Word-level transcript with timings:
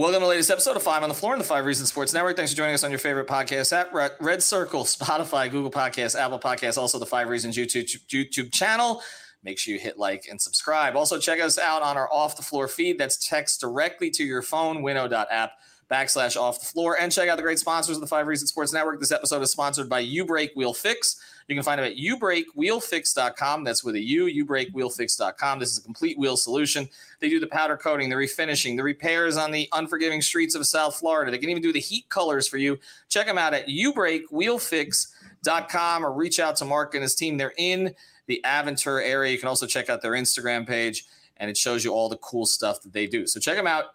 Welcome 0.00 0.20
to 0.20 0.24
the 0.24 0.30
latest 0.30 0.50
episode 0.50 0.76
of 0.76 0.82
Five 0.82 1.02
on 1.02 1.10
the 1.10 1.14
Floor 1.14 1.34
on 1.34 1.38
the 1.38 1.44
Five 1.44 1.66
Reasons 1.66 1.90
Sports 1.90 2.14
Network. 2.14 2.34
Thanks 2.34 2.52
for 2.52 2.56
joining 2.56 2.72
us 2.72 2.84
on 2.84 2.90
your 2.90 2.98
favorite 2.98 3.26
podcast 3.26 3.70
app, 3.70 3.92
Red 3.92 4.42
Circle, 4.42 4.84
Spotify, 4.84 5.50
Google 5.50 5.70
Podcasts, 5.70 6.18
Apple 6.18 6.38
Podcasts, 6.38 6.78
also 6.78 6.98
the 6.98 7.04
Five 7.04 7.28
Reasons 7.28 7.54
YouTube 7.54 8.00
YouTube 8.08 8.50
channel. 8.50 9.02
Make 9.44 9.58
sure 9.58 9.74
you 9.74 9.78
hit 9.78 9.98
like 9.98 10.26
and 10.30 10.40
subscribe. 10.40 10.96
Also, 10.96 11.18
check 11.18 11.38
us 11.38 11.58
out 11.58 11.82
on 11.82 11.98
our 11.98 12.10
Off 12.10 12.34
the 12.34 12.42
Floor 12.42 12.66
feed. 12.66 12.96
That's 12.96 13.28
text 13.28 13.60
directly 13.60 14.08
to 14.12 14.24
your 14.24 14.40
phone, 14.40 14.80
winnow.app 14.80 15.52
backslash 15.90 16.40
off 16.40 16.60
the 16.60 16.66
floor. 16.66 16.96
And 17.00 17.10
check 17.10 17.28
out 17.28 17.36
the 17.36 17.42
great 17.42 17.58
sponsors 17.58 17.96
of 17.96 18.00
the 18.00 18.06
Five 18.06 18.26
Reasons 18.26 18.50
Sports 18.50 18.72
Network. 18.72 19.00
This 19.00 19.12
episode 19.12 19.42
is 19.42 19.50
sponsored 19.50 19.88
by 19.88 19.98
U 20.00 20.24
Break 20.24 20.52
Wheel 20.54 20.72
Fix. 20.72 21.20
You 21.48 21.56
can 21.56 21.64
find 21.64 21.80
them 21.80 21.90
at 21.90 21.96
ubreakwheelfix.com. 21.96 23.64
That's 23.64 23.82
with 23.82 23.96
a 23.96 24.00
U, 24.00 24.46
ubreakwheelfix.com. 24.46 25.58
This 25.58 25.72
is 25.72 25.78
a 25.78 25.82
complete 25.82 26.16
wheel 26.16 26.36
solution. 26.36 26.88
They 27.18 27.28
do 27.28 27.40
the 27.40 27.48
powder 27.48 27.76
coating, 27.76 28.08
the 28.08 28.14
refinishing, 28.14 28.76
the 28.76 28.84
repairs 28.84 29.36
on 29.36 29.50
the 29.50 29.68
unforgiving 29.72 30.22
streets 30.22 30.54
of 30.54 30.64
South 30.64 30.94
Florida. 30.94 31.32
They 31.32 31.38
can 31.38 31.50
even 31.50 31.62
do 31.62 31.72
the 31.72 31.80
heat 31.80 32.08
colors 32.08 32.46
for 32.46 32.58
you. 32.58 32.78
Check 33.08 33.26
them 33.26 33.36
out 33.36 33.52
at 33.52 33.66
ubreakwheelfix.com 33.66 36.06
or 36.06 36.12
reach 36.12 36.38
out 36.38 36.54
to 36.56 36.64
Mark 36.64 36.94
and 36.94 37.02
his 37.02 37.16
team. 37.16 37.36
They're 37.36 37.52
in 37.58 37.96
the 38.26 38.40
Aventura 38.44 39.04
area. 39.04 39.32
You 39.32 39.38
can 39.38 39.48
also 39.48 39.66
check 39.66 39.90
out 39.90 40.02
their 40.02 40.12
Instagram 40.12 40.68
page 40.68 41.04
and 41.38 41.50
it 41.50 41.56
shows 41.56 41.84
you 41.84 41.92
all 41.92 42.08
the 42.08 42.18
cool 42.18 42.46
stuff 42.46 42.80
that 42.82 42.92
they 42.92 43.08
do. 43.08 43.26
So 43.26 43.40
check 43.40 43.56
them 43.56 43.66
out, 43.66 43.86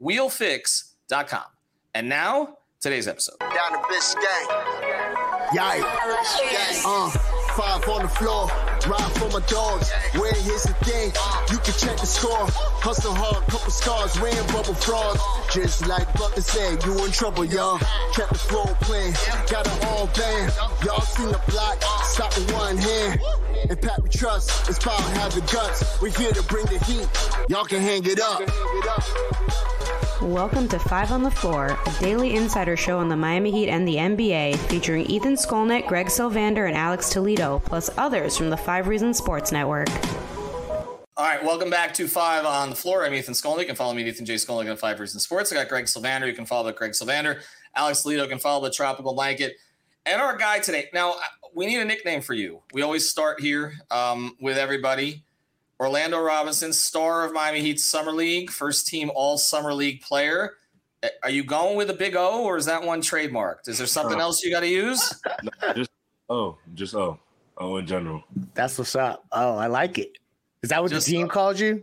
ubreakwheelfix.com. 0.00 1.42
And 1.94 2.08
now, 2.08 2.58
today's 2.80 3.08
episode. 3.08 3.38
Down 3.40 3.72
to 3.72 3.78
Biscayne. 3.88 4.46
Yikes. 5.52 6.82
Uh, 6.84 7.35
five 7.56 7.88
on 7.88 8.02
the 8.02 8.08
floor, 8.08 8.46
ride 8.86 9.12
for 9.16 9.30
my 9.32 9.40
dogs. 9.48 9.90
Where 10.12 10.32
here's 10.34 10.64
the 10.64 10.74
thing, 10.84 11.08
you 11.50 11.58
can 11.58 11.74
check 11.74 11.96
the 11.96 12.06
score. 12.06 12.46
Hustle 12.84 13.14
hard, 13.14 13.42
couple 13.48 13.70
scars, 13.70 14.20
wearing 14.20 14.46
bubble 14.48 14.74
frogs. 14.74 15.20
Just 15.52 15.86
like 15.86 16.06
Butler 16.12 16.42
said, 16.42 16.84
you 16.84 16.92
in 17.04 17.10
trouble, 17.10 17.46
y'all. 17.46 17.78
Kept 18.12 18.32
the 18.32 18.38
floor 18.38 18.66
playing, 18.82 19.14
got 19.50 19.66
it 19.66 19.84
all 19.86 20.06
band. 20.08 20.52
Y'all 20.84 21.00
seen 21.00 21.28
the 21.28 21.40
block, 21.48 21.82
stop 22.04 22.36
with 22.36 22.52
one 22.52 22.76
hand. 22.76 23.20
And 23.70 23.80
Pat 23.80 24.02
we 24.02 24.10
trust, 24.10 24.68
it's 24.68 24.78
power, 24.78 25.00
have 25.16 25.34
the 25.34 25.40
guts. 25.52 26.00
We're 26.02 26.12
here 26.12 26.32
to 26.32 26.42
bring 26.42 26.66
the 26.66 26.78
heat, 26.84 27.08
y'all 27.48 27.64
can 27.64 27.80
hang 27.80 28.04
it 28.04 28.20
up. 28.20 28.44
Welcome 30.22 30.66
to 30.68 30.78
Five 30.78 31.12
on 31.12 31.22
the 31.22 31.30
Floor, 31.30 31.78
a 31.84 32.00
daily 32.00 32.36
insider 32.36 32.74
show 32.74 32.98
on 32.98 33.10
the 33.10 33.16
Miami 33.16 33.50
Heat 33.50 33.68
and 33.68 33.86
the 33.86 33.96
NBA, 33.96 34.56
featuring 34.60 35.04
Ethan 35.04 35.34
Skolnick, 35.34 35.86
Greg 35.86 36.06
Sylvander, 36.06 36.66
and 36.66 36.74
Alex 36.74 37.10
Toledo, 37.10 37.60
plus 37.66 37.90
others 37.98 38.34
from 38.34 38.48
the 38.48 38.56
Five 38.56 38.88
Reasons 38.88 39.18
Sports 39.18 39.52
Network. 39.52 39.90
All 41.18 41.26
right, 41.26 41.44
welcome 41.44 41.68
back 41.68 41.92
to 41.94 42.08
Five 42.08 42.46
on 42.46 42.70
the 42.70 42.76
Floor. 42.76 43.04
I'm 43.04 43.12
Ethan 43.12 43.34
Skolnick. 43.34 43.60
You 43.60 43.66
can 43.66 43.76
follow 43.76 43.92
me, 43.92 44.08
Ethan 44.08 44.24
J. 44.24 44.36
Skolnick, 44.36 44.70
on 44.70 44.78
Five 44.78 44.98
Reasons 45.00 45.22
Sports. 45.22 45.52
I 45.52 45.56
got 45.56 45.68
Greg 45.68 45.84
Sylvander. 45.84 46.26
You 46.26 46.32
can 46.32 46.46
follow 46.46 46.64
the 46.64 46.72
Greg 46.72 46.92
Sylvander. 46.92 47.42
Alex 47.74 48.02
Toledo 48.02 48.26
can 48.26 48.38
follow 48.38 48.64
the 48.64 48.70
Tropical 48.70 49.12
Blanket. 49.12 49.56
And 50.06 50.22
our 50.22 50.34
guy 50.38 50.60
today. 50.60 50.88
Now, 50.94 51.16
we 51.54 51.66
need 51.66 51.80
a 51.80 51.84
nickname 51.84 52.22
for 52.22 52.32
you. 52.32 52.62
We 52.72 52.80
always 52.80 53.10
start 53.10 53.38
here 53.38 53.74
um, 53.90 54.34
with 54.40 54.56
everybody. 54.56 55.25
Orlando 55.78 56.20
Robinson, 56.20 56.72
star 56.72 57.24
of 57.24 57.32
Miami 57.32 57.60
Heat 57.60 57.80
Summer 57.80 58.12
League, 58.12 58.50
first 58.50 58.86
team 58.86 59.10
All 59.14 59.36
Summer 59.36 59.74
League 59.74 60.00
player. 60.00 60.54
Are 61.22 61.30
you 61.30 61.44
going 61.44 61.76
with 61.76 61.90
a 61.90 61.94
big 61.94 62.16
O 62.16 62.44
or 62.44 62.56
is 62.56 62.64
that 62.66 62.82
one 62.82 63.00
trademarked? 63.00 63.68
Is 63.68 63.78
there 63.78 63.86
something 63.86 64.18
uh, 64.18 64.22
else 64.22 64.42
you 64.42 64.50
got 64.50 64.60
to 64.60 64.68
use? 64.68 65.20
No, 65.42 65.72
just 65.74 65.90
O, 66.28 66.58
just 66.74 66.94
O, 66.94 67.18
O 67.58 67.76
in 67.76 67.86
general. 67.86 68.24
That's 68.54 68.78
what's 68.78 68.96
up. 68.96 69.24
Oh, 69.32 69.56
I 69.56 69.66
like 69.66 69.98
it. 69.98 70.18
Is 70.62 70.70
that 70.70 70.82
what 70.82 70.90
just 70.90 71.06
the 71.06 71.12
team 71.12 71.26
o. 71.26 71.28
called 71.28 71.60
you? 71.60 71.82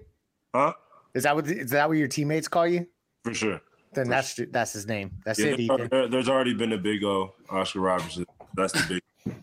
Huh? 0.54 0.74
Is 1.14 1.24
that 1.24 1.36
what 1.36 1.48
is 1.48 1.72
that 1.72 1.88
what 1.88 1.98
your 1.98 2.08
teammates 2.08 2.48
call 2.48 2.68
you? 2.68 2.88
For 3.24 3.34
sure. 3.34 3.62
Then 3.94 4.06
For 4.06 4.10
that's 4.10 4.34
sure. 4.34 4.48
that's 4.48 4.74
his 4.74 4.88
name. 4.88 5.12
That's 5.24 5.40
yeah, 5.40 5.52
it. 5.52 5.60
Ethan. 5.60 5.88
There, 5.90 6.08
there's 6.08 6.28
already 6.28 6.54
been 6.54 6.74
a 6.74 6.78
big 6.78 7.04
O, 7.04 7.34
Oscar 7.50 7.80
Robertson. 7.80 8.26
That's 8.56 8.74
the 8.74 9.02
big. 9.26 9.36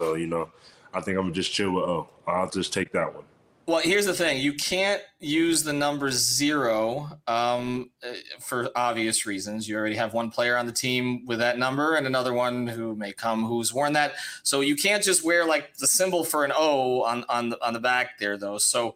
so 0.00 0.14
you 0.14 0.28
know, 0.28 0.50
I 0.94 1.00
think 1.00 1.18
I'm 1.18 1.24
gonna 1.24 1.34
just 1.34 1.52
chill 1.52 1.72
with 1.72 1.84
O. 1.84 2.08
I'll 2.26 2.48
just 2.48 2.72
take 2.72 2.92
that 2.92 3.12
one. 3.12 3.24
Well, 3.66 3.80
here's 3.82 4.06
the 4.06 4.14
thing: 4.14 4.40
you 4.40 4.52
can't 4.52 5.02
use 5.18 5.64
the 5.64 5.72
number 5.72 6.12
zero 6.12 7.18
um, 7.26 7.90
uh, 8.00 8.12
for 8.38 8.70
obvious 8.76 9.26
reasons. 9.26 9.68
You 9.68 9.76
already 9.76 9.96
have 9.96 10.14
one 10.14 10.30
player 10.30 10.56
on 10.56 10.66
the 10.66 10.72
team 10.72 11.26
with 11.26 11.40
that 11.40 11.58
number, 11.58 11.96
and 11.96 12.06
another 12.06 12.32
one 12.32 12.68
who 12.68 12.94
may 12.94 13.12
come 13.12 13.44
who's 13.44 13.74
worn 13.74 13.92
that. 13.94 14.14
So 14.44 14.60
you 14.60 14.76
can't 14.76 15.02
just 15.02 15.24
wear 15.24 15.44
like 15.44 15.76
the 15.78 15.88
symbol 15.88 16.22
for 16.22 16.44
an 16.44 16.52
O 16.56 17.02
on 17.02 17.24
on 17.28 17.48
the, 17.48 17.66
on 17.66 17.72
the 17.72 17.80
back 17.80 18.20
there, 18.20 18.36
though. 18.36 18.58
So 18.58 18.94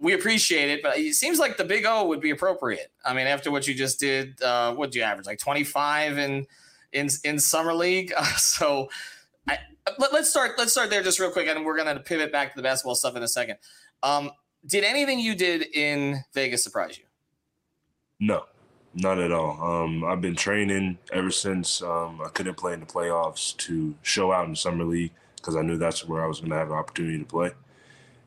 we 0.00 0.14
appreciate 0.14 0.70
it, 0.70 0.82
but 0.82 0.98
it 0.98 1.14
seems 1.14 1.38
like 1.38 1.56
the 1.56 1.64
big 1.64 1.84
O 1.86 2.04
would 2.06 2.20
be 2.20 2.30
appropriate. 2.30 2.90
I 3.04 3.14
mean, 3.14 3.28
after 3.28 3.52
what 3.52 3.68
you 3.68 3.74
just 3.74 4.00
did, 4.00 4.42
uh, 4.42 4.74
what 4.74 4.86
did 4.90 4.96
you 4.96 5.02
average? 5.02 5.26
Like 5.26 5.38
25 5.38 6.18
in 6.18 6.46
in 6.92 7.10
in 7.22 7.38
summer 7.38 7.74
league. 7.74 8.12
Uh, 8.16 8.24
so 8.36 8.88
I, 9.46 9.58
let, 9.98 10.12
us 10.14 10.30
start. 10.30 10.58
Let's 10.58 10.72
start 10.72 10.90
there 10.90 11.02
just 11.02 11.20
real 11.20 11.30
quick, 11.30 11.46
and 11.46 11.64
we're 11.64 11.76
going 11.76 11.94
to 11.94 12.02
pivot 12.02 12.32
back 12.32 12.50
to 12.50 12.56
the 12.56 12.62
basketball 12.62 12.96
stuff 12.96 13.14
in 13.14 13.22
a 13.22 13.28
second. 13.28 13.58
Um, 14.02 14.30
did 14.66 14.84
anything 14.84 15.18
you 15.18 15.34
did 15.34 15.62
in 15.74 16.22
Vegas 16.34 16.62
surprise 16.62 16.98
you? 16.98 17.04
No, 18.20 18.44
not 18.94 19.18
at 19.18 19.32
all. 19.32 19.62
Um, 19.62 20.04
I've 20.04 20.20
been 20.20 20.36
training 20.36 20.98
ever 21.12 21.30
since 21.30 21.82
um, 21.82 22.20
I 22.24 22.28
couldn't 22.28 22.56
play 22.56 22.74
in 22.74 22.80
the 22.80 22.86
playoffs 22.86 23.56
to 23.58 23.94
show 24.02 24.32
out 24.32 24.44
in 24.44 24.50
the 24.50 24.56
summer 24.56 24.84
league 24.84 25.12
because 25.36 25.56
I 25.56 25.62
knew 25.62 25.78
that's 25.78 26.06
where 26.06 26.22
I 26.22 26.26
was 26.26 26.40
going 26.40 26.50
to 26.50 26.56
have 26.56 26.68
an 26.68 26.76
opportunity 26.76 27.18
to 27.18 27.24
play. 27.24 27.52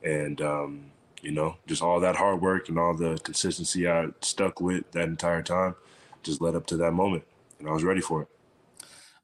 And 0.04 0.42
um, 0.42 0.86
you 1.22 1.32
know, 1.32 1.56
just 1.68 1.82
all 1.82 2.00
that 2.02 2.16
hard 2.16 2.42
work 2.42 2.70
and 2.70 2.78
all 2.78 2.94
the 2.94 3.18
consistency 3.24 3.88
I 3.88 4.08
stuck 4.22 4.60
with 4.60 4.92
that 4.92 5.08
entire 5.08 5.42
time 5.42 5.76
just 6.22 6.42
led 6.42 6.56
up 6.56 6.66
to 6.68 6.78
that 6.78 6.92
moment, 6.92 7.24
and 7.60 7.68
I 7.68 7.72
was 7.72 7.84
ready 7.84 8.02
for 8.02 8.24
it. 8.24 8.28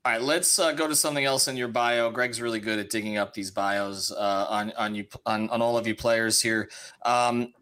All 0.06 0.14
right, 0.14 0.22
let's 0.22 0.58
uh, 0.58 0.72
go 0.72 0.88
to 0.88 0.96
something 0.96 1.26
else 1.26 1.50
in 1.50 1.58
your 1.58 1.68
bio. 1.68 2.10
Greg's 2.10 2.40
really 2.40 2.62
good 2.62 2.80
at 2.80 2.90
digging 2.90 3.18
up 3.18 3.34
these 3.34 3.52
bios 3.52 4.12
uh, 4.12 4.48
on 4.50 4.72
on 4.78 4.96
you 4.96 5.06
on, 5.26 5.50
on 5.50 5.62
all 5.62 5.78
of 5.78 5.86
you 5.86 5.94
players 5.94 6.42
here. 6.42 6.70
Um, 7.04 7.54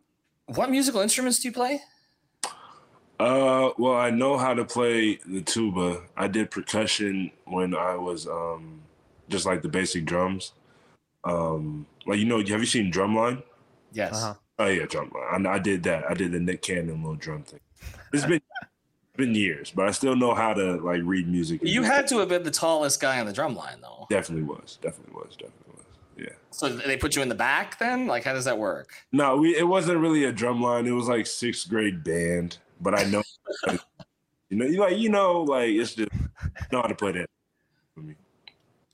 what 0.45 0.69
musical 0.69 1.01
instruments 1.01 1.39
do 1.39 1.47
you 1.47 1.51
play? 1.51 1.81
Uh, 3.19 3.71
well, 3.79 3.95
I 3.95 4.11
know 4.11 4.37
how 4.37 4.53
to 4.53 4.63
play 4.63 5.19
the 5.25 5.41
tuba. 5.41 6.03
I 6.15 6.27
did 6.27 6.51
percussion 6.51 7.31
when 7.45 7.73
I 7.73 7.95
was 7.95 8.27
um, 8.27 8.81
just 9.29 9.47
like 9.47 9.63
the 9.63 9.69
basic 9.69 10.05
drums. 10.05 10.53
Um, 11.23 11.87
like 12.05 12.19
you 12.19 12.25
know, 12.25 12.37
have 12.37 12.47
you 12.47 12.65
seen 12.67 12.91
Drumline? 12.91 13.41
Yes. 13.91 14.13
Uh-huh. 14.13 14.35
Oh 14.59 14.67
yeah, 14.67 14.85
Drumline. 14.85 15.47
I, 15.47 15.53
I 15.55 15.59
did 15.59 15.81
that. 15.83 16.03
I 16.07 16.13
did 16.13 16.31
the 16.31 16.39
Nick 16.39 16.61
Cannon 16.61 17.01
little 17.01 17.15
drum 17.15 17.41
thing. 17.41 17.59
It's 18.13 18.25
been 18.25 18.41
been 19.17 19.35
years, 19.35 19.71
but 19.75 19.87
I 19.87 19.91
still 19.91 20.15
know 20.15 20.33
how 20.33 20.53
to 20.53 20.77
like 20.77 21.01
read 21.03 21.27
music. 21.27 21.61
You 21.63 21.83
had 21.83 22.07
to 22.07 22.19
have 22.19 22.29
been 22.29 22.43
the 22.43 22.51
tallest 22.51 23.01
guy 23.01 23.19
on 23.19 23.25
the 23.25 23.33
drum 23.33 23.55
line, 23.55 23.77
though. 23.81 24.05
Definitely 24.09 24.43
was. 24.43 24.77
Definitely 24.81 25.15
was. 25.15 25.35
Definitely 25.35 25.73
was. 25.73 25.83
Yeah. 26.17 26.35
So 26.51 26.69
they 26.69 26.97
put 26.97 27.15
you 27.15 27.21
in 27.21 27.29
the 27.29 27.35
back 27.35 27.79
then? 27.79 28.07
Like, 28.07 28.23
how 28.23 28.33
does 28.33 28.45
that 28.45 28.57
work? 28.57 28.93
No, 29.11 29.37
we. 29.37 29.57
It 29.57 29.67
wasn't 29.67 29.99
really 29.99 30.23
a 30.23 30.31
drum 30.31 30.61
line. 30.61 30.87
It 30.87 30.91
was 30.91 31.07
like 31.07 31.25
sixth 31.25 31.67
grade 31.67 32.03
band, 32.03 32.57
but 32.79 32.97
I 32.97 33.03
know. 33.03 33.23
you 34.49 34.57
know, 34.57 34.65
you 34.65 34.79
like 34.79 34.97
you 34.97 35.09
know, 35.09 35.41
like 35.41 35.69
it's 35.69 35.95
just 35.95 36.11
know 36.71 36.81
how 36.81 36.87
to 36.87 36.95
put 36.95 37.15
it 37.15 37.29
for 37.29 37.33
me. 37.33 37.36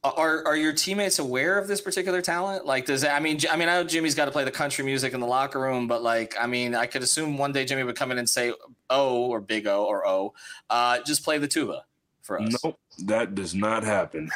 Are 0.04 0.46
are 0.46 0.58
your 0.58 0.74
teammates 0.74 1.20
aware 1.20 1.58
of 1.58 1.70
this 1.70 1.80
particular 1.80 2.22
talent? 2.22 2.66
Like, 2.66 2.86
does 2.86 3.02
that, 3.02 3.16
I 3.16 3.22
mean, 3.22 3.40
I 3.50 3.56
mean, 3.56 3.70
I 3.70 3.82
know 3.82 3.86
Jimmy's 3.86 4.16
got 4.16 4.26
to 4.26 4.32
play 4.32 4.44
the 4.44 4.52
country 4.52 4.84
music 4.84 5.14
in 5.14 5.22
the 5.22 5.28
locker 5.28 5.62
room, 5.62 5.88
but 5.88 6.04
like, 6.04 6.36
I 6.38 6.46
mean, 6.46 6.76
I 6.76 6.88
could 6.88 7.04
assume 7.04 7.38
one 7.38 7.54
day 7.54 7.64
Jimmy 7.64 7.84
would 7.84 7.96
come 7.96 8.12
in 8.12 8.18
and 8.18 8.30
say, 8.30 8.54
"Oh," 8.90 9.28
or 9.28 9.40
"Big 9.40 9.66
O" 9.66 9.86
or 9.86 10.06
"O," 10.06 10.34
uh, 10.70 11.00
just 11.06 11.24
play 11.24 11.38
the 11.38 11.48
tuba 11.48 11.86
for 12.22 12.42
us. 12.42 12.54
Nope, 12.66 12.78
that 13.06 13.34
does 13.34 13.56
not 13.56 13.84
happen. 13.84 14.30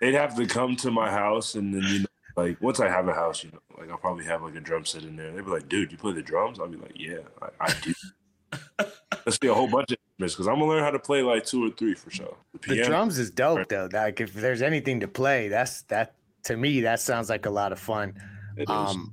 They'd 0.00 0.14
have 0.14 0.36
to 0.36 0.46
come 0.46 0.76
to 0.76 0.92
my 0.92 1.10
house, 1.10 1.56
and 1.56 1.74
then 1.74 1.82
you 1.82 1.98
know, 2.00 2.06
like 2.36 2.60
once 2.62 2.78
I 2.78 2.88
have 2.88 3.08
a 3.08 3.12
house, 3.12 3.42
you 3.42 3.50
know, 3.50 3.58
like 3.76 3.90
I'll 3.90 3.98
probably 3.98 4.24
have 4.26 4.40
like 4.40 4.54
a 4.54 4.60
drum 4.60 4.84
set 4.84 5.02
in 5.02 5.16
there. 5.16 5.32
They'd 5.32 5.44
be 5.44 5.50
like, 5.50 5.68
"Dude, 5.68 5.90
you 5.90 5.98
play 5.98 6.12
the 6.12 6.22
drums?" 6.22 6.60
I'll 6.60 6.68
be 6.68 6.76
like, 6.76 6.92
"Yeah, 6.94 7.18
I, 7.42 7.48
I 7.66 7.74
do." 7.82 7.94
Let's 9.28 9.36
be 9.36 9.48
a 9.48 9.52
whole 9.52 9.68
bunch 9.68 9.92
of 9.92 9.98
instruments 9.98 10.34
because 10.36 10.48
I'm 10.48 10.54
gonna 10.54 10.70
learn 10.70 10.82
how 10.82 10.90
to 10.90 10.98
play 10.98 11.20
like 11.20 11.44
two 11.44 11.66
or 11.66 11.70
three 11.70 11.92
for 11.92 12.10
sure. 12.10 12.34
The, 12.62 12.76
the 12.76 12.84
drums 12.84 13.18
is 13.18 13.30
dope 13.30 13.68
though. 13.68 13.90
Like 13.92 14.22
if 14.22 14.32
there's 14.32 14.62
anything 14.62 15.00
to 15.00 15.08
play, 15.08 15.48
that's 15.48 15.82
that 15.82 16.14
to 16.44 16.56
me 16.56 16.80
that 16.80 16.98
sounds 16.98 17.28
like 17.28 17.44
a 17.44 17.50
lot 17.50 17.70
of 17.70 17.78
fun. 17.78 18.14
Um, 18.68 19.12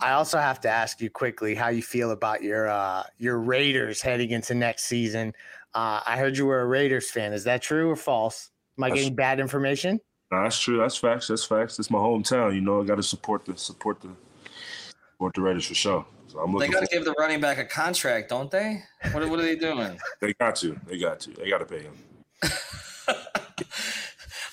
I 0.00 0.12
also 0.12 0.38
have 0.38 0.60
to 0.60 0.70
ask 0.70 1.02
you 1.02 1.10
quickly 1.10 1.54
how 1.54 1.68
you 1.68 1.82
feel 1.82 2.12
about 2.12 2.42
your 2.42 2.68
uh, 2.68 3.02
your 3.18 3.38
Raiders 3.38 4.00
heading 4.00 4.30
into 4.30 4.54
next 4.54 4.84
season. 4.84 5.34
Uh, 5.74 6.00
I 6.06 6.16
heard 6.16 6.38
you 6.38 6.46
were 6.46 6.62
a 6.62 6.66
Raiders 6.66 7.10
fan. 7.10 7.34
Is 7.34 7.44
that 7.44 7.60
true 7.60 7.90
or 7.90 7.96
false? 7.96 8.48
Am 8.78 8.84
I 8.84 8.88
that's, 8.88 9.00
getting 9.02 9.14
bad 9.14 9.40
information? 9.40 10.00
No, 10.32 10.42
that's 10.42 10.58
true. 10.58 10.78
That's 10.78 10.96
facts. 10.96 11.28
That's 11.28 11.44
facts. 11.44 11.78
It's 11.78 11.90
my 11.90 11.98
hometown. 11.98 12.54
You 12.54 12.62
know, 12.62 12.80
I 12.80 12.86
got 12.86 12.94
to 12.94 13.02
support 13.02 13.44
the 13.44 13.58
support 13.58 14.00
the 14.00 14.08
support 15.12 15.34
the 15.34 15.42
Raiders 15.42 15.66
for 15.66 15.74
sure. 15.74 16.06
So 16.38 16.44
I'm 16.44 16.56
they 16.56 16.68
got 16.68 16.80
to 16.80 16.86
give 16.86 17.04
the 17.04 17.14
running 17.18 17.40
back 17.40 17.58
a 17.58 17.64
contract, 17.64 18.28
don't 18.28 18.48
they? 18.48 18.84
What, 19.10 19.28
what 19.28 19.40
are 19.40 19.42
they 19.42 19.56
doing? 19.56 19.98
they 20.20 20.34
got 20.34 20.54
to. 20.56 20.78
They 20.86 20.96
got 20.96 21.18
to. 21.20 21.30
They 21.30 21.50
got 21.50 21.58
to 21.58 21.64
pay 21.64 21.80
him. 21.80 21.98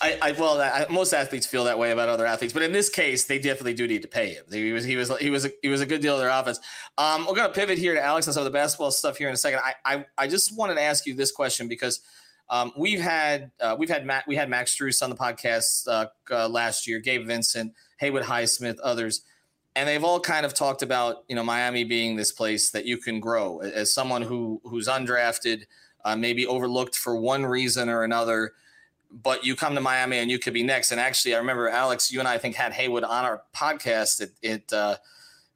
I, 0.01 0.17
I, 0.21 0.31
well, 0.33 0.59
I, 0.59 0.87
most 0.89 1.13
athletes 1.13 1.45
feel 1.45 1.63
that 1.65 1.77
way 1.77 1.91
about 1.91 2.09
other 2.09 2.25
athletes, 2.25 2.53
but 2.53 2.63
in 2.63 2.71
this 2.71 2.89
case, 2.89 3.25
they 3.25 3.37
definitely 3.37 3.75
do 3.75 3.87
need 3.87 4.01
to 4.01 4.07
pay 4.07 4.33
him. 4.33 4.45
He 4.51 4.71
was 4.71 4.83
he 4.83 4.95
was 4.95 5.15
he 5.19 5.29
was 5.29 5.45
a, 5.45 5.51
he 5.61 5.67
was 5.67 5.81
a 5.81 5.85
good 5.85 6.01
deal 6.01 6.15
of 6.15 6.19
their 6.19 6.29
offense. 6.29 6.59
Um, 6.97 7.27
we're 7.27 7.35
gonna 7.35 7.53
pivot 7.53 7.77
here 7.77 7.93
to 7.93 8.03
Alex 8.03 8.25
and 8.25 8.33
some 8.33 8.41
of 8.41 8.45
the 8.45 8.57
basketball 8.57 8.89
stuff 8.89 9.17
here 9.17 9.27
in 9.27 9.35
a 9.35 9.37
second. 9.37 9.59
I 9.63 9.75
I, 9.85 10.05
I 10.17 10.27
just 10.27 10.57
wanted 10.57 10.75
to 10.75 10.81
ask 10.81 11.05
you 11.05 11.13
this 11.13 11.31
question 11.31 11.67
because 11.67 12.01
um, 12.49 12.71
we've 12.75 12.99
had 12.99 13.51
uh, 13.61 13.75
we've 13.77 13.89
had 13.89 14.07
Matt 14.07 14.27
we 14.27 14.35
had 14.35 14.49
Max 14.49 14.75
Strus 14.75 15.03
on 15.03 15.11
the 15.11 15.15
podcast 15.15 15.87
uh, 15.87 16.07
uh, 16.31 16.49
last 16.49 16.87
year, 16.87 16.99
Gabe 16.99 17.27
Vincent, 17.27 17.73
Haywood 17.99 18.23
Highsmith, 18.23 18.77
others 18.83 19.21
and 19.75 19.89
they've 19.89 20.03
all 20.03 20.19
kind 20.19 20.45
of 20.45 20.53
talked 20.53 20.81
about 20.81 21.23
you 21.27 21.35
know 21.35 21.43
Miami 21.43 21.83
being 21.83 22.15
this 22.15 22.31
place 22.31 22.69
that 22.71 22.85
you 22.85 22.97
can 22.97 23.19
grow 23.19 23.59
as 23.59 23.93
someone 23.93 24.21
who 24.21 24.61
who's 24.63 24.87
undrafted, 24.87 25.63
uh, 26.03 26.15
maybe 26.15 26.47
overlooked 26.47 26.95
for 26.95 27.15
one 27.15 27.45
reason 27.45 27.89
or 27.89 28.03
another, 28.03 28.53
but 29.11 29.45
you 29.45 29.55
come 29.55 29.75
to 29.75 29.81
Miami 29.81 30.17
and 30.17 30.31
you 30.31 30.39
could 30.39 30.53
be 30.53 30.63
next. 30.63 30.91
And 30.91 30.99
actually, 30.99 31.35
I 31.35 31.39
remember 31.39 31.69
Alex, 31.69 32.11
you 32.11 32.19
and 32.19 32.27
I, 32.27 32.35
I 32.35 32.37
think 32.37 32.55
had 32.55 32.73
Haywood 32.73 33.03
on 33.03 33.25
our 33.25 33.43
podcast 33.53 34.21
at, 34.21 34.29
at 34.49 34.73
uh, 34.73 34.97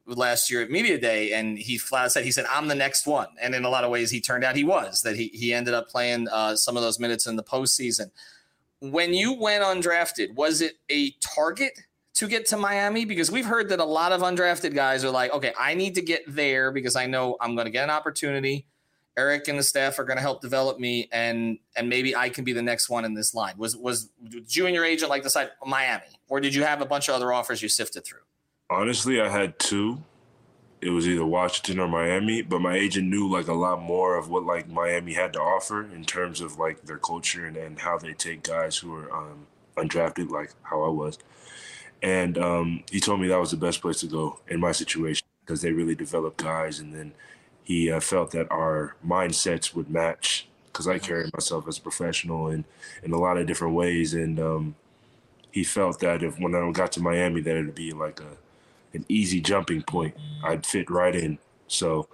last 0.05 0.51
year 0.51 0.61
at 0.61 0.69
media 0.69 0.97
day, 0.97 1.33
and 1.33 1.57
he 1.57 1.77
flat 1.77 2.11
said 2.11 2.25
he 2.25 2.31
said 2.31 2.45
I'm 2.49 2.67
the 2.67 2.75
next 2.75 3.07
one, 3.07 3.27
and 3.41 3.55
in 3.55 3.63
a 3.63 3.69
lot 3.69 3.83
of 3.83 3.89
ways 3.89 4.11
he 4.11 4.19
turned 4.19 4.43
out 4.43 4.55
he 4.55 4.63
was 4.63 5.01
that 5.01 5.15
he 5.15 5.27
he 5.33 5.53
ended 5.53 5.73
up 5.73 5.89
playing 5.89 6.27
uh, 6.29 6.55
some 6.55 6.75
of 6.75 6.83
those 6.83 6.99
minutes 6.99 7.27
in 7.27 7.35
the 7.35 7.43
postseason. 7.43 8.11
When 8.81 9.13
you 9.13 9.33
went 9.33 9.63
undrafted, 9.63 10.35
was 10.35 10.61
it 10.61 10.73
a 10.89 11.11
target? 11.35 11.73
To 12.19 12.27
get 12.27 12.45
to 12.47 12.57
Miami? 12.57 13.05
Because 13.05 13.31
we've 13.31 13.45
heard 13.45 13.69
that 13.69 13.79
a 13.79 13.85
lot 13.85 14.11
of 14.11 14.19
undrafted 14.19 14.73
guys 14.75 15.05
are 15.05 15.09
like, 15.09 15.33
okay, 15.33 15.53
I 15.57 15.73
need 15.73 15.95
to 15.95 16.01
get 16.01 16.23
there 16.27 16.69
because 16.69 16.97
I 16.97 17.05
know 17.05 17.37
I'm 17.39 17.55
going 17.55 17.63
to 17.63 17.71
get 17.71 17.85
an 17.85 17.89
opportunity. 17.89 18.65
Erik 19.15 19.47
and 19.47 19.57
the 19.57 19.63
staff 19.63 19.97
are 19.99 20.03
going 20.03 20.17
to 20.17 20.21
help 20.21 20.41
develop 20.41 20.79
me, 20.79 21.07
and 21.13 21.59
and 21.77 21.87
maybe 21.87 22.13
I 22.15 22.27
can 22.27 22.43
be 22.43 22.51
the 22.51 22.61
next 22.61 22.89
one 22.89 23.05
in 23.05 23.13
this 23.13 23.33
line. 23.33 23.53
Was 23.57 23.77
was 23.77 24.09
did 24.27 24.53
you 24.53 24.65
and 24.65 24.75
your 24.75 24.83
agent 24.83 25.09
like 25.09 25.23
decide 25.23 25.51
Miami, 25.65 26.19
or 26.27 26.41
did 26.41 26.53
you 26.53 26.63
have 26.63 26.81
a 26.81 26.85
bunch 26.85 27.07
of 27.07 27.15
other 27.15 27.31
offers 27.31 27.61
you 27.61 27.69
sifted 27.69 28.03
through? 28.03 28.19
Honestly, 28.69 29.21
I 29.21 29.29
had 29.29 29.57
two. 29.57 30.03
It 30.81 30.89
was 30.89 31.07
either 31.07 31.25
Washington 31.25 31.79
or 31.79 31.87
Miami, 31.87 32.41
but 32.41 32.59
my 32.59 32.75
agent 32.75 33.07
knew 33.07 33.29
like 33.29 33.47
a 33.47 33.53
lot 33.53 33.81
more 33.81 34.17
of 34.17 34.27
what 34.27 34.43
like 34.43 34.67
Miami 34.67 35.13
had 35.13 35.31
to 35.33 35.39
offer 35.39 35.83
in 35.83 36.03
terms 36.03 36.41
of 36.41 36.57
like 36.57 36.81
their 36.81 36.97
culture 36.97 37.45
and, 37.45 37.55
and 37.55 37.79
how 37.79 37.97
they 37.97 38.13
take 38.13 38.43
guys 38.43 38.77
who 38.77 38.93
are 38.93 39.09
um, 39.13 39.47
undrafted, 39.77 40.29
like 40.29 40.51
how 40.63 40.83
I 40.83 40.89
was. 40.89 41.17
And 42.01 42.37
um, 42.37 42.83
he 42.91 42.99
told 42.99 43.19
me 43.19 43.27
that 43.27 43.39
was 43.39 43.51
the 43.51 43.57
best 43.57 43.81
place 43.81 43.99
to 44.01 44.07
go 44.07 44.39
in 44.47 44.59
my 44.59 44.71
situation 44.71 45.25
because 45.41 45.61
they 45.61 45.71
really 45.71 45.95
developed 45.95 46.37
guys. 46.37 46.79
And 46.79 46.93
then 46.93 47.11
he 47.63 47.91
uh, 47.91 47.99
felt 47.99 48.31
that 48.31 48.49
our 48.51 48.95
mindsets 49.05 49.73
would 49.75 49.89
match 49.89 50.47
because 50.67 50.87
I 50.87 50.99
carry 50.99 51.29
myself 51.33 51.67
as 51.67 51.77
a 51.77 51.81
professional 51.81 52.49
in, 52.49 52.63
in 53.03 53.11
a 53.11 53.17
lot 53.17 53.37
of 53.37 53.47
different 53.47 53.73
ways. 53.73 54.13
And 54.13 54.39
um, 54.39 54.75
he 55.51 55.63
felt 55.63 55.99
that 55.99 56.23
if 56.23 56.39
when 56.39 56.55
I 56.55 56.71
got 56.71 56.91
to 56.93 57.01
Miami, 57.01 57.41
that 57.41 57.55
it'd 57.55 57.75
be 57.75 57.91
like 57.91 58.19
a 58.21 58.37
an 58.93 59.05
easy 59.07 59.39
jumping 59.41 59.83
point. 59.83 60.15
I'd 60.43 60.65
fit 60.65 60.89
right 60.89 61.15
in. 61.15 61.37
So 61.67 62.07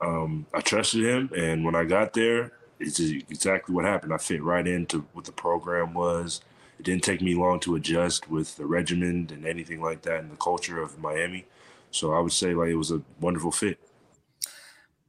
um, 0.00 0.46
I 0.54 0.60
trusted 0.60 1.04
him, 1.04 1.30
and 1.36 1.64
when 1.64 1.74
I 1.74 1.84
got 1.84 2.12
there, 2.12 2.52
it's 2.78 3.00
exactly 3.00 3.74
what 3.74 3.84
happened. 3.84 4.14
I 4.14 4.18
fit 4.18 4.42
right 4.42 4.66
into 4.66 5.04
what 5.12 5.24
the 5.24 5.32
program 5.32 5.92
was 5.92 6.40
it 6.80 6.84
didn't 6.84 7.04
take 7.04 7.20
me 7.20 7.34
long 7.34 7.60
to 7.60 7.76
adjust 7.76 8.30
with 8.30 8.56
the 8.56 8.64
regimen 8.64 9.28
and 9.30 9.44
anything 9.44 9.82
like 9.82 10.00
that 10.02 10.20
and 10.20 10.32
the 10.32 10.36
culture 10.36 10.80
of 10.80 10.98
Miami. 10.98 11.44
So 11.90 12.14
I 12.14 12.20
would 12.20 12.32
say 12.32 12.54
like 12.54 12.70
it 12.70 12.74
was 12.74 12.90
a 12.90 13.02
wonderful 13.20 13.52
fit. 13.52 13.78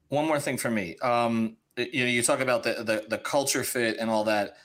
One 0.09 0.27
more 0.27 0.39
thing 0.39 0.57
for 0.57 0.69
me. 0.69 0.97
Um, 0.97 1.55
you 1.77 2.03
know, 2.03 2.09
you 2.09 2.23
talk 2.23 2.41
about 2.41 2.63
the, 2.63 2.83
the 2.83 3.05
the 3.07 3.17
culture 3.17 3.63
fit 3.63 3.97
and 3.99 4.09
all 4.09 4.25
that. 4.25 4.57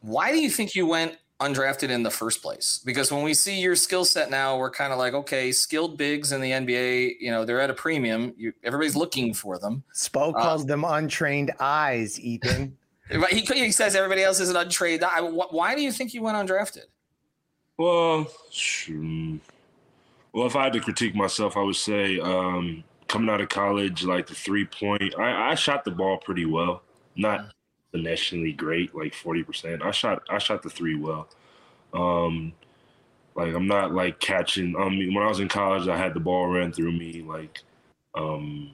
Why 0.00 0.30
do 0.30 0.38
you 0.38 0.48
think 0.48 0.76
you 0.76 0.86
went 0.86 1.18
undrafted 1.40 1.88
in 1.90 2.04
the 2.04 2.10
first 2.10 2.40
place? 2.40 2.80
Because 2.84 3.10
when 3.10 3.24
we 3.24 3.34
see 3.34 3.60
your 3.60 3.74
skill 3.74 4.04
set 4.04 4.30
now, 4.30 4.56
we're 4.56 4.70
kind 4.70 4.92
of 4.92 4.98
like, 5.00 5.14
okay, 5.14 5.50
skilled 5.50 5.98
bigs 5.98 6.30
in 6.30 6.40
the 6.40 6.52
NBA, 6.52 7.14
you 7.18 7.32
know, 7.32 7.44
they're 7.44 7.60
at 7.60 7.70
a 7.70 7.74
premium. 7.74 8.32
You, 8.36 8.52
everybody's 8.62 8.94
looking 8.94 9.34
for 9.34 9.58
them. 9.58 9.82
Spo 9.92 10.28
uh, 10.28 10.32
calls 10.34 10.66
them 10.66 10.84
untrained 10.84 11.50
eyes, 11.58 12.20
Ethan. 12.20 12.77
He, 13.30 13.40
he 13.40 13.72
says 13.72 13.94
everybody 13.94 14.22
else 14.22 14.40
is 14.40 14.50
an 14.50 14.56
untrained. 14.56 15.02
Why 15.02 15.74
do 15.74 15.82
you 15.82 15.92
think 15.92 16.14
you 16.14 16.22
went 16.22 16.36
undrafted? 16.36 16.84
Well, 17.78 18.26
well, 20.32 20.46
if 20.46 20.56
I 20.56 20.64
had 20.64 20.72
to 20.74 20.80
critique 20.80 21.14
myself, 21.14 21.56
I 21.56 21.62
would 21.62 21.76
say 21.76 22.18
um, 22.20 22.84
coming 23.06 23.30
out 23.30 23.40
of 23.40 23.48
college, 23.48 24.04
like 24.04 24.26
the 24.26 24.34
three 24.34 24.64
point, 24.64 25.14
I, 25.18 25.52
I 25.52 25.54
shot 25.54 25.84
the 25.84 25.90
ball 25.90 26.18
pretty 26.18 26.44
well. 26.44 26.82
Not 27.16 27.52
nationally 27.94 28.52
great, 28.52 28.94
like 28.94 29.14
forty 29.14 29.42
percent. 29.42 29.82
I 29.82 29.90
shot 29.90 30.22
I 30.28 30.38
shot 30.38 30.62
the 30.62 30.70
three 30.70 30.94
well. 30.94 31.28
Um, 31.94 32.52
like 33.34 33.54
I'm 33.54 33.66
not 33.66 33.94
like 33.94 34.20
catching. 34.20 34.76
Um, 34.76 34.98
when 34.98 35.24
I 35.24 35.28
was 35.28 35.40
in 35.40 35.48
college, 35.48 35.88
I 35.88 35.96
had 35.96 36.14
the 36.14 36.20
ball 36.20 36.48
ran 36.48 36.72
through 36.72 36.92
me 36.92 37.22
like 37.22 37.60
um, 38.14 38.72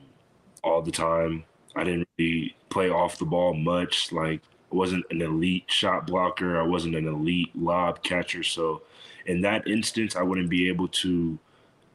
all 0.63 0.83
the 0.83 0.91
time. 0.91 1.45
I 1.77 1.85
didn't 1.85 2.09
really 2.19 2.57
play 2.69 2.91
off 2.91 3.19
the 3.19 3.25
ball 3.25 3.55
much. 3.55 4.13
Like 4.13 4.41
I 4.73 4.77
wasn't 4.77 5.05
an 5.11 5.23
elite 5.23 5.65
shot 5.69 6.07
blocker. 6.07 6.61
I 6.61 6.67
wasn't 6.67 6.97
an 6.97 7.07
elite 7.07 7.51
lob 7.55 8.03
catcher. 8.03 8.43
So 8.43 8.83
in 9.27 9.41
that 9.43 9.67
instance, 9.67 10.17
I 10.17 10.23
wouldn't 10.23 10.51
be 10.51 10.69
able 10.69 10.89
to 10.89 11.39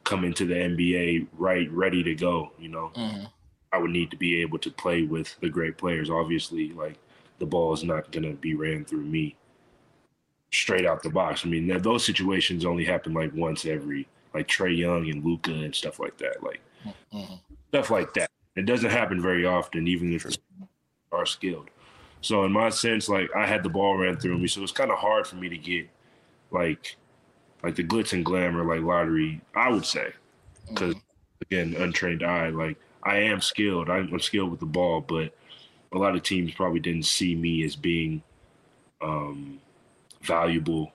come 0.04 0.24
into 0.24 0.44
the 0.46 0.54
NBA 0.54 1.28
right 1.36 1.70
ready 1.70 2.02
to 2.02 2.14
go. 2.14 2.52
You 2.58 2.68
know, 2.68 2.92
mm-hmm. 2.94 3.24
I 3.72 3.78
would 3.78 3.90
need 3.90 4.10
to 4.10 4.16
be 4.16 4.40
able 4.40 4.58
to 4.58 4.70
play 4.70 5.02
with 5.02 5.38
the 5.40 5.48
great 5.48 5.78
players. 5.78 6.10
Obviously, 6.10 6.72
like 6.72 6.96
the 7.38 7.46
ball 7.46 7.72
is 7.72 7.84
not 7.84 8.10
going 8.12 8.24
to 8.24 8.34
be 8.34 8.54
ran 8.54 8.84
through 8.84 9.04
me 9.04 9.36
straight 10.52 10.86
out 10.86 11.02
the 11.02 11.10
box. 11.10 11.44
I 11.44 11.48
mean, 11.48 11.68
those 11.80 12.04
situations 12.04 12.64
only 12.64 12.84
happen 12.84 13.14
like 13.14 13.32
once 13.34 13.64
every 13.64 14.08
like 14.34 14.48
Trae 14.48 14.76
Young 14.76 15.08
and 15.10 15.24
Luka 15.24 15.52
and 15.52 15.74
stuff 15.74 15.98
like 15.98 16.16
that. 16.18 16.42
Like 16.42 16.60
mm-hmm. 17.12 17.34
stuff 17.68 17.90
like 17.90 18.12
that. 18.14 18.30
It 18.60 18.66
doesn't 18.66 18.90
happen 18.90 19.22
very 19.22 19.46
often, 19.46 19.88
even 19.88 20.12
if 20.12 20.26
you 20.26 20.68
are 21.12 21.24
skilled. 21.24 21.70
So 22.20 22.44
in 22.44 22.52
my 22.52 22.68
sense, 22.68 23.08
like 23.08 23.30
I 23.34 23.46
had 23.46 23.62
the 23.62 23.70
ball 23.70 23.96
ran 23.96 24.18
through 24.18 24.38
me, 24.38 24.48
so 24.48 24.62
it's 24.62 24.70
kind 24.70 24.90
of 24.90 24.98
hard 24.98 25.26
for 25.26 25.36
me 25.36 25.48
to 25.48 25.56
get 25.56 25.88
like 26.50 26.96
like 27.62 27.74
the 27.74 27.84
glitz 27.84 28.12
and 28.12 28.22
glamour 28.22 28.64
like 28.64 28.84
lottery. 28.84 29.40
I 29.54 29.70
would 29.70 29.86
say 29.86 30.12
because 30.68 30.94
mm-hmm. 30.94 31.42
again, 31.50 31.82
untrained 31.82 32.22
eye. 32.22 32.50
Like 32.50 32.76
I 33.02 33.16
am 33.16 33.40
skilled. 33.40 33.88
I'm 33.88 34.20
skilled 34.20 34.50
with 34.50 34.60
the 34.60 34.66
ball, 34.66 35.00
but 35.00 35.34
a 35.92 35.98
lot 35.98 36.14
of 36.14 36.22
teams 36.22 36.52
probably 36.52 36.80
didn't 36.80 37.06
see 37.06 37.34
me 37.34 37.64
as 37.64 37.76
being 37.76 38.22
um, 39.00 39.58
valuable 40.20 40.92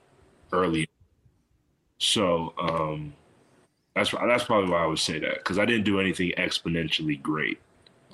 early. 0.52 0.88
So 1.98 2.54
um, 2.58 3.12
that's 3.96 4.10
that's 4.10 4.44
probably 4.44 4.70
why 4.70 4.82
I 4.82 4.86
would 4.86 4.98
say 4.98 5.18
that 5.18 5.36
because 5.36 5.58
I 5.58 5.64
didn't 5.64 5.84
do 5.84 5.98
anything 5.98 6.32
exponentially 6.36 7.20
great 7.20 7.58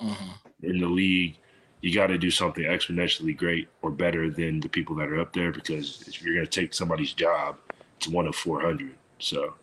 mm-hmm. 0.01 0.31
in 0.65 0.79
the 0.79 0.87
league. 0.87 1.37
You 1.81 1.93
got 1.93 2.07
to 2.07 2.17
do 2.17 2.31
something 2.31 2.63
exponentially 2.63 3.35
great 3.35 3.67
or 3.81 3.91
better 3.91 4.29
than 4.29 4.61
the 4.61 4.69
people 4.69 4.95
that 4.95 5.09
are 5.09 5.19
up 5.19 5.33
there 5.33 5.51
because 5.51 6.01
if 6.07 6.21
you're 6.21 6.33
going 6.33 6.47
to 6.47 6.61
take 6.61 6.73
somebody's 6.73 7.11
job, 7.11 7.57
it's 7.97 8.07
one 8.07 8.25
of 8.25 8.35
400. 8.35 8.95
So. 9.19 9.55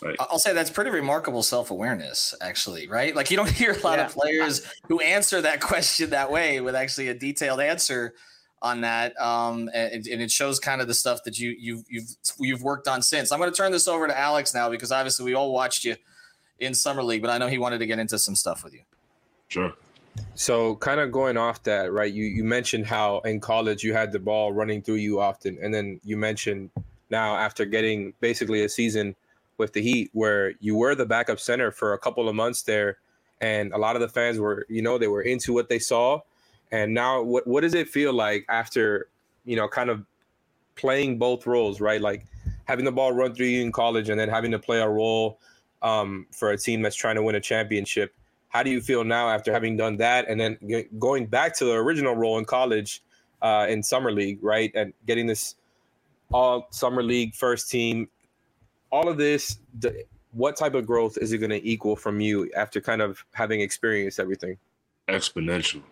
Like, 0.00 0.16
I'll 0.18 0.38
say 0.38 0.54
that's 0.54 0.70
pretty 0.70 0.90
remarkable 0.90 1.42
self 1.42 1.70
awareness, 1.70 2.34
actually, 2.40 2.88
right? 2.88 3.14
Like 3.14 3.30
you 3.30 3.36
don't 3.36 3.50
hear 3.50 3.72
a 3.72 3.78
lot 3.80 3.98
yeah. 3.98 4.06
of 4.06 4.12
players 4.12 4.66
who 4.88 5.00
answer 5.00 5.42
that 5.42 5.60
question 5.60 6.10
that 6.10 6.32
way 6.32 6.62
with 6.62 6.74
actually 6.74 7.08
a 7.08 7.14
detailed 7.14 7.60
answer. 7.60 8.14
On 8.62 8.80
that, 8.82 9.20
um, 9.20 9.68
and, 9.74 10.06
and, 10.06 10.22
it 10.22 10.30
shows 10.30 10.60
kind 10.60 10.80
of 10.80 10.86
the 10.86 10.94
stuff 10.94 11.24
that 11.24 11.38
you 11.38 11.54
you've 11.58 11.84
you've 11.88 12.06
you've 12.38 12.62
worked 12.62 12.86
on 12.86 13.02
since. 13.02 13.32
I'm 13.32 13.40
going 13.40 13.50
to 13.50 13.56
turn 13.56 13.72
this 13.72 13.88
over 13.88 14.06
to 14.06 14.18
Alex 14.18 14.54
now 14.54 14.70
because 14.70 14.92
obviously 14.92 15.24
we 15.24 15.34
all 15.34 15.52
watched 15.52 15.84
you 15.84 15.96
in 16.60 16.72
summer 16.72 17.02
league, 17.02 17.22
but 17.22 17.30
I 17.30 17.38
know 17.38 17.48
he 17.48 17.58
wanted 17.58 17.78
to 17.78 17.86
get 17.86 17.98
into 17.98 18.18
some 18.18 18.36
stuff 18.36 18.62
with 18.62 18.72
you. 18.72 18.82
Sure. 19.48 19.72
So, 20.34 20.76
kind 20.76 21.00
of 21.00 21.10
going 21.10 21.36
off 21.36 21.62
that, 21.64 21.92
right? 21.92 22.12
You 22.12 22.24
you 22.24 22.44
mentioned 22.44 22.86
how 22.86 23.18
in 23.20 23.40
college 23.40 23.82
you 23.82 23.92
had 23.92 24.12
the 24.12 24.20
ball 24.20 24.52
running 24.52 24.80
through 24.80 24.96
you 24.96 25.20
often, 25.20 25.58
and 25.60 25.74
then 25.74 26.00
you 26.04 26.16
mentioned 26.16 26.70
now 27.10 27.36
after 27.36 27.64
getting 27.64 28.14
basically 28.20 28.62
a 28.64 28.68
season 28.68 29.16
with 29.58 29.72
the 29.72 29.82
Heat 29.82 30.10
where 30.12 30.52
you 30.60 30.76
were 30.76 30.94
the 30.94 31.06
backup 31.06 31.40
center 31.40 31.70
for 31.70 31.94
a 31.94 31.98
couple 31.98 32.28
of 32.28 32.34
months 32.34 32.62
there, 32.62 32.98
and 33.40 33.72
a 33.72 33.78
lot 33.78 33.96
of 33.96 34.02
the 34.02 34.08
fans 34.08 34.38
were, 34.38 34.66
you 34.68 34.82
know, 34.82 34.98
they 34.98 35.08
were 35.08 35.22
into 35.22 35.52
what 35.52 35.68
they 35.68 35.80
saw, 35.80 36.20
and 36.72 36.92
now 36.92 37.22
what 37.22 37.46
what 37.46 37.60
does 37.60 37.74
it 37.74 37.88
feel 37.88 38.12
like 38.12 38.44
after, 38.48 39.08
you 39.44 39.56
know, 39.56 39.68
kind 39.68 39.90
of 39.90 40.04
playing 40.74 41.18
both 41.18 41.46
roles, 41.46 41.80
right? 41.80 42.00
Like 42.00 42.26
having 42.64 42.84
the 42.84 42.92
ball 42.92 43.12
run 43.12 43.34
through 43.34 43.46
you 43.46 43.62
in 43.62 43.70
college 43.70 44.08
and 44.08 44.18
then 44.18 44.28
having 44.28 44.50
to 44.50 44.58
play 44.58 44.80
a 44.80 44.88
role 44.88 45.38
um, 45.82 46.26
for 46.32 46.50
a 46.50 46.58
team 46.58 46.82
that's 46.82 46.96
trying 46.96 47.16
to 47.16 47.22
win 47.22 47.34
a 47.34 47.40
championship 47.40 48.14
how 48.52 48.62
do 48.62 48.68
you 48.68 48.82
feel 48.82 49.02
now 49.02 49.30
after 49.30 49.50
having 49.50 49.78
done 49.78 49.96
that 49.96 50.28
and 50.28 50.38
then 50.38 50.58
g- 50.68 50.84
going 50.98 51.24
back 51.24 51.56
to 51.56 51.64
the 51.64 51.72
original 51.72 52.14
role 52.14 52.36
in 52.36 52.44
college 52.44 53.02
uh, 53.40 53.66
in 53.68 53.82
summer 53.82 54.12
league, 54.12 54.38
right, 54.42 54.70
and 54.74 54.92
getting 55.06 55.26
this 55.26 55.56
all 56.32 56.68
summer 56.70 57.02
league 57.02 57.34
first 57.34 57.70
team, 57.70 58.08
all 58.90 59.08
of 59.08 59.18
this. 59.18 59.58
The, 59.80 60.04
what 60.32 60.56
type 60.56 60.74
of 60.74 60.86
growth 60.86 61.18
is 61.18 61.32
it 61.32 61.38
going 61.38 61.50
to 61.50 61.66
equal 61.68 61.96
from 61.96 62.20
you 62.20 62.50
after 62.56 62.80
kind 62.80 63.02
of 63.02 63.22
having 63.32 63.60
experienced 63.60 64.18
everything? 64.18 64.56
Exponential, 65.08 65.82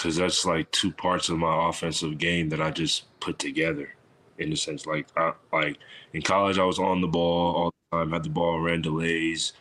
because 0.00 0.16
that's 0.16 0.46
like 0.46 0.70
two 0.70 0.90
parts 0.90 1.28
of 1.28 1.36
my 1.36 1.68
offensive 1.68 2.16
game 2.16 2.48
that 2.48 2.62
I 2.62 2.70
just 2.70 3.04
put 3.20 3.38
together. 3.38 3.94
In 4.38 4.50
a 4.50 4.56
sense, 4.56 4.86
like 4.86 5.06
I, 5.14 5.34
like 5.52 5.76
in 6.14 6.22
college, 6.22 6.58
I 6.58 6.64
was 6.64 6.78
on 6.78 7.02
the 7.02 7.06
ball 7.06 7.54
all 7.54 7.74
the 7.90 7.98
time, 7.98 8.12
had 8.12 8.22
the 8.22 8.30
ball, 8.30 8.60
ran 8.60 8.80
delays, 8.80 9.52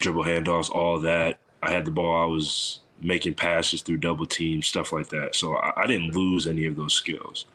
dribble 0.00 0.24
handoffs, 0.24 0.68
all 0.68 0.98
that. 1.00 1.38
I 1.62 1.70
had 1.70 1.84
the 1.84 1.92
ball. 1.92 2.20
I 2.20 2.26
was 2.26 2.80
making 3.00 3.34
passes 3.34 3.82
through 3.82 3.98
double 3.98 4.26
teams, 4.26 4.66
stuff 4.66 4.92
like 4.92 5.08
that. 5.10 5.36
So 5.36 5.54
I, 5.54 5.82
I, 5.82 5.86
didn't 5.86 6.16
lose 6.16 6.48
any 6.48 6.66
of 6.66 6.74
those 6.74 6.92
skills. 6.92 7.46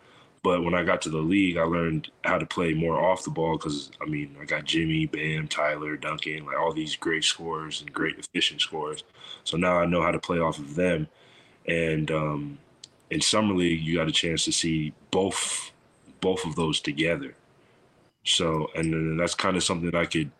But 0.44 0.63
when 0.63 0.74
I 0.74 0.84
got 0.84 1.01
to 1.01 1.10
the 1.10 1.17
league, 1.17 1.58
I 1.58 1.63
learned 1.63 2.10
how 2.24 2.38
to 2.38 2.46
play 2.46 2.74
more 2.74 3.03
off 3.03 3.25
the 3.25 3.32
ball 3.32 3.58
because 3.58 3.91
I 4.01 4.05
mean 4.05 4.38
I 4.41 4.46
got 4.46 4.63
Jimmy, 4.63 5.08
Bam, 5.08 5.50
Tyler, 5.50 5.98
Duncan, 5.98 6.46
like 6.46 6.58
all 6.58 6.72
these 6.72 6.96
great 6.96 7.25
scorers 7.25 7.82
and 7.82 7.91
great 7.91 8.17
efficient 8.17 8.62
scorers. 8.62 9.03
So 9.44 9.58
now 9.58 9.77
I 9.77 9.86
know 9.86 10.01
how 10.01 10.12
to 10.12 10.20
play 10.20 10.39
off 10.39 10.58
of 10.58 10.75
them. 10.75 11.10
And 11.67 12.12
um, 12.12 12.57
in 13.10 13.22
summer 13.22 13.53
league, 13.53 13.81
you 13.81 13.95
got 13.95 14.07
a 14.07 14.12
chance 14.12 14.45
to 14.45 14.51
see 14.51 14.93
both 15.12 15.72
both 16.22 16.45
of 16.45 16.55
those 16.55 16.79
together. 16.79 17.36
So 18.24 18.69
and 18.75 19.19
that's 19.19 19.36
kind 19.36 19.55
of 19.55 19.63
something 19.63 19.89
that 19.89 19.98
I 19.98 20.05
could 20.05 20.31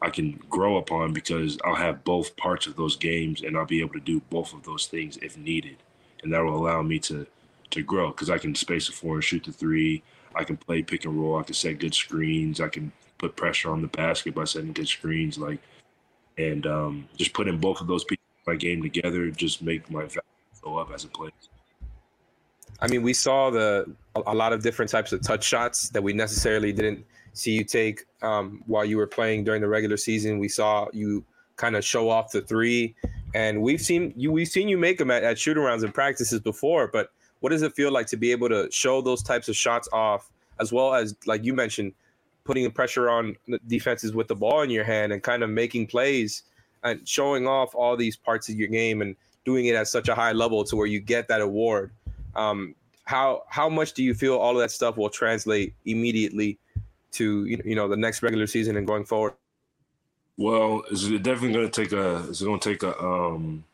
I 0.00 0.10
can 0.10 0.32
grow 0.50 0.76
upon 0.76 1.12
because 1.12 1.58
I'll 1.64 1.74
have 1.74 2.04
both 2.04 2.36
parts 2.36 2.66
of 2.66 2.76
those 2.76 2.96
games 2.96 3.42
and 3.42 3.56
I'll 3.56 3.66
be 3.66 3.80
able 3.80 3.94
to 3.94 4.00
do 4.00 4.20
both 4.30 4.52
of 4.52 4.64
those 4.64 4.86
things 4.86 5.16
if 5.22 5.38
needed. 5.38 5.76
And 6.22 6.32
that 6.32 6.42
will 6.42 6.56
allow 6.56 6.82
me 6.82 6.98
to 7.00 7.26
to 7.70 7.82
grow 7.82 8.10
because 8.10 8.30
I 8.30 8.38
can 8.38 8.54
space 8.54 8.86
the 8.86 8.92
floor 8.92 9.14
and 9.14 9.24
shoot 9.24 9.44
the 9.44 9.52
three. 9.52 10.02
I 10.34 10.44
can 10.44 10.56
play 10.56 10.82
pick 10.82 11.04
and 11.04 11.18
roll. 11.18 11.38
I 11.38 11.42
can 11.42 11.54
set 11.54 11.78
good 11.78 11.94
screens. 11.94 12.60
I 12.60 12.68
can 12.68 12.92
put 13.18 13.36
pressure 13.36 13.70
on 13.70 13.82
the 13.82 13.88
basket 13.88 14.34
by 14.34 14.44
setting 14.44 14.72
good 14.72 14.88
screens. 14.88 15.38
Like, 15.38 15.60
and 16.38 16.66
um, 16.66 17.08
just 17.16 17.32
putting 17.32 17.58
both 17.58 17.80
of 17.80 17.86
those 17.86 18.04
pieces 18.04 18.24
of 18.40 18.52
my 18.52 18.56
game 18.56 18.82
together 18.82 19.30
just 19.30 19.62
make 19.62 19.90
my 19.90 20.02
value 20.02 20.31
up 20.64 20.92
as 20.92 21.04
a 21.04 21.08
player. 21.08 21.32
I 22.80 22.88
mean, 22.88 23.02
we 23.02 23.12
saw 23.12 23.50
the 23.50 23.94
a 24.26 24.34
lot 24.34 24.52
of 24.52 24.62
different 24.62 24.90
types 24.90 25.12
of 25.12 25.22
touch 25.22 25.44
shots 25.44 25.88
that 25.90 26.02
we 26.02 26.12
necessarily 26.12 26.72
didn't 26.72 27.04
see 27.32 27.52
you 27.52 27.64
take 27.64 28.04
um, 28.22 28.62
while 28.66 28.84
you 28.84 28.96
were 28.96 29.06
playing 29.06 29.44
during 29.44 29.62
the 29.62 29.68
regular 29.68 29.96
season. 29.96 30.38
We 30.38 30.48
saw 30.48 30.88
you 30.92 31.24
kind 31.56 31.76
of 31.76 31.84
show 31.84 32.10
off 32.10 32.32
the 32.32 32.42
three, 32.42 32.94
and 33.34 33.62
we've 33.62 33.80
seen 33.80 34.12
you 34.16 34.32
we've 34.32 34.48
seen 34.48 34.68
you 34.68 34.76
make 34.76 34.98
them 34.98 35.10
at, 35.10 35.22
at 35.22 35.38
shoot 35.38 35.56
arounds 35.56 35.84
and 35.84 35.94
practices 35.94 36.40
before. 36.40 36.88
But 36.88 37.10
what 37.40 37.50
does 37.50 37.62
it 37.62 37.72
feel 37.74 37.92
like 37.92 38.06
to 38.08 38.16
be 38.16 38.32
able 38.32 38.48
to 38.48 38.68
show 38.70 39.00
those 39.00 39.22
types 39.22 39.48
of 39.48 39.56
shots 39.56 39.88
off, 39.92 40.30
as 40.60 40.72
well 40.72 40.94
as 40.94 41.14
like 41.26 41.44
you 41.44 41.54
mentioned, 41.54 41.92
putting 42.44 42.64
the 42.64 42.70
pressure 42.70 43.08
on 43.08 43.36
defenses 43.68 44.12
with 44.12 44.28
the 44.28 44.36
ball 44.36 44.62
in 44.62 44.70
your 44.70 44.84
hand 44.84 45.12
and 45.12 45.22
kind 45.22 45.42
of 45.42 45.50
making 45.50 45.86
plays 45.86 46.42
and 46.84 47.06
showing 47.06 47.46
off 47.46 47.74
all 47.74 47.96
these 47.96 48.16
parts 48.16 48.48
of 48.48 48.56
your 48.56 48.68
game 48.68 49.02
and 49.02 49.14
doing 49.44 49.66
it 49.66 49.74
at 49.74 49.88
such 49.88 50.08
a 50.08 50.14
high 50.14 50.32
level 50.32 50.64
to 50.64 50.76
where 50.76 50.86
you 50.86 51.00
get 51.00 51.28
that 51.28 51.40
award. 51.40 51.90
Um, 52.34 52.74
how 53.04 53.42
how 53.48 53.68
much 53.68 53.92
do 53.92 54.02
you 54.02 54.14
feel 54.14 54.36
all 54.36 54.52
of 54.52 54.58
that 54.58 54.70
stuff 54.70 54.96
will 54.96 55.10
translate 55.10 55.74
immediately 55.84 56.58
to 57.12 57.44
you 57.44 57.74
know 57.74 57.88
the 57.88 57.96
next 57.96 58.22
regular 58.22 58.46
season 58.46 58.76
and 58.76 58.86
going 58.86 59.04
forward? 59.04 59.34
Well, 60.36 60.82
it's 60.90 61.08
definitely 61.08 61.52
going 61.52 61.70
to 61.70 61.82
take 61.82 61.92
a. 61.92 62.28
It's 62.28 62.42
going 62.42 62.58
to 62.58 62.68
take 62.70 62.82
a. 62.82 62.98
Um, 62.98 63.64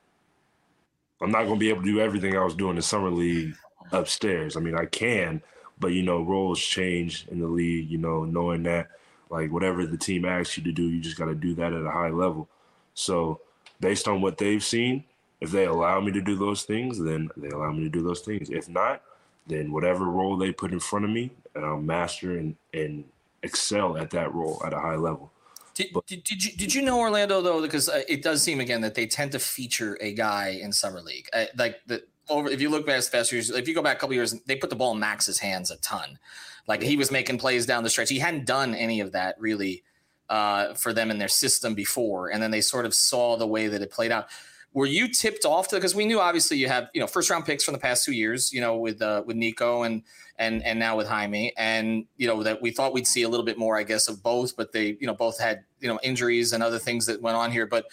I'm 1.20 1.30
not 1.30 1.44
going 1.44 1.54
to 1.54 1.60
be 1.60 1.70
able 1.70 1.82
to 1.82 1.92
do 1.92 2.00
everything 2.00 2.36
I 2.36 2.44
was 2.44 2.54
doing 2.54 2.76
in 2.76 2.82
summer 2.82 3.10
league 3.10 3.54
upstairs. 3.92 4.56
I 4.56 4.60
mean, 4.60 4.74
I 4.74 4.86
can, 4.86 5.42
but 5.78 5.88
you 5.88 6.02
know, 6.02 6.22
roles 6.22 6.60
change 6.60 7.26
in 7.30 7.40
the 7.40 7.46
league. 7.46 7.90
You 7.90 7.98
know, 7.98 8.24
knowing 8.24 8.64
that 8.64 8.88
like 9.30 9.52
whatever 9.52 9.86
the 9.86 9.96
team 9.96 10.24
asks 10.24 10.56
you 10.56 10.64
to 10.64 10.72
do, 10.72 10.88
you 10.88 11.00
just 11.00 11.16
got 11.16 11.26
to 11.26 11.34
do 11.34 11.54
that 11.54 11.72
at 11.72 11.84
a 11.84 11.90
high 11.90 12.10
level. 12.10 12.48
So, 12.94 13.40
based 13.80 14.08
on 14.08 14.20
what 14.20 14.38
they've 14.38 14.62
seen, 14.62 15.04
if 15.40 15.50
they 15.50 15.66
allow 15.66 16.00
me 16.00 16.12
to 16.12 16.20
do 16.20 16.36
those 16.36 16.64
things, 16.64 17.02
then 17.02 17.30
they 17.36 17.48
allow 17.48 17.72
me 17.72 17.84
to 17.84 17.88
do 17.88 18.02
those 18.02 18.20
things. 18.20 18.50
If 18.50 18.68
not, 18.68 19.02
then 19.46 19.72
whatever 19.72 20.04
role 20.04 20.36
they 20.36 20.52
put 20.52 20.72
in 20.72 20.80
front 20.80 21.04
of 21.04 21.10
me, 21.10 21.30
and 21.54 21.64
I'll 21.64 21.80
master 21.80 22.36
and 22.38 22.56
and 22.74 23.04
excel 23.42 23.96
at 23.96 24.10
that 24.10 24.34
role 24.34 24.60
at 24.64 24.72
a 24.72 24.78
high 24.78 24.96
level. 24.96 25.32
Did, 25.74 25.88
but, 25.94 26.06
did, 26.06 26.24
did, 26.24 26.44
you 26.44 26.52
did 26.56 26.74
you 26.74 26.82
know 26.82 26.98
Orlando 26.98 27.40
though? 27.40 27.62
Because 27.62 27.88
uh, 27.88 28.02
it 28.08 28.22
does 28.22 28.42
seem 28.42 28.60
again 28.60 28.80
that 28.80 28.94
they 28.94 29.06
tend 29.06 29.32
to 29.32 29.38
feature 29.38 29.96
a 30.00 30.12
guy 30.12 30.58
in 30.60 30.72
summer 30.72 31.00
league. 31.00 31.28
Uh, 31.32 31.44
like 31.56 31.80
the 31.86 32.02
over 32.28 32.48
if 32.48 32.60
you 32.60 32.68
look 32.68 32.86
past 32.86 33.12
past 33.12 33.30
years, 33.32 33.50
if 33.50 33.68
you 33.68 33.74
go 33.74 33.82
back 33.82 33.96
a 33.96 34.00
couple 34.00 34.14
years, 34.14 34.34
they 34.46 34.56
put 34.56 34.70
the 34.70 34.76
ball 34.76 34.92
in 34.92 34.98
Max's 34.98 35.38
hands 35.38 35.70
a 35.70 35.76
ton. 35.76 36.18
Like 36.66 36.82
he 36.82 36.96
was 36.96 37.10
making 37.10 37.38
plays 37.38 37.64
down 37.64 37.84
the 37.84 37.90
stretch. 37.90 38.10
He 38.10 38.18
hadn't 38.18 38.44
done 38.44 38.74
any 38.74 39.00
of 39.00 39.12
that 39.12 39.40
really 39.40 39.84
uh, 40.28 40.74
for 40.74 40.92
them 40.92 41.10
in 41.10 41.18
their 41.18 41.28
system 41.28 41.74
before, 41.74 42.28
and 42.28 42.42
then 42.42 42.50
they 42.50 42.60
sort 42.60 42.84
of 42.84 42.92
saw 42.92 43.36
the 43.36 43.46
way 43.46 43.68
that 43.68 43.80
it 43.80 43.90
played 43.90 44.12
out 44.12 44.28
were 44.72 44.86
you 44.86 45.08
tipped 45.08 45.44
off 45.44 45.68
to 45.68 45.76
because 45.76 45.94
we 45.94 46.04
knew 46.04 46.20
obviously 46.20 46.56
you 46.56 46.68
have 46.68 46.88
you 46.94 47.00
know 47.00 47.06
first 47.06 47.30
round 47.30 47.44
picks 47.44 47.64
from 47.64 47.72
the 47.72 47.80
past 47.80 48.04
two 48.04 48.12
years 48.12 48.52
you 48.52 48.60
know 48.60 48.76
with 48.76 49.00
uh, 49.02 49.22
with 49.26 49.36
Nico 49.36 49.82
and 49.82 50.02
and 50.38 50.62
and 50.64 50.78
now 50.78 50.96
with 50.96 51.08
Jaime. 51.08 51.52
And 51.56 52.06
you 52.16 52.26
know 52.26 52.42
that 52.42 52.60
we 52.62 52.70
thought 52.70 52.92
we'd 52.92 53.06
see 53.06 53.22
a 53.22 53.28
little 53.28 53.46
bit 53.46 53.58
more 53.58 53.76
I 53.76 53.82
guess 53.82 54.08
of 54.08 54.22
both 54.22 54.56
but 54.56 54.72
they 54.72 54.96
you 55.00 55.06
know 55.06 55.14
both 55.14 55.38
had 55.40 55.64
you 55.80 55.88
know 55.88 55.98
injuries 56.02 56.52
and 56.52 56.62
other 56.62 56.78
things 56.78 57.06
that 57.06 57.20
went 57.20 57.36
on 57.36 57.50
here. 57.50 57.66
But 57.66 57.86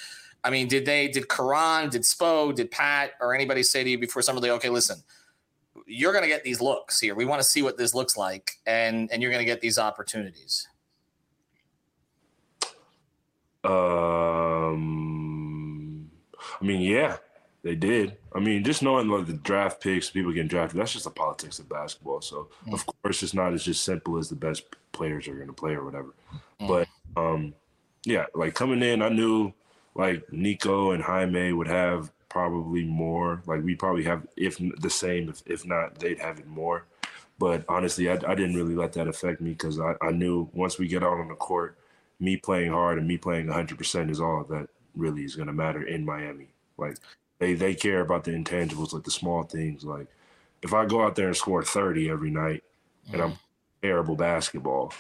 I 0.44 0.50
mean 0.50 0.68
did 0.68 0.86
they 0.86 1.08
did 1.08 1.28
Caron 1.30 1.90
did 1.90 2.04
Spo 2.04 2.54
did 2.54 2.72
Pat 2.72 3.12
or 3.20 3.34
anybody 3.34 3.64
say 3.64 3.84
to 3.84 3.90
you 3.90 3.98
before 3.98 4.22
summer 4.22 4.40
league 4.40 4.52
okay 4.52 4.70
listen 4.70 5.02
you're 5.88 6.14
going 6.14 6.24
to 6.24 6.30
get 6.30 6.44
these 6.44 6.62
looks 6.62 7.00
here. 7.00 7.14
We 7.14 7.26
want 7.26 7.42
to 7.42 7.48
see 7.48 7.62
what 7.62 7.78
this 7.78 7.94
looks 7.94 8.18
like 8.18 8.52
and 8.66 9.10
and 9.12 9.22
you're 9.22 9.32
going 9.32 9.42
to 9.42 9.46
get 9.46 9.62
these 9.62 9.80
opportunities 9.80 10.68
um 13.64 15.05
I 16.66 16.68
mean, 16.68 16.82
yeah, 16.82 17.18
they 17.62 17.76
did. 17.76 18.18
I 18.34 18.40
mean, 18.40 18.64
just 18.64 18.82
knowing 18.82 19.08
like 19.08 19.28
the 19.28 19.34
draft 19.34 19.82
picks, 19.82 20.10
people 20.10 20.32
getting 20.32 20.48
drafted, 20.48 20.80
that's 20.80 20.94
just 20.94 21.06
the 21.06 21.12
politics 21.12 21.60
of 21.60 21.70
basketball. 21.70 22.22
So 22.22 22.50
mm. 22.68 22.74
of 22.74 22.84
course 22.88 23.22
it's 23.22 23.36
not 23.36 23.54
as 23.54 23.64
just 23.64 23.84
simple 23.84 24.18
as 24.18 24.30
the 24.30 24.36
best 24.36 24.64
players 24.92 25.28
are 25.28 25.36
gonna 25.36 25.54
play 25.54 25.74
or 25.74 25.86
whatever. 25.86 26.16
Mm. 26.60 26.68
But 26.68 26.88
um 27.22 27.54
yeah, 28.04 28.26
like 28.34 28.56
coming 28.56 28.82
in, 28.82 29.04
I 29.04 29.10
knew 29.10 29.54
like 29.94 30.32
Nico 30.34 30.90
and 30.90 31.04
Jaime 31.04 31.54
would 31.54 31.68
have 31.68 32.12
probably 32.30 32.84
more. 32.84 33.44
Like 33.46 33.64
we 33.64 33.76
probably 33.76 34.06
have 34.06 34.26
if 34.36 34.60
the 34.80 34.90
same, 34.90 35.30
if, 35.30 35.44
if 35.46 35.68
not, 35.68 36.00
they'd 36.00 36.20
have 36.20 36.40
it 36.40 36.48
more. 36.48 36.86
But 37.38 37.64
honestly, 37.70 38.10
I, 38.10 38.14
I 38.14 38.34
didn't 38.34 38.56
really 38.56 38.76
let 38.76 38.94
that 38.94 39.08
affect 39.08 39.40
me 39.40 39.52
because 39.52 39.80
I, 39.80 39.94
I 40.02 40.10
knew 40.10 40.50
once 40.54 40.80
we 40.80 40.88
get 40.88 41.04
out 41.04 41.20
on 41.20 41.28
the 41.28 41.36
court, 41.36 41.78
me 42.20 42.38
playing 42.38 42.72
hard 42.72 42.98
and 42.98 43.08
me 43.08 43.18
playing 43.18 43.46
100% 43.46 44.10
is 44.10 44.20
all 44.20 44.44
that 44.50 44.68
really 44.96 45.24
is 45.24 45.36
going 45.36 45.48
to 45.48 45.54
matter 45.54 45.84
in 45.84 46.06
Miami. 46.06 46.48
Like 46.78 46.98
they 47.40 47.54
they 47.54 47.76
care 47.76 48.02
about 48.02 48.24
the 48.24 48.32
intangibles, 48.32 48.94
like 48.94 49.04
the 49.04 49.12
small 49.12 49.44
things. 49.44 49.84
Like 49.84 50.08
if 50.62 50.74
I 50.74 50.86
go 50.86 51.04
out 51.04 51.16
there 51.16 51.28
and 51.28 51.36
score 51.36 51.64
thirty 51.64 52.10
every 52.10 52.32
night, 52.32 52.64
and 53.12 53.22
I'm 53.22 53.32
mm. 53.32 53.40
terrible 53.82 54.16
basketball, 54.16 54.94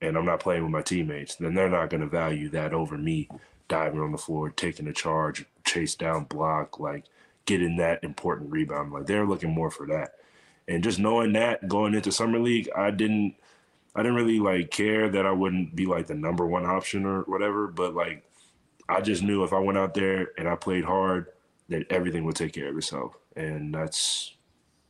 and 0.00 0.16
I'm 0.16 0.26
not 0.26 0.40
playing 0.40 0.62
with 0.62 0.72
my 0.72 0.82
teammates, 0.82 1.36
then 1.36 1.54
they're 1.54 1.68
not 1.68 1.90
going 1.90 2.00
to 2.02 2.06
value 2.06 2.48
that 2.50 2.74
over 2.74 2.98
me 2.98 3.28
diving 3.68 4.00
on 4.00 4.12
the 4.12 4.18
floor, 4.18 4.50
taking 4.50 4.88
a 4.88 4.92
charge, 4.92 5.46
chase 5.64 5.94
down, 5.94 6.24
block, 6.24 6.78
like 6.78 7.04
getting 7.46 7.76
that 7.76 8.02
important 8.04 8.50
rebound. 8.50 8.92
Like 8.92 9.06
they're 9.06 9.26
looking 9.26 9.50
more 9.50 9.70
for 9.70 9.86
that. 9.86 10.12
And 10.68 10.82
just 10.84 10.98
knowing 10.98 11.32
that 11.32 11.68
going 11.68 11.94
into 11.94 12.12
summer 12.12 12.38
league, 12.38 12.68
I 12.76 12.90
didn't 12.90 13.34
I 13.94 14.02
didn't 14.02 14.16
really 14.16 14.40
like 14.40 14.70
care 14.70 15.08
that 15.10 15.26
I 15.26 15.32
wouldn't 15.32 15.76
be 15.76 15.86
like 15.86 16.06
the 16.06 16.14
number 16.14 16.46
one 16.46 16.64
option 16.64 17.04
or 17.04 17.22
whatever, 17.22 17.66
but 17.66 17.94
like 17.94 18.24
I 18.92 19.00
just 19.00 19.22
knew 19.22 19.44
if 19.44 19.52
I 19.52 19.58
went 19.58 19.78
out 19.78 19.94
there 19.94 20.32
and 20.38 20.48
I 20.48 20.56
played 20.56 20.84
hard, 20.84 21.26
that 21.68 21.90
everything 21.90 22.24
would 22.24 22.36
take 22.36 22.52
care 22.52 22.68
of 22.68 22.76
itself. 22.76 23.16
And 23.36 23.74
that's 23.74 24.34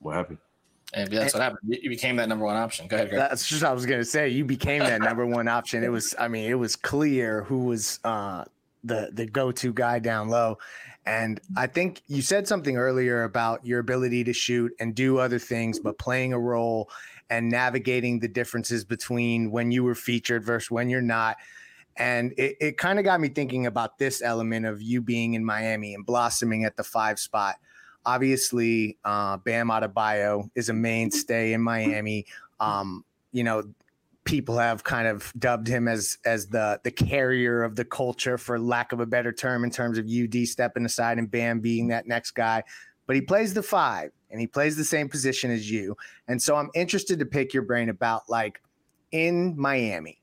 what 0.00 0.14
happened. 0.14 0.38
And 0.94 1.10
that's 1.10 1.32
what 1.32 1.42
happened. 1.42 1.60
You 1.62 1.88
became 1.88 2.16
that 2.16 2.28
number 2.28 2.44
one 2.44 2.56
option. 2.56 2.86
Go 2.86 2.96
ahead, 2.96 3.08
Greg. 3.08 3.20
That's 3.20 3.48
just 3.48 3.62
what 3.62 3.70
I 3.70 3.72
was 3.72 3.86
gonna 3.86 4.04
say. 4.04 4.28
You 4.28 4.44
became 4.44 4.80
that 4.80 5.00
number 5.00 5.24
one 5.26 5.48
option. 5.48 5.82
It 5.82 5.90
was, 5.90 6.14
I 6.18 6.28
mean, 6.28 6.50
it 6.50 6.54
was 6.54 6.76
clear 6.76 7.44
who 7.44 7.64
was 7.64 7.98
uh, 8.04 8.44
the 8.84 9.10
the 9.12 9.24
go 9.24 9.52
to 9.52 9.72
guy 9.72 9.98
down 10.00 10.28
low. 10.28 10.58
And 11.06 11.40
I 11.56 11.66
think 11.66 12.02
you 12.08 12.20
said 12.20 12.46
something 12.46 12.76
earlier 12.76 13.24
about 13.24 13.64
your 13.64 13.80
ability 13.80 14.22
to 14.24 14.32
shoot 14.32 14.72
and 14.78 14.94
do 14.94 15.18
other 15.18 15.38
things, 15.38 15.80
but 15.80 15.98
playing 15.98 16.32
a 16.32 16.38
role 16.38 16.90
and 17.30 17.48
navigating 17.48 18.20
the 18.20 18.28
differences 18.28 18.84
between 18.84 19.50
when 19.50 19.72
you 19.72 19.82
were 19.82 19.94
featured 19.94 20.44
versus 20.44 20.70
when 20.70 20.90
you're 20.90 21.00
not. 21.00 21.38
And 21.96 22.32
it, 22.38 22.56
it 22.60 22.78
kind 22.78 22.98
of 22.98 23.04
got 23.04 23.20
me 23.20 23.28
thinking 23.28 23.66
about 23.66 23.98
this 23.98 24.22
element 24.22 24.66
of 24.66 24.80
you 24.80 25.00
being 25.00 25.34
in 25.34 25.44
Miami 25.44 25.94
and 25.94 26.06
blossoming 26.06 26.64
at 26.64 26.76
the 26.76 26.84
five 26.84 27.18
spot. 27.18 27.56
Obviously, 28.04 28.98
uh, 29.04 29.36
Bam 29.36 29.68
Adebayo 29.68 30.50
is 30.54 30.68
a 30.68 30.72
mainstay 30.72 31.52
in 31.52 31.60
Miami. 31.60 32.26
Um, 32.60 33.04
you 33.32 33.44
know, 33.44 33.64
people 34.24 34.58
have 34.58 34.84
kind 34.84 35.06
of 35.06 35.32
dubbed 35.38 35.68
him 35.68 35.88
as 35.88 36.18
as 36.24 36.46
the 36.46 36.80
the 36.84 36.90
carrier 36.90 37.62
of 37.62 37.76
the 37.76 37.84
culture, 37.84 38.38
for 38.38 38.58
lack 38.58 38.92
of 38.92 39.00
a 39.00 39.06
better 39.06 39.32
term, 39.32 39.64
in 39.64 39.70
terms 39.70 39.98
of 39.98 40.06
UD 40.06 40.46
stepping 40.46 40.84
aside 40.84 41.18
and 41.18 41.30
Bam 41.30 41.60
being 41.60 41.88
that 41.88 42.06
next 42.06 42.32
guy. 42.32 42.62
But 43.06 43.16
he 43.16 43.22
plays 43.22 43.52
the 43.54 43.62
five 43.62 44.10
and 44.30 44.40
he 44.40 44.46
plays 44.46 44.76
the 44.76 44.84
same 44.84 45.08
position 45.08 45.50
as 45.50 45.70
you. 45.70 45.96
And 46.28 46.40
so 46.40 46.56
I'm 46.56 46.70
interested 46.74 47.18
to 47.18 47.26
pick 47.26 47.52
your 47.52 47.64
brain 47.64 47.88
about 47.88 48.28
like 48.28 48.62
in 49.10 49.54
Miami, 49.56 50.18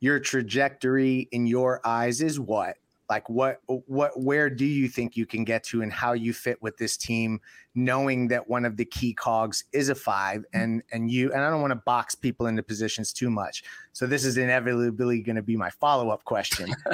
your 0.00 0.18
trajectory 0.20 1.28
in 1.32 1.46
your 1.46 1.80
eyes 1.84 2.20
is 2.20 2.38
what? 2.38 2.76
like 3.08 3.28
what 3.28 3.60
what 3.66 4.18
where 4.18 4.50
do 4.50 4.64
you 4.64 4.88
think 4.88 5.16
you 5.16 5.26
can 5.26 5.44
get 5.44 5.62
to 5.62 5.82
and 5.82 5.92
how 5.92 6.12
you 6.12 6.32
fit 6.32 6.60
with 6.60 6.76
this 6.76 6.96
team 6.96 7.40
knowing 7.74 8.26
that 8.28 8.48
one 8.48 8.64
of 8.64 8.76
the 8.76 8.84
key 8.84 9.12
cogs 9.12 9.64
is 9.72 9.88
a 9.88 9.94
5 9.94 10.44
and 10.52 10.82
and 10.92 11.10
you 11.10 11.32
and 11.32 11.42
I 11.42 11.50
don't 11.50 11.60
want 11.60 11.70
to 11.70 11.76
box 11.76 12.14
people 12.14 12.46
into 12.46 12.62
positions 12.62 13.12
too 13.12 13.30
much. 13.30 13.64
So 13.92 14.06
this 14.06 14.24
is 14.24 14.36
inevitably 14.36 15.20
going 15.20 15.36
to 15.36 15.42
be 15.42 15.56
my 15.56 15.70
follow-up 15.70 16.24
question. 16.24 16.74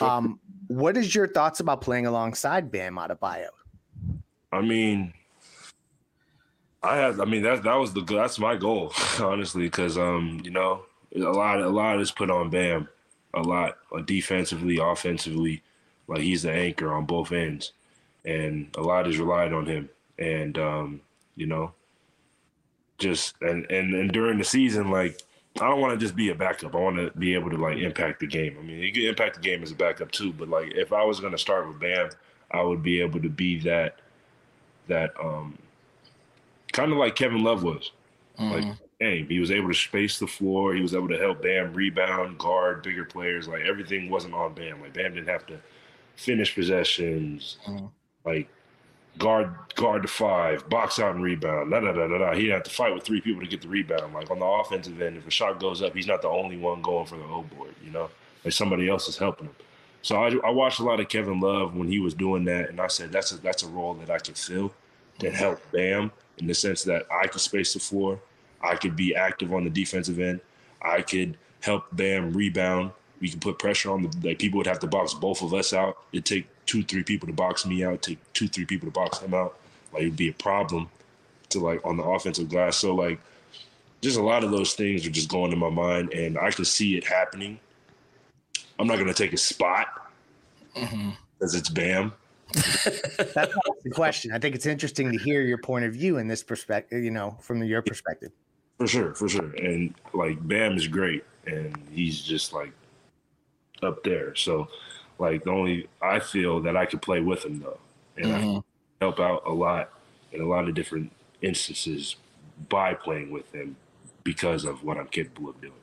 Um 0.00 0.40
what 0.68 0.96
is 0.96 1.14
your 1.14 1.26
thoughts 1.28 1.60
about 1.60 1.80
playing 1.80 2.06
alongside 2.06 2.70
Bam 2.70 2.96
Adebayo? 2.96 3.48
I 4.52 4.60
mean 4.60 5.12
I 6.82 6.96
have 6.96 7.20
I 7.20 7.24
mean 7.24 7.42
that 7.42 7.62
that 7.62 7.74
was 7.74 7.92
the 7.92 8.02
that's 8.02 8.38
my 8.38 8.56
goal 8.56 8.92
honestly 9.20 9.68
cuz 9.70 9.96
um 9.96 10.40
you 10.44 10.50
know 10.50 10.84
a 11.16 11.18
lot 11.18 11.60
a 11.60 11.68
lot 11.68 12.00
is 12.00 12.10
put 12.10 12.30
on 12.30 12.50
Bam 12.50 12.88
a 13.34 13.42
lot 13.42 13.78
uh, 13.94 14.00
defensively, 14.00 14.78
offensively. 14.78 15.62
Like 16.08 16.20
he's 16.20 16.42
the 16.42 16.52
anchor 16.52 16.92
on 16.92 17.06
both 17.06 17.32
ends, 17.32 17.72
and 18.24 18.68
a 18.76 18.82
lot 18.82 19.06
is 19.06 19.18
relied 19.18 19.52
on 19.52 19.66
him. 19.66 19.88
And 20.18 20.58
um, 20.58 21.00
you 21.36 21.46
know, 21.46 21.72
just 22.98 23.34
and 23.40 23.70
and 23.70 23.94
and 23.94 24.12
during 24.12 24.38
the 24.38 24.44
season, 24.44 24.90
like 24.90 25.22
I 25.60 25.68
don't 25.68 25.80
want 25.80 25.98
to 25.98 26.04
just 26.04 26.16
be 26.16 26.30
a 26.30 26.34
backup. 26.34 26.74
I 26.74 26.78
want 26.78 26.96
to 26.96 27.10
be 27.18 27.34
able 27.34 27.50
to 27.50 27.56
like 27.56 27.78
impact 27.78 28.20
the 28.20 28.26
game. 28.26 28.56
I 28.58 28.62
mean, 28.62 28.78
you 28.78 28.92
can 28.92 29.02
impact 29.02 29.36
the 29.36 29.42
game 29.42 29.62
as 29.62 29.70
a 29.70 29.76
backup 29.76 30.10
too, 30.10 30.32
but 30.32 30.48
like 30.48 30.72
if 30.74 30.92
I 30.92 31.04
was 31.04 31.20
going 31.20 31.32
to 31.32 31.38
start 31.38 31.68
with 31.68 31.80
Bam, 31.80 32.10
I 32.50 32.62
would 32.62 32.82
be 32.82 33.00
able 33.00 33.20
to 33.20 33.28
be 33.28 33.58
that 33.60 33.96
that 34.88 35.12
um 35.22 35.56
kind 36.72 36.92
of 36.92 36.98
like 36.98 37.14
Kevin 37.14 37.42
Love 37.42 37.62
was. 37.62 37.92
Mm-hmm. 38.38 38.50
Like 38.50 38.76
game. 39.02 39.26
He 39.28 39.40
was 39.40 39.50
able 39.50 39.68
to 39.68 39.74
space 39.74 40.18
the 40.18 40.26
floor. 40.26 40.74
He 40.74 40.80
was 40.80 40.94
able 40.94 41.08
to 41.08 41.18
help 41.18 41.42
Bam 41.42 41.72
rebound, 41.72 42.38
guard 42.38 42.82
bigger 42.82 43.04
players. 43.04 43.48
Like 43.48 43.62
everything 43.62 44.10
wasn't 44.10 44.34
on 44.34 44.54
Bam. 44.54 44.80
Like 44.80 44.94
Bam 44.94 45.14
didn't 45.14 45.28
have 45.28 45.46
to 45.46 45.58
finish 46.16 46.54
possessions, 46.54 47.58
mm-hmm. 47.66 47.86
like 48.24 48.48
guard 49.18 49.54
guard 49.74 50.04
the 50.04 50.08
five, 50.08 50.68
box 50.68 50.98
out 50.98 51.14
and 51.14 51.24
rebound. 51.24 51.70
Da, 51.70 51.80
da, 51.80 51.92
da, 51.92 52.06
da, 52.06 52.18
da. 52.18 52.34
He 52.34 52.42
didn't 52.42 52.54
have 52.54 52.62
to 52.64 52.70
fight 52.70 52.94
with 52.94 53.04
three 53.04 53.20
people 53.20 53.42
to 53.42 53.48
get 53.48 53.60
the 53.60 53.68
rebound. 53.68 54.14
Like 54.14 54.30
on 54.30 54.38
the 54.38 54.46
offensive 54.46 55.00
end, 55.00 55.16
if 55.16 55.26
a 55.26 55.30
shot 55.30 55.60
goes 55.60 55.82
up, 55.82 55.94
he's 55.94 56.06
not 56.06 56.22
the 56.22 56.28
only 56.28 56.56
one 56.56 56.82
going 56.82 57.06
for 57.06 57.16
the 57.16 57.24
O 57.24 57.42
board. 57.42 57.74
You 57.84 57.90
know, 57.90 58.10
like 58.44 58.54
somebody 58.54 58.88
else 58.88 59.08
is 59.08 59.18
helping 59.18 59.46
him. 59.46 59.56
So 60.04 60.16
I, 60.16 60.34
I 60.44 60.50
watched 60.50 60.80
a 60.80 60.84
lot 60.84 60.98
of 60.98 61.08
Kevin 61.08 61.38
Love 61.38 61.76
when 61.76 61.86
he 61.86 62.00
was 62.00 62.12
doing 62.12 62.44
that, 62.46 62.70
and 62.70 62.80
I 62.80 62.88
said 62.88 63.12
that's 63.12 63.32
a 63.32 63.36
that's 63.36 63.62
a 63.62 63.68
role 63.68 63.94
that 63.94 64.10
I 64.10 64.18
could 64.18 64.38
fill 64.38 64.72
to 65.18 65.30
help 65.30 65.60
Bam 65.72 66.10
in 66.38 66.46
the 66.46 66.54
sense 66.54 66.82
that 66.84 67.06
I 67.10 67.26
could 67.26 67.40
space 67.40 67.74
the 67.74 67.80
floor 67.80 68.20
I 68.62 68.76
could 68.76 68.96
be 68.96 69.14
active 69.14 69.52
on 69.52 69.64
the 69.64 69.70
defensive 69.70 70.18
end. 70.18 70.40
I 70.80 71.02
could 71.02 71.36
help 71.60 71.84
Bam 71.92 72.32
rebound. 72.32 72.92
We 73.20 73.30
could 73.30 73.40
put 73.40 73.58
pressure 73.58 73.90
on 73.90 74.02
the 74.02 74.28
like 74.28 74.38
people 74.38 74.58
would 74.58 74.66
have 74.66 74.80
to 74.80 74.86
box 74.86 75.14
both 75.14 75.42
of 75.42 75.54
us 75.54 75.72
out. 75.72 75.98
It'd 76.12 76.24
take 76.24 76.46
two, 76.66 76.82
three 76.82 77.02
people 77.02 77.26
to 77.28 77.32
box 77.32 77.64
me 77.66 77.84
out, 77.84 78.02
take 78.02 78.18
two, 78.32 78.48
three 78.48 78.64
people 78.64 78.88
to 78.88 78.92
box 78.92 79.20
him 79.20 79.34
out. 79.34 79.58
Like 79.92 80.02
it'd 80.02 80.16
be 80.16 80.28
a 80.28 80.34
problem 80.34 80.90
to 81.50 81.60
like 81.60 81.84
on 81.84 81.96
the 81.96 82.02
offensive 82.02 82.48
glass. 82.48 82.76
So 82.76 82.94
like 82.94 83.20
just 84.00 84.18
a 84.18 84.22
lot 84.22 84.42
of 84.42 84.50
those 84.50 84.74
things 84.74 85.06
are 85.06 85.10
just 85.10 85.28
going 85.28 85.50
to 85.50 85.56
my 85.56 85.70
mind 85.70 86.12
and 86.12 86.36
I 86.36 86.50
can 86.50 86.64
see 86.64 86.96
it 86.96 87.04
happening. 87.04 87.60
I'm 88.78 88.86
not 88.88 88.98
gonna 88.98 89.14
take 89.14 89.32
a 89.32 89.36
spot 89.36 89.86
because 90.74 90.90
mm-hmm. 90.90 91.10
it's 91.40 91.68
Bam. 91.68 92.12
That's 92.52 93.54
the 93.84 93.90
question. 93.92 94.32
I 94.32 94.38
think 94.38 94.54
it's 94.54 94.66
interesting 94.66 95.12
to 95.12 95.18
hear 95.18 95.42
your 95.42 95.58
point 95.58 95.84
of 95.84 95.92
view 95.92 96.18
in 96.18 96.28
this 96.28 96.42
perspective, 96.42 97.02
you 97.02 97.10
know, 97.10 97.36
from 97.40 97.62
your 97.62 97.82
perspective. 97.82 98.32
For 98.78 98.86
sure, 98.86 99.14
for 99.14 99.28
sure. 99.28 99.52
And 99.56 99.94
like 100.12 100.46
Bam 100.46 100.76
is 100.76 100.88
great 100.88 101.24
and 101.46 101.76
he's 101.90 102.20
just 102.20 102.52
like 102.52 102.72
up 103.82 104.02
there. 104.04 104.34
So 104.34 104.68
like 105.18 105.44
the 105.44 105.50
only 105.50 105.88
I 106.00 106.18
feel 106.18 106.60
that 106.60 106.76
I 106.76 106.86
could 106.86 107.02
play 107.02 107.20
with 107.20 107.44
him 107.44 107.60
though. 107.60 107.78
And 108.16 108.26
mm-hmm. 108.26 108.58
I 108.58 108.62
help 109.00 109.20
out 109.20 109.42
a 109.46 109.52
lot 109.52 109.90
in 110.32 110.40
a 110.40 110.46
lot 110.46 110.68
of 110.68 110.74
different 110.74 111.12
instances 111.42 112.16
by 112.68 112.94
playing 112.94 113.30
with 113.30 113.52
him 113.54 113.76
because 114.24 114.64
of 114.64 114.84
what 114.84 114.96
I'm 114.98 115.08
capable 115.08 115.50
of 115.50 115.60
doing. 115.60 115.74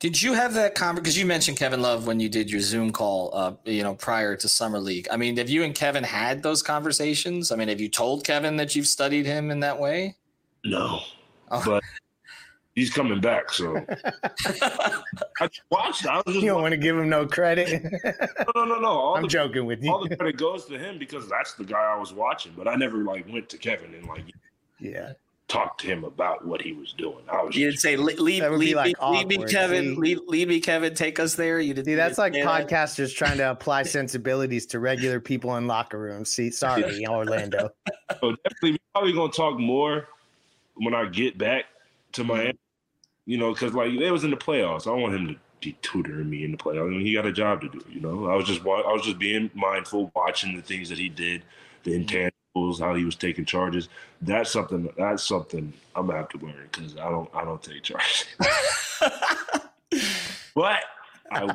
Did 0.00 0.22
you 0.22 0.32
have 0.34 0.54
that 0.54 0.76
conversation? 0.76 1.02
Because 1.02 1.18
you 1.18 1.26
mentioned 1.26 1.56
Kevin 1.56 1.82
Love 1.82 2.06
when 2.06 2.20
you 2.20 2.28
did 2.28 2.48
your 2.48 2.60
Zoom 2.60 2.92
call, 2.92 3.30
uh, 3.32 3.54
you 3.64 3.82
know, 3.82 3.94
prior 3.94 4.36
to 4.36 4.48
summer 4.48 4.78
league. 4.78 5.08
I 5.10 5.16
mean, 5.16 5.36
have 5.38 5.48
you 5.48 5.64
and 5.64 5.74
Kevin 5.74 6.04
had 6.04 6.40
those 6.40 6.62
conversations? 6.62 7.50
I 7.50 7.56
mean, 7.56 7.66
have 7.66 7.80
you 7.80 7.88
told 7.88 8.24
Kevin 8.24 8.56
that 8.58 8.76
you've 8.76 8.86
studied 8.86 9.26
him 9.26 9.50
in 9.50 9.58
that 9.60 9.80
way? 9.80 10.14
No, 10.64 11.00
Oh. 11.50 11.62
But 11.64 11.82
he's 12.78 12.90
coming 12.90 13.20
back, 13.20 13.50
so 13.50 13.76
I 15.40 15.48
watched. 15.70 16.06
I 16.06 16.16
was 16.16 16.24
just 16.26 16.40
you 16.40 16.46
don't 16.46 16.62
want 16.62 16.72
to 16.72 16.78
give 16.78 16.96
him 16.96 17.08
no 17.08 17.26
credit. 17.26 17.82
no, 17.82 18.10
no, 18.54 18.64
no, 18.64 18.80
no. 18.80 18.88
All 18.88 19.16
I'm 19.16 19.22
the, 19.22 19.28
joking 19.28 19.66
with 19.66 19.82
you. 19.82 19.92
All 19.92 20.06
the 20.06 20.16
credit 20.16 20.36
goes 20.36 20.64
to 20.66 20.78
him 20.78 20.98
because 20.98 21.28
that's 21.28 21.54
the 21.54 21.64
guy 21.64 21.92
I 21.94 21.98
was 21.98 22.12
watching. 22.12 22.52
But 22.56 22.68
I 22.68 22.76
never 22.76 22.98
like 22.98 23.30
went 23.30 23.48
to 23.50 23.58
Kevin 23.58 23.94
and 23.94 24.06
like, 24.06 24.24
yeah, 24.78 25.12
talk 25.48 25.78
to 25.78 25.86
him 25.86 26.04
about 26.04 26.46
what 26.46 26.62
he 26.62 26.72
was 26.72 26.92
doing. 26.92 27.24
I 27.28 27.42
was. 27.42 27.56
You 27.56 27.66
didn't 27.66 27.80
say 27.80 27.96
leave, 27.96 28.20
leave, 28.20 28.76
like 28.76 29.00
me, 29.00 29.08
leave 29.10 29.26
me, 29.26 29.44
Kevin. 29.44 29.96
Leave, 29.96 30.20
leave, 30.26 30.48
me, 30.48 30.60
Kevin. 30.60 30.94
Take 30.94 31.18
us 31.18 31.34
there. 31.34 31.60
You 31.60 31.74
didn't. 31.74 31.86
See, 31.86 31.94
that's 31.94 32.18
like 32.18 32.34
podcasters 32.34 33.08
that. 33.08 33.16
trying 33.16 33.38
to 33.38 33.50
apply 33.50 33.82
sensibilities 33.84 34.66
to 34.66 34.78
regular 34.78 35.20
people 35.20 35.56
in 35.56 35.66
locker 35.66 35.98
rooms. 35.98 36.30
See, 36.30 36.50
sorry, 36.50 37.06
Orlando. 37.08 37.70
So 38.20 38.36
definitely, 38.44 38.78
probably 38.94 39.12
gonna 39.12 39.32
talk 39.32 39.58
more 39.58 40.08
when 40.78 40.94
I 40.94 41.06
get 41.06 41.38
back 41.38 41.66
to 42.12 42.22
mm-hmm. 42.22 42.32
Miami. 42.32 42.58
You 43.26 43.36
know, 43.36 43.52
because 43.52 43.74
like 43.74 43.92
it 43.92 44.10
was 44.10 44.24
in 44.24 44.30
the 44.30 44.36
playoffs. 44.36 44.86
I 44.86 44.90
don't 44.90 45.02
want 45.02 45.14
him 45.14 45.28
to 45.28 45.36
be 45.60 45.76
tutoring 45.82 46.30
me 46.30 46.44
in 46.44 46.52
the 46.52 46.56
playoffs. 46.56 46.86
I 46.86 46.90
mean, 46.90 47.00
he 47.02 47.12
got 47.12 47.26
a 47.26 47.32
job 47.32 47.60
to 47.60 47.68
do. 47.68 47.84
You 47.90 48.00
know, 48.00 48.26
I 48.26 48.34
was 48.34 48.46
just 48.46 48.62
I 48.62 48.92
was 48.92 49.02
just 49.02 49.18
being 49.18 49.50
mindful, 49.54 50.10
watching 50.14 50.56
the 50.56 50.62
things 50.62 50.88
that 50.88 50.98
he 50.98 51.10
did, 51.10 51.42
the 51.82 51.90
mm-hmm. 51.90 52.08
intangibles, 52.56 52.80
how 52.80 52.94
he 52.94 53.04
was 53.04 53.16
taking 53.16 53.44
charges. 53.44 53.90
That's 54.22 54.50
something. 54.50 54.90
That's 54.96 55.22
something 55.22 55.74
I'm 55.94 56.06
gonna 56.06 56.18
have 56.18 56.30
to 56.30 56.38
learn 56.38 56.68
because 56.72 56.96
I 56.96 57.10
don't 57.10 57.28
I 57.34 57.44
don't 57.44 57.62
take 57.62 57.82
charges. 57.82 58.24
but 60.54 60.80
I 61.30 61.54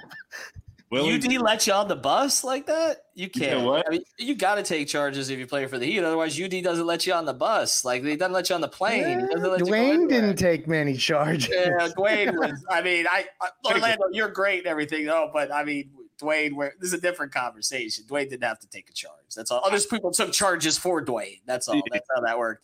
Willie, 0.94 1.16
UD 1.16 1.42
let 1.42 1.66
you 1.66 1.74
on 1.74 1.88
the 1.88 1.96
bus 1.96 2.44
like 2.44 2.68
that? 2.68 3.06
You 3.16 3.28
can't. 3.28 3.62
You, 3.62 3.74
I 3.74 3.84
mean, 3.90 4.04
you 4.20 4.36
got 4.36 4.56
to 4.56 4.64
take 4.64 4.88
charges 4.88 5.32
if 5.32 5.40
you 5.40 5.48
play 5.48 5.66
for 5.66 5.80
the 5.80 5.88
Heat. 5.88 6.04
Otherwise, 6.04 6.40
UD 6.40 6.64
doesn't 6.64 6.86
let 6.86 7.08
you 7.08 7.14
on 7.14 7.26
the 7.26 7.34
bus. 7.34 7.84
Like 7.84 8.04
he 8.04 8.16
doesn't 8.16 8.32
let 8.32 8.50
you 8.50 8.56
on 8.56 8.62
the 8.62 8.68
plane. 8.68 9.22
Yeah, 9.22 9.38
Dwyane 9.38 10.08
didn't 10.08 10.36
take 10.36 10.68
many 10.68 10.96
charges. 10.96 11.50
Yeah, 11.50 11.90
Dwyane 11.98 12.38
was. 12.38 12.64
I 12.70 12.84
mean, 12.84 13.08
I 13.10 13.26
Orlando, 13.66 14.04
you're 14.12 14.30
great 14.30 14.60
and 14.60 14.68
everything, 14.68 15.08
though. 15.08 15.32
But 15.34 15.52
I 15.52 15.64
mean, 15.64 15.90
Dwyane, 16.22 16.54
where 16.54 16.76
this 16.80 16.90
is 16.90 16.94
a 16.94 17.02
different 17.02 17.34
conversation. 17.34 18.04
Dwyane 18.08 18.30
didn't 18.30 18.44
have 18.44 18.60
to 18.60 18.70
take 18.70 18.88
a 18.90 18.94
charge. 18.94 19.34
That's 19.36 19.50
all. 19.50 19.62
Other 19.66 19.80
people 19.80 20.12
took 20.12 20.32
charges 20.32 20.78
for 20.78 21.04
Dwyane. 21.04 21.42
That's 21.48 21.68
all. 21.68 21.82
That's 21.92 22.08
how 22.16 22.22
that 22.22 22.38
worked. 22.38 22.64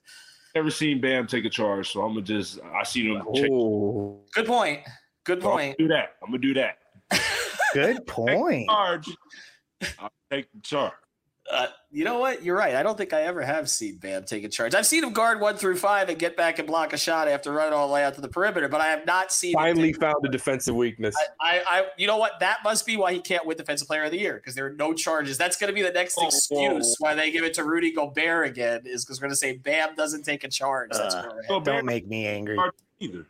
Never 0.54 0.70
seen 0.70 1.02
Bam 1.02 1.26
take 1.26 1.46
a 1.46 1.50
charge, 1.50 1.92
so 1.92 2.04
I'm 2.04 2.14
gonna 2.14 2.22
just. 2.22 2.60
I 2.76 2.84
seen 2.84 3.16
him. 3.16 3.24
Oh. 3.28 4.20
Good 4.34 4.46
point. 4.46 4.82
Good 5.24 5.42
point. 5.42 5.80
do 5.80 5.88
that. 5.88 6.16
I'm 6.22 6.30
gonna 6.30 6.38
do 6.38 6.54
that. 6.54 6.78
Good 7.74 8.06
point. 8.08 8.70
Charge. 8.70 9.10
I'll 10.00 10.12
take 10.32 10.48
charge. 10.64 10.94
Uh, 11.52 11.66
you 11.90 12.04
know 12.04 12.20
what? 12.20 12.44
You're 12.44 12.56
right. 12.56 12.76
I 12.76 12.84
don't 12.84 12.96
think 12.96 13.12
I 13.12 13.24
ever 13.24 13.42
have 13.42 13.68
seen 13.70 13.98
Bam 13.98 14.24
take 14.24 14.44
a 14.44 14.50
charge. 14.50 14.76
I've 14.76 14.86
seen 14.86 15.04
him 15.04 15.14
guard 15.14 15.42
one 15.42 15.58
through 15.58 15.78
five 15.78 16.08
and 16.08 16.20
get 16.20 16.38
back 16.38 16.60
and 16.60 16.68
block 16.68 16.94
a 16.94 16.98
shot 16.98 17.28
after 17.28 17.52
running 17.52 17.74
all 17.74 17.88
the 17.88 17.94
way 17.94 18.04
out 18.04 18.14
to 18.16 18.22
the 18.22 18.28
perimeter, 18.28 18.68
but 18.68 18.82
I 18.82 18.88
have 18.88 19.04
not 19.08 19.32
seen. 19.32 19.54
Finally 19.54 19.94
found 19.94 20.24
a 20.24 20.30
defensive 20.30 20.76
weakness. 20.76 21.16
I, 21.42 21.58
I, 21.58 21.80
I, 21.80 21.86
you 21.98 22.06
know 22.06 22.18
what? 22.18 22.40
That 22.40 22.60
must 22.64 22.86
be 22.86 22.98
why 22.98 23.14
he 23.14 23.20
can't 23.20 23.48
win 23.48 23.58
Defensive 23.58 23.88
Player 23.88 24.04
of 24.04 24.12
the 24.12 24.20
Year 24.20 24.36
because 24.36 24.54
there 24.54 24.68
are 24.68 24.74
no 24.74 24.94
charges. 24.94 25.40
That's 25.40 25.58
going 25.58 25.70
to 25.70 25.74
be 25.74 25.82
the 25.82 25.92
next 25.92 26.20
oh, 26.20 26.28
excuse 26.28 26.96
why 27.00 27.16
they 27.16 27.32
give 27.32 27.44
it 27.44 27.56
to 27.56 27.64
Rudy 27.64 27.92
Gobert 27.92 28.46
again 28.46 28.82
is 28.86 29.04
because 29.04 29.20
we're 29.20 29.28
going 29.28 29.32
to 29.32 29.38
say 29.38 29.58
Bam 29.58 29.96
doesn't 29.96 30.22
take 30.24 30.44
a 30.44 30.50
charge. 30.50 30.92
That's 30.92 31.16
uh, 31.16 31.60
don't 31.64 31.86
make 31.86 32.08
me 32.08 32.28
angry. 32.28 32.60
Either. 33.00 33.26